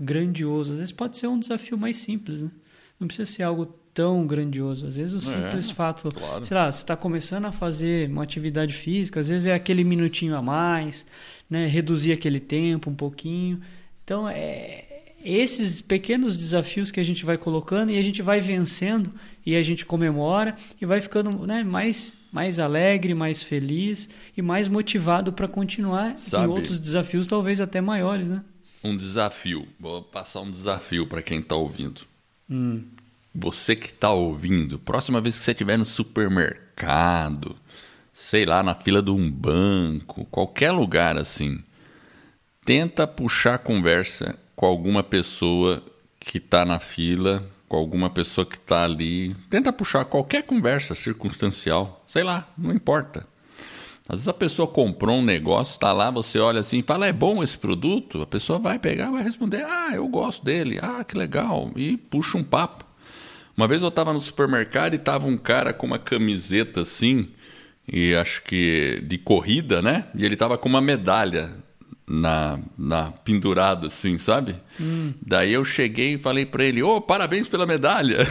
grandioso. 0.00 0.72
Às 0.72 0.78
vezes 0.78 0.92
pode 0.92 1.16
ser 1.16 1.28
um 1.28 1.38
desafio 1.38 1.78
mais 1.78 1.96
simples, 1.96 2.42
né? 2.42 2.50
Não 2.98 3.06
precisa 3.06 3.30
ser 3.30 3.42
algo 3.44 3.66
tão 3.92 4.26
grandioso. 4.26 4.86
Às 4.86 4.96
vezes 4.96 5.14
o 5.14 5.18
é, 5.18 5.20
simples 5.20 5.70
é, 5.70 5.74
fato, 5.74 6.08
claro. 6.08 6.44
sei 6.44 6.56
lá, 6.56 6.70
você 6.70 6.82
está 6.82 6.96
começando 6.96 7.46
a 7.46 7.52
fazer 7.52 8.08
uma 8.08 8.22
atividade 8.22 8.74
física, 8.74 9.20
às 9.20 9.28
vezes 9.28 9.46
é 9.46 9.54
aquele 9.54 9.84
minutinho 9.84 10.36
a 10.36 10.42
mais, 10.42 11.04
né, 11.50 11.66
reduzir 11.66 12.12
aquele 12.12 12.40
tempo 12.40 12.88
um 12.88 12.94
pouquinho. 12.94 13.60
Então, 14.04 14.28
é 14.28 14.86
esses 15.24 15.82
pequenos 15.82 16.36
desafios 16.36 16.90
que 16.90 16.98
a 16.98 17.02
gente 17.02 17.24
vai 17.24 17.36
colocando 17.36 17.90
e 17.90 17.98
a 17.98 18.02
gente 18.02 18.22
vai 18.22 18.40
vencendo 18.40 19.12
e 19.44 19.54
a 19.54 19.62
gente 19.62 19.84
comemora 19.84 20.56
e 20.80 20.86
vai 20.86 21.00
ficando 21.00 21.46
né, 21.46 21.62
mais, 21.62 22.16
mais 22.32 22.58
alegre, 22.58 23.14
mais 23.14 23.42
feliz 23.42 24.08
e 24.36 24.42
mais 24.42 24.66
motivado 24.66 25.32
para 25.32 25.46
continuar 25.46 26.18
Sabe, 26.18 26.44
em 26.44 26.48
outros 26.48 26.78
desafios, 26.78 27.26
talvez 27.26 27.60
até 27.60 27.80
maiores. 27.80 28.30
Né? 28.30 28.42
Um 28.82 28.96
desafio, 28.96 29.66
vou 29.78 30.02
passar 30.02 30.40
um 30.40 30.50
desafio 30.50 31.06
para 31.06 31.22
quem 31.22 31.40
está 31.40 31.54
ouvindo. 31.54 32.02
Hum. 32.48 32.82
Você 33.34 33.76
que 33.76 33.86
está 33.86 34.10
ouvindo, 34.10 34.78
próxima 34.78 35.20
vez 35.20 35.38
que 35.38 35.44
você 35.44 35.52
estiver 35.52 35.76
no 35.76 35.84
supermercado, 35.84 37.56
sei 38.20 38.44
lá, 38.44 38.62
na 38.62 38.74
fila 38.74 39.02
de 39.02 39.10
um 39.10 39.28
banco, 39.30 40.26
qualquer 40.26 40.70
lugar 40.70 41.16
assim, 41.16 41.58
tenta 42.64 43.06
puxar 43.06 43.58
conversa 43.58 44.38
com 44.54 44.66
alguma 44.66 45.02
pessoa 45.02 45.82
que 46.20 46.36
está 46.36 46.64
na 46.66 46.78
fila, 46.78 47.50
com 47.66 47.76
alguma 47.76 48.10
pessoa 48.10 48.44
que 48.44 48.56
está 48.56 48.84
ali. 48.84 49.34
Tenta 49.48 49.72
puxar 49.72 50.04
qualquer 50.04 50.42
conversa 50.42 50.94
circunstancial, 50.94 52.04
sei 52.06 52.22
lá, 52.22 52.46
não 52.56 52.72
importa. 52.72 53.26
Às 54.06 54.16
vezes 54.16 54.28
a 54.28 54.34
pessoa 54.34 54.68
comprou 54.68 55.16
um 55.16 55.24
negócio, 55.24 55.72
está 55.72 55.92
lá, 55.92 56.10
você 56.10 56.38
olha 56.38 56.60
assim, 56.60 56.82
fala, 56.82 57.06
é 57.06 57.12
bom 57.12 57.42
esse 57.42 57.56
produto? 57.56 58.22
A 58.22 58.26
pessoa 58.26 58.58
vai 58.58 58.78
pegar, 58.78 59.10
vai 59.10 59.22
responder, 59.22 59.64
ah, 59.64 59.92
eu 59.94 60.06
gosto 60.06 60.44
dele, 60.44 60.78
ah, 60.82 61.02
que 61.02 61.16
legal, 61.16 61.72
e 61.74 61.96
puxa 61.96 62.36
um 62.36 62.44
papo. 62.44 62.84
Uma 63.56 63.66
vez 63.66 63.82
eu 63.82 63.88
estava 63.88 64.12
no 64.12 64.20
supermercado 64.20 64.92
e 64.92 64.96
estava 64.96 65.26
um 65.26 65.38
cara 65.38 65.72
com 65.72 65.86
uma 65.86 65.98
camiseta 65.98 66.82
assim, 66.82 67.30
e 67.92 68.14
acho 68.14 68.42
que 68.42 69.02
de 69.06 69.18
corrida, 69.18 69.82
né? 69.82 70.06
E 70.14 70.24
ele 70.24 70.36
tava 70.36 70.56
com 70.56 70.68
uma 70.68 70.80
medalha 70.80 71.50
na, 72.06 72.58
na 72.78 73.10
pendurado 73.10 73.86
assim, 73.86 74.16
sabe? 74.16 74.56
Hum. 74.80 75.12
Daí 75.20 75.52
eu 75.52 75.64
cheguei 75.64 76.14
e 76.14 76.18
falei 76.18 76.46
para 76.46 76.64
ele: 76.64 76.82
"Ô, 76.82 76.96
oh, 76.96 77.00
parabéns 77.00 77.48
pela 77.48 77.66
medalha". 77.66 78.26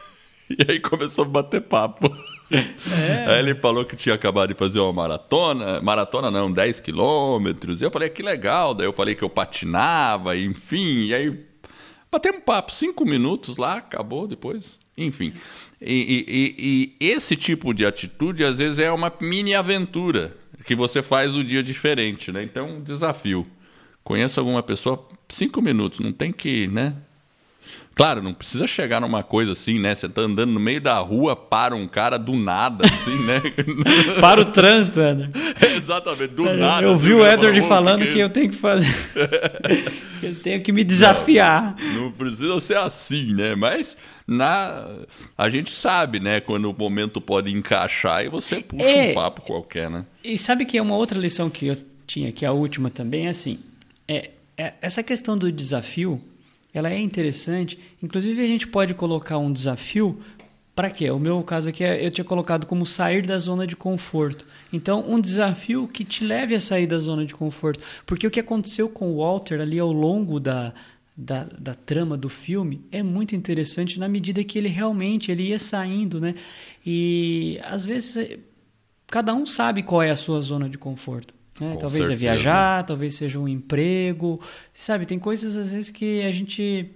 e 0.50 0.70
aí 0.70 0.80
começou 0.80 1.24
a 1.24 1.28
bater 1.28 1.60
papo. 1.62 2.10
É. 2.50 3.32
Aí 3.32 3.38
ele 3.38 3.54
falou 3.54 3.84
que 3.84 3.96
tinha 3.96 4.14
acabado 4.14 4.50
de 4.50 4.54
fazer 4.54 4.78
uma 4.78 4.92
maratona, 4.92 5.80
maratona 5.80 6.30
não, 6.30 6.52
10 6.52 6.80
quilômetros. 6.80 7.80
E 7.80 7.84
eu 7.84 7.90
falei 7.90 8.10
que 8.10 8.22
legal. 8.22 8.74
Daí 8.74 8.86
eu 8.86 8.92
falei 8.92 9.14
que 9.14 9.24
eu 9.24 9.30
patinava, 9.30 10.36
enfim. 10.36 11.06
E 11.06 11.14
aí 11.14 11.46
batemos 12.10 12.42
papo, 12.44 12.72
cinco 12.72 13.06
minutos 13.06 13.56
lá, 13.56 13.76
acabou 13.76 14.26
depois. 14.26 14.78
Enfim. 14.96 15.32
E, 15.80 16.24
e, 16.28 16.96
e, 17.00 17.06
esse 17.08 17.34
tipo 17.36 17.72
de 17.72 17.84
atitude, 17.84 18.44
às 18.44 18.56
vezes, 18.58 18.78
é 18.78 18.90
uma 18.92 19.12
mini 19.20 19.54
aventura 19.54 20.36
que 20.64 20.74
você 20.74 21.02
faz 21.02 21.34
o 21.34 21.42
dia 21.42 21.62
diferente, 21.62 22.30
né? 22.30 22.42
Então, 22.42 22.80
desafio. 22.80 23.46
Conheço 24.04 24.38
alguma 24.38 24.62
pessoa, 24.62 25.08
cinco 25.28 25.62
minutos, 25.62 26.00
não 26.00 26.12
tem 26.12 26.32
que, 26.32 26.66
né? 26.68 26.94
Claro, 27.94 28.22
não 28.22 28.32
precisa 28.32 28.66
chegar 28.66 29.00
numa 29.00 29.22
coisa 29.22 29.52
assim, 29.52 29.78
né? 29.78 29.94
Você 29.94 30.08
tá 30.08 30.22
andando 30.22 30.50
no 30.50 30.58
meio 30.60 30.80
da 30.80 30.98
rua, 30.98 31.36
para 31.36 31.74
um 31.76 31.86
cara 31.86 32.18
do 32.18 32.34
nada, 32.34 32.84
assim, 32.86 33.18
né? 33.24 33.40
para 34.20 34.40
o 34.40 34.44
trânsito, 34.46 35.00
Edward. 35.00 35.32
Exatamente, 35.76 36.28
do 36.28 36.44
nada. 36.54 36.86
Eu 36.86 36.94
assim, 36.94 37.04
vi 37.04 37.12
o 37.14 37.22
né? 37.22 37.34
Edward 37.34 37.60
Fala, 37.60 37.66
"Ô, 37.66 37.68
falando 37.68 38.06
que 38.06 38.12
que 38.14 38.18
eu 38.18 38.30
tenho 38.30 38.50
que 38.50 38.56
fazer. 38.56 38.94
eu 40.22 40.34
tenho 40.36 40.62
que 40.62 40.72
me 40.72 40.84
desafiar. 40.84 41.76
Não 41.94 42.10
precisa 42.12 42.58
ser 42.60 42.78
assim, 42.78 43.34
né? 43.34 43.54
Mas 43.54 43.96
na 44.26 44.86
a 45.36 45.50
gente 45.50 45.72
sabe, 45.72 46.18
né, 46.20 46.40
quando 46.40 46.70
o 46.70 46.74
momento 46.76 47.20
pode 47.20 47.52
encaixar 47.54 48.24
e 48.24 48.28
você 48.28 48.60
puxa 48.62 48.84
É. 48.84 49.10
um 49.10 49.14
papo 49.14 49.42
qualquer, 49.42 49.90
né? 49.90 50.04
E 50.24 50.38
sabe 50.38 50.64
que 50.64 50.78
é 50.78 50.82
uma 50.82 50.96
outra 50.96 51.18
lição 51.18 51.50
que 51.50 51.66
eu 51.66 51.76
tinha, 52.06 52.32
que 52.32 52.44
é 52.44 52.48
a 52.48 52.52
última 52.52 52.88
também, 52.90 53.26
é 53.26 53.30
assim, 53.30 53.58
é, 54.08 54.30
é 54.56 54.74
essa 54.80 55.02
questão 55.02 55.36
do 55.36 55.50
desafio, 55.52 56.20
ela 56.72 56.90
é 56.90 56.98
interessante. 56.98 57.78
Inclusive 58.02 58.42
a 58.42 58.46
gente 58.46 58.66
pode 58.66 58.94
colocar 58.94 59.38
um 59.38 59.52
desafio 59.52 60.20
para 60.74 60.90
quê? 60.90 61.10
O 61.10 61.18
meu 61.18 61.42
caso 61.42 61.68
aqui 61.68 61.84
é, 61.84 62.04
eu 62.04 62.10
tinha 62.10 62.24
colocado 62.24 62.66
como 62.66 62.86
sair 62.86 63.26
da 63.26 63.36
zona 63.38 63.66
de 63.66 63.76
conforto. 63.76 64.46
Então, 64.72 65.04
um 65.06 65.20
desafio 65.20 65.86
que 65.86 66.02
te 66.02 66.24
leve 66.24 66.54
a 66.54 66.60
sair 66.60 66.86
da 66.86 66.98
zona 66.98 67.26
de 67.26 67.34
conforto. 67.34 67.84
Porque 68.06 68.26
o 68.26 68.30
que 68.30 68.40
aconteceu 68.40 68.88
com 68.88 69.12
o 69.12 69.18
Walter 69.18 69.60
ali 69.60 69.78
ao 69.78 69.92
longo 69.92 70.40
da, 70.40 70.72
da, 71.14 71.44
da 71.44 71.74
trama 71.74 72.16
do 72.16 72.30
filme 72.30 72.80
é 72.90 73.02
muito 73.02 73.36
interessante 73.36 74.00
na 74.00 74.08
medida 74.08 74.42
que 74.42 74.58
ele 74.58 74.68
realmente 74.68 75.30
ele 75.30 75.48
ia 75.48 75.58
saindo, 75.58 76.18
né? 76.18 76.34
E 76.84 77.60
às 77.64 77.84
vezes 77.84 78.38
cada 79.06 79.34
um 79.34 79.44
sabe 79.44 79.82
qual 79.82 80.02
é 80.02 80.10
a 80.10 80.16
sua 80.16 80.40
zona 80.40 80.70
de 80.70 80.78
conforto. 80.78 81.34
Né? 81.60 81.76
Talvez 81.78 82.04
é 82.04 82.08
certeza. 82.08 82.16
viajar, 82.16 82.84
talvez 82.84 83.14
seja 83.14 83.38
um 83.38 83.46
emprego, 83.46 84.40
sabe? 84.74 85.06
Tem 85.06 85.18
coisas 85.18 85.56
às 85.56 85.70
vezes 85.72 85.90
que 85.90 86.22
a 86.22 86.30
gente 86.32 86.90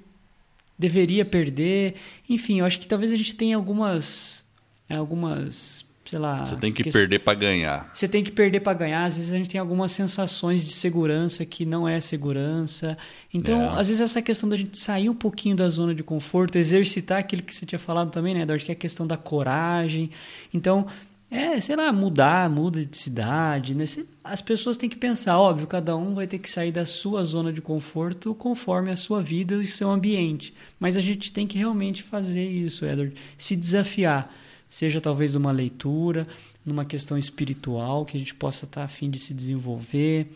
deveria 0.79 1.25
perder. 1.25 1.95
Enfim, 2.29 2.61
eu 2.61 2.65
acho 2.67 2.79
que 2.81 2.89
talvez 2.89 3.13
a 3.13 3.17
gente 3.17 3.35
tenha 3.35 3.57
algumas, 3.57 4.45
algumas, 4.91 5.85
sei 6.05 6.19
lá. 6.19 6.45
Você 6.45 6.57
tem 6.57 6.73
que 6.73 6.83
ques- 6.83 6.93
perder 6.93 7.19
para 7.21 7.35
ganhar. 7.39 7.91
Você 7.93 8.09
tem 8.09 8.25
que 8.25 8.31
perder 8.31 8.61
para 8.61 8.73
ganhar. 8.75 9.05
Às 9.05 9.17
vezes 9.17 9.33
a 9.33 9.37
gente 9.37 9.49
tem 9.51 9.61
algumas 9.61 9.93
sensações 9.93 10.65
de 10.65 10.73
segurança 10.73 11.45
que 11.45 11.65
não 11.65 11.87
é 11.89 12.01
segurança. 12.01 12.97
Então, 13.33 13.61
É. 13.63 13.81
às 13.81 13.89
vezes 13.89 14.01
essa 14.01 14.21
questão 14.23 14.49
da 14.49 14.57
gente 14.57 14.77
sair 14.79 15.09
um 15.09 15.15
pouquinho 15.15 15.55
da 15.57 15.69
zona 15.69 15.95
de 15.95 16.03
conforto, 16.03 16.57
exercitar 16.57 17.19
aquilo 17.19 17.43
que 17.43 17.55
você 17.55 17.65
tinha 17.67 17.79
falado 17.79 18.11
também, 18.11 18.35
né, 18.35 18.41
Eduardo, 18.43 18.65
que 18.65 18.71
é 18.71 18.75
a 18.75 18.77
questão 18.77 19.07
da 19.07 19.17
coragem. 19.17 20.11
Então, 20.53 20.87
é, 21.31 21.61
sei 21.61 21.75
lá, 21.75 21.93
mudar, 21.93 22.49
muda 22.49 22.85
de 22.85 22.97
cidade, 22.97 23.75
né? 23.75 23.85
As 24.23 24.41
pessoas 24.41 24.77
têm 24.77 24.89
que 24.89 24.97
pensar, 24.97 25.39
óbvio, 25.39 25.67
cada 25.67 25.97
um 25.97 26.15
vai 26.15 26.27
ter 26.27 26.39
que 26.39 26.49
sair 26.49 26.71
da 26.71 26.87
sua 26.87 27.25
zona 27.25 27.53
de 27.53 27.61
conforto 27.61 28.35
conforme 28.35 28.91
a 28.91 28.97
sua 28.97 29.21
vida 29.21 29.57
e 29.57 29.67
seu 29.67 29.91
ambiente. 29.91 30.55
Mas 30.79 30.97
a 30.97 31.01
gente 31.01 31.33
tem 31.33 31.47
que 31.47 31.59
realmente 31.59 32.03
fazer 32.03 32.49
isso, 32.49 32.87
Edward, 32.87 33.15
se 33.37 33.57
desafiar, 33.57 34.33
seja 34.69 35.01
talvez 35.01 35.35
numa 35.35 35.51
leitura, 35.51 36.29
numa 36.65 36.85
questão 36.85 37.19
espiritual 37.19 38.05
que 38.05 38.17
a 38.17 38.21
gente 38.21 38.35
possa 38.35 38.65
estar 38.65 38.85
a 38.85 38.89
fim 38.89 39.11
de 39.11 39.19
se 39.19 39.35
desenvolver, 39.35 40.29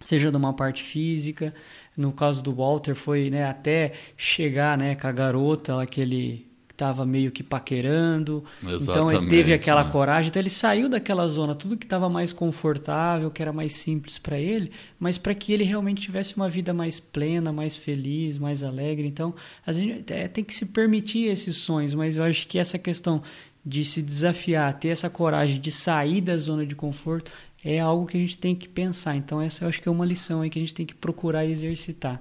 seja 0.00 0.30
numa 0.30 0.54
parte 0.54 0.82
física. 0.82 1.52
No 1.94 2.10
caso 2.10 2.42
do 2.42 2.54
Walter 2.54 2.94
foi, 2.94 3.28
né, 3.28 3.44
até 3.44 3.92
chegar, 4.16 4.78
né, 4.78 4.94
com 4.94 5.06
a 5.06 5.12
garota 5.12 5.74
lá 5.74 5.86
que 5.86 6.00
ele 6.00 6.51
estava 6.72 7.06
meio 7.06 7.30
que 7.30 7.42
paquerando. 7.42 8.44
então 8.62 9.10
ele 9.10 9.20
teve 9.20 9.36
Exatamente, 9.36 9.52
aquela 9.52 9.84
né? 9.84 9.90
coragem, 9.90 10.28
então 10.28 10.40
ele 10.40 10.50
saiu 10.50 10.88
daquela 10.88 11.26
zona, 11.28 11.54
tudo 11.54 11.76
que 11.76 11.86
estava 11.86 12.08
mais 12.08 12.32
confortável, 12.32 13.30
que 13.30 13.40
era 13.40 13.52
mais 13.52 13.72
simples 13.72 14.18
para 14.18 14.38
ele, 14.38 14.72
mas 14.98 15.16
para 15.16 15.34
que 15.34 15.52
ele 15.52 15.64
realmente 15.64 16.02
tivesse 16.02 16.36
uma 16.36 16.48
vida 16.48 16.74
mais 16.74 16.98
plena, 16.98 17.52
mais 17.52 17.76
feliz, 17.76 18.38
mais 18.38 18.62
alegre. 18.62 19.06
Então, 19.06 19.34
a 19.64 19.72
gente 19.72 20.12
é, 20.12 20.26
tem 20.26 20.42
que 20.42 20.54
se 20.54 20.66
permitir 20.66 21.28
esses 21.28 21.56
sonhos, 21.56 21.94
mas 21.94 22.16
eu 22.16 22.24
acho 22.24 22.46
que 22.48 22.58
essa 22.58 22.78
questão 22.78 23.22
de 23.64 23.84
se 23.84 24.02
desafiar, 24.02 24.76
ter 24.78 24.88
essa 24.88 25.08
coragem 25.08 25.60
de 25.60 25.70
sair 25.70 26.20
da 26.20 26.36
zona 26.36 26.66
de 26.66 26.74
conforto 26.74 27.30
é 27.64 27.78
algo 27.78 28.06
que 28.06 28.16
a 28.16 28.20
gente 28.20 28.36
tem 28.36 28.54
que 28.54 28.68
pensar. 28.68 29.14
Então, 29.14 29.40
essa 29.40 29.64
eu 29.64 29.68
acho 29.68 29.80
que 29.80 29.88
é 29.88 29.92
uma 29.92 30.04
lição 30.04 30.40
aí 30.40 30.50
que 30.50 30.58
a 30.58 30.62
gente 30.62 30.74
tem 30.74 30.84
que 30.84 30.94
procurar 30.94 31.46
exercitar. 31.46 32.20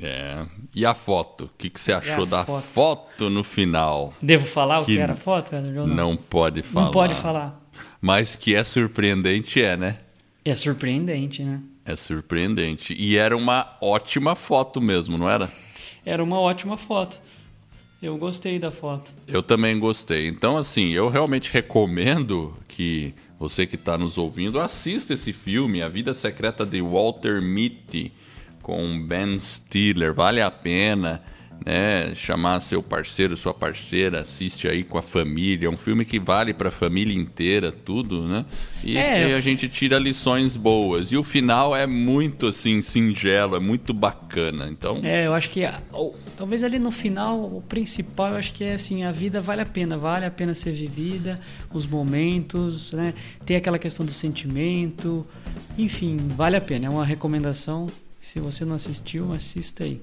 É. 0.00 0.44
E 0.74 0.84
a 0.84 0.94
foto? 0.94 1.44
O 1.44 1.50
que, 1.56 1.70
que 1.70 1.80
você 1.80 1.92
achou 1.92 2.26
da 2.26 2.44
foto? 2.44 2.64
foto 2.64 3.30
no 3.30 3.42
final? 3.42 4.12
Devo 4.20 4.44
falar 4.44 4.78
o 4.78 4.84
Que 4.84 4.94
que 4.94 4.98
era 4.98 5.14
a 5.14 5.16
foto? 5.16 5.52
Ou 5.54 5.86
Não 5.86 6.16
pode 6.16 6.62
falar. 6.62 6.84
Não 6.84 6.92
pode 6.92 7.14
falar. 7.14 7.62
Mas 8.00 8.36
que 8.36 8.54
é 8.54 8.62
surpreendente 8.62 9.62
é, 9.62 9.76
né? 9.76 9.98
É 10.44 10.54
surpreendente, 10.54 11.42
né? 11.42 11.60
É 11.84 11.96
surpreendente. 11.96 12.94
E 12.98 13.16
era 13.16 13.36
uma 13.36 13.76
ótima 13.80 14.34
foto 14.34 14.80
mesmo, 14.80 15.16
não 15.16 15.28
era? 15.28 15.50
Era 16.04 16.22
uma 16.22 16.38
ótima 16.38 16.76
foto. 16.76 17.20
Eu 18.02 18.16
gostei 18.18 18.58
da 18.58 18.70
foto. 18.70 19.10
Eu 19.26 19.42
também 19.42 19.78
gostei. 19.78 20.28
Então, 20.28 20.56
assim, 20.56 20.90
eu 20.90 21.08
realmente 21.08 21.50
recomendo 21.52 22.56
que 22.68 23.14
você 23.38 23.66
que 23.66 23.74
está 23.74 23.96
nos 23.96 24.18
ouvindo 24.18 24.60
assista 24.60 25.14
esse 25.14 25.32
filme, 25.32 25.82
A 25.82 25.88
Vida 25.88 26.12
Secreta 26.14 26.64
de 26.64 26.80
Walter 26.80 27.40
Mitty, 27.40 28.12
com 28.66 29.00
Ben 29.00 29.38
Stiller. 29.38 30.12
Vale 30.12 30.42
a 30.42 30.50
pena, 30.50 31.22
né? 31.64 32.12
Chamar 32.16 32.58
seu 32.60 32.82
parceiro, 32.82 33.36
sua 33.36 33.54
parceira, 33.54 34.22
assiste 34.22 34.66
aí 34.66 34.82
com 34.82 34.98
a 34.98 35.02
família. 35.02 35.68
É 35.68 35.70
um 35.70 35.76
filme 35.76 36.04
que 36.04 36.18
vale 36.18 36.52
para 36.52 36.68
a 36.70 36.72
família 36.72 37.14
inteira, 37.16 37.70
tudo, 37.70 38.22
né? 38.26 38.44
E, 38.82 38.98
É. 38.98 39.30
e 39.30 39.34
a 39.34 39.40
gente 39.40 39.68
tira 39.68 40.00
lições 40.00 40.56
boas. 40.56 41.12
E 41.12 41.16
o 41.16 41.22
final 41.22 41.76
é 41.76 41.86
muito, 41.86 42.48
assim, 42.48 42.82
singelo, 42.82 43.54
é 43.54 43.60
muito 43.60 43.94
bacana. 43.94 44.66
Então, 44.68 44.98
É, 45.04 45.28
eu 45.28 45.32
acho 45.32 45.48
que 45.50 45.60
talvez 46.36 46.64
ali 46.64 46.80
no 46.80 46.90
final 46.90 47.38
o 47.44 47.62
principal 47.62 48.30
eu 48.30 48.36
acho 48.36 48.52
que 48.52 48.64
é 48.64 48.74
assim 48.74 49.04
a 49.04 49.12
vida 49.12 49.40
vale 49.40 49.60
a 49.62 49.66
pena, 49.66 49.96
vale 49.96 50.26
a 50.26 50.30
pena 50.30 50.54
ser 50.54 50.72
vivida, 50.72 51.40
os 51.72 51.86
momentos, 51.86 52.90
né? 52.90 53.14
Tem 53.46 53.56
aquela 53.56 53.78
questão 53.78 54.04
do 54.04 54.12
sentimento, 54.12 55.24
enfim, 55.78 56.16
vale 56.36 56.56
a 56.56 56.60
pena. 56.60 56.86
É 56.86 56.90
uma 56.90 57.04
recomendação. 57.04 57.86
Se 58.32 58.40
você 58.40 58.64
não 58.64 58.74
assistiu, 58.74 59.32
assista 59.32 59.84
aí. 59.84 60.00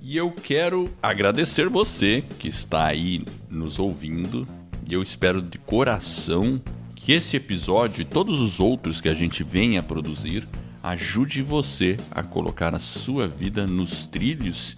E 0.00 0.16
eu 0.16 0.32
quero 0.32 0.90
agradecer 1.02 1.68
você 1.68 2.24
que 2.38 2.48
está 2.48 2.86
aí 2.86 3.26
nos 3.50 3.78
ouvindo. 3.78 4.48
E 4.88 4.94
eu 4.94 5.02
espero 5.02 5.42
de 5.42 5.58
coração 5.58 6.58
que 6.96 7.12
esse 7.12 7.36
episódio 7.36 8.00
e 8.00 8.06
todos 8.06 8.40
os 8.40 8.58
outros 8.58 9.02
que 9.02 9.08
a 9.10 9.14
gente 9.14 9.44
venha 9.44 9.80
a 9.80 9.82
produzir 9.82 10.48
ajude 10.82 11.42
você 11.42 11.98
a 12.10 12.22
colocar 12.22 12.74
a 12.74 12.78
sua 12.78 13.28
vida 13.28 13.66
nos 13.66 14.06
trilhos 14.06 14.74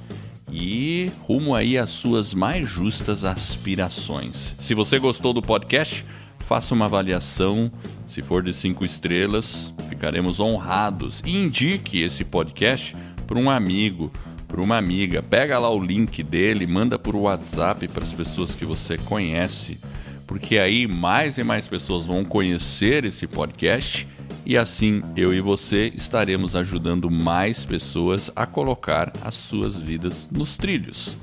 e 0.51 1.13
rumo 1.21 1.55
aí 1.55 1.79
às 1.79 1.91
suas 1.91 2.35
mais 2.35 2.69
justas 2.69 3.23
aspirações. 3.23 4.57
Se 4.59 4.75
você 4.75 4.99
gostou 4.99 5.33
do 5.33 5.41
podcast, 5.41 6.05
faça 6.41 6.75
uma 6.75 6.87
avaliação. 6.87 7.71
Se 8.07 8.23
for 8.23 8.43
de 8.43 8.53
cinco 8.53 8.85
estrelas, 8.85 9.73
ficaremos 9.89 10.41
honrados. 10.41 11.23
E 11.25 11.37
indique 11.37 12.03
esse 12.03 12.25
podcast 12.25 12.97
para 13.27 13.39
um 13.39 13.49
amigo, 13.49 14.11
para 14.49 14.61
uma 14.61 14.77
amiga. 14.77 15.23
Pega 15.23 15.59
lá 15.59 15.71
o 15.71 15.81
link 15.81 16.23
dele, 16.23 16.67
manda 16.67 16.99
por 16.99 17.15
WhatsApp 17.15 17.87
para 17.89 18.03
as 18.03 18.13
pessoas 18.13 18.55
que 18.55 18.65
você 18.65 18.99
conhece, 18.99 19.79
porque 20.27 20.59
aí 20.59 20.87
mais 20.87 21.39
e 21.39 21.45
mais 21.45 21.69
pessoas 21.69 22.07
vão 22.07 22.25
conhecer 22.25 23.05
esse 23.05 23.27
podcast 23.27 24.07
e 24.45 24.57
assim 24.57 25.03
eu 25.17 25.33
e 25.33 25.41
você 25.41 25.93
estaremos 25.95 26.57
ajudando 26.57 27.11
mais 27.11 27.65
pessoas 27.65 28.33
a 28.35 28.47
colocar 28.47 29.13
as 29.23 29.35
suas 29.35 29.77
vidas 29.77 30.29
nos 30.31 30.57
trilhos. 30.57 31.17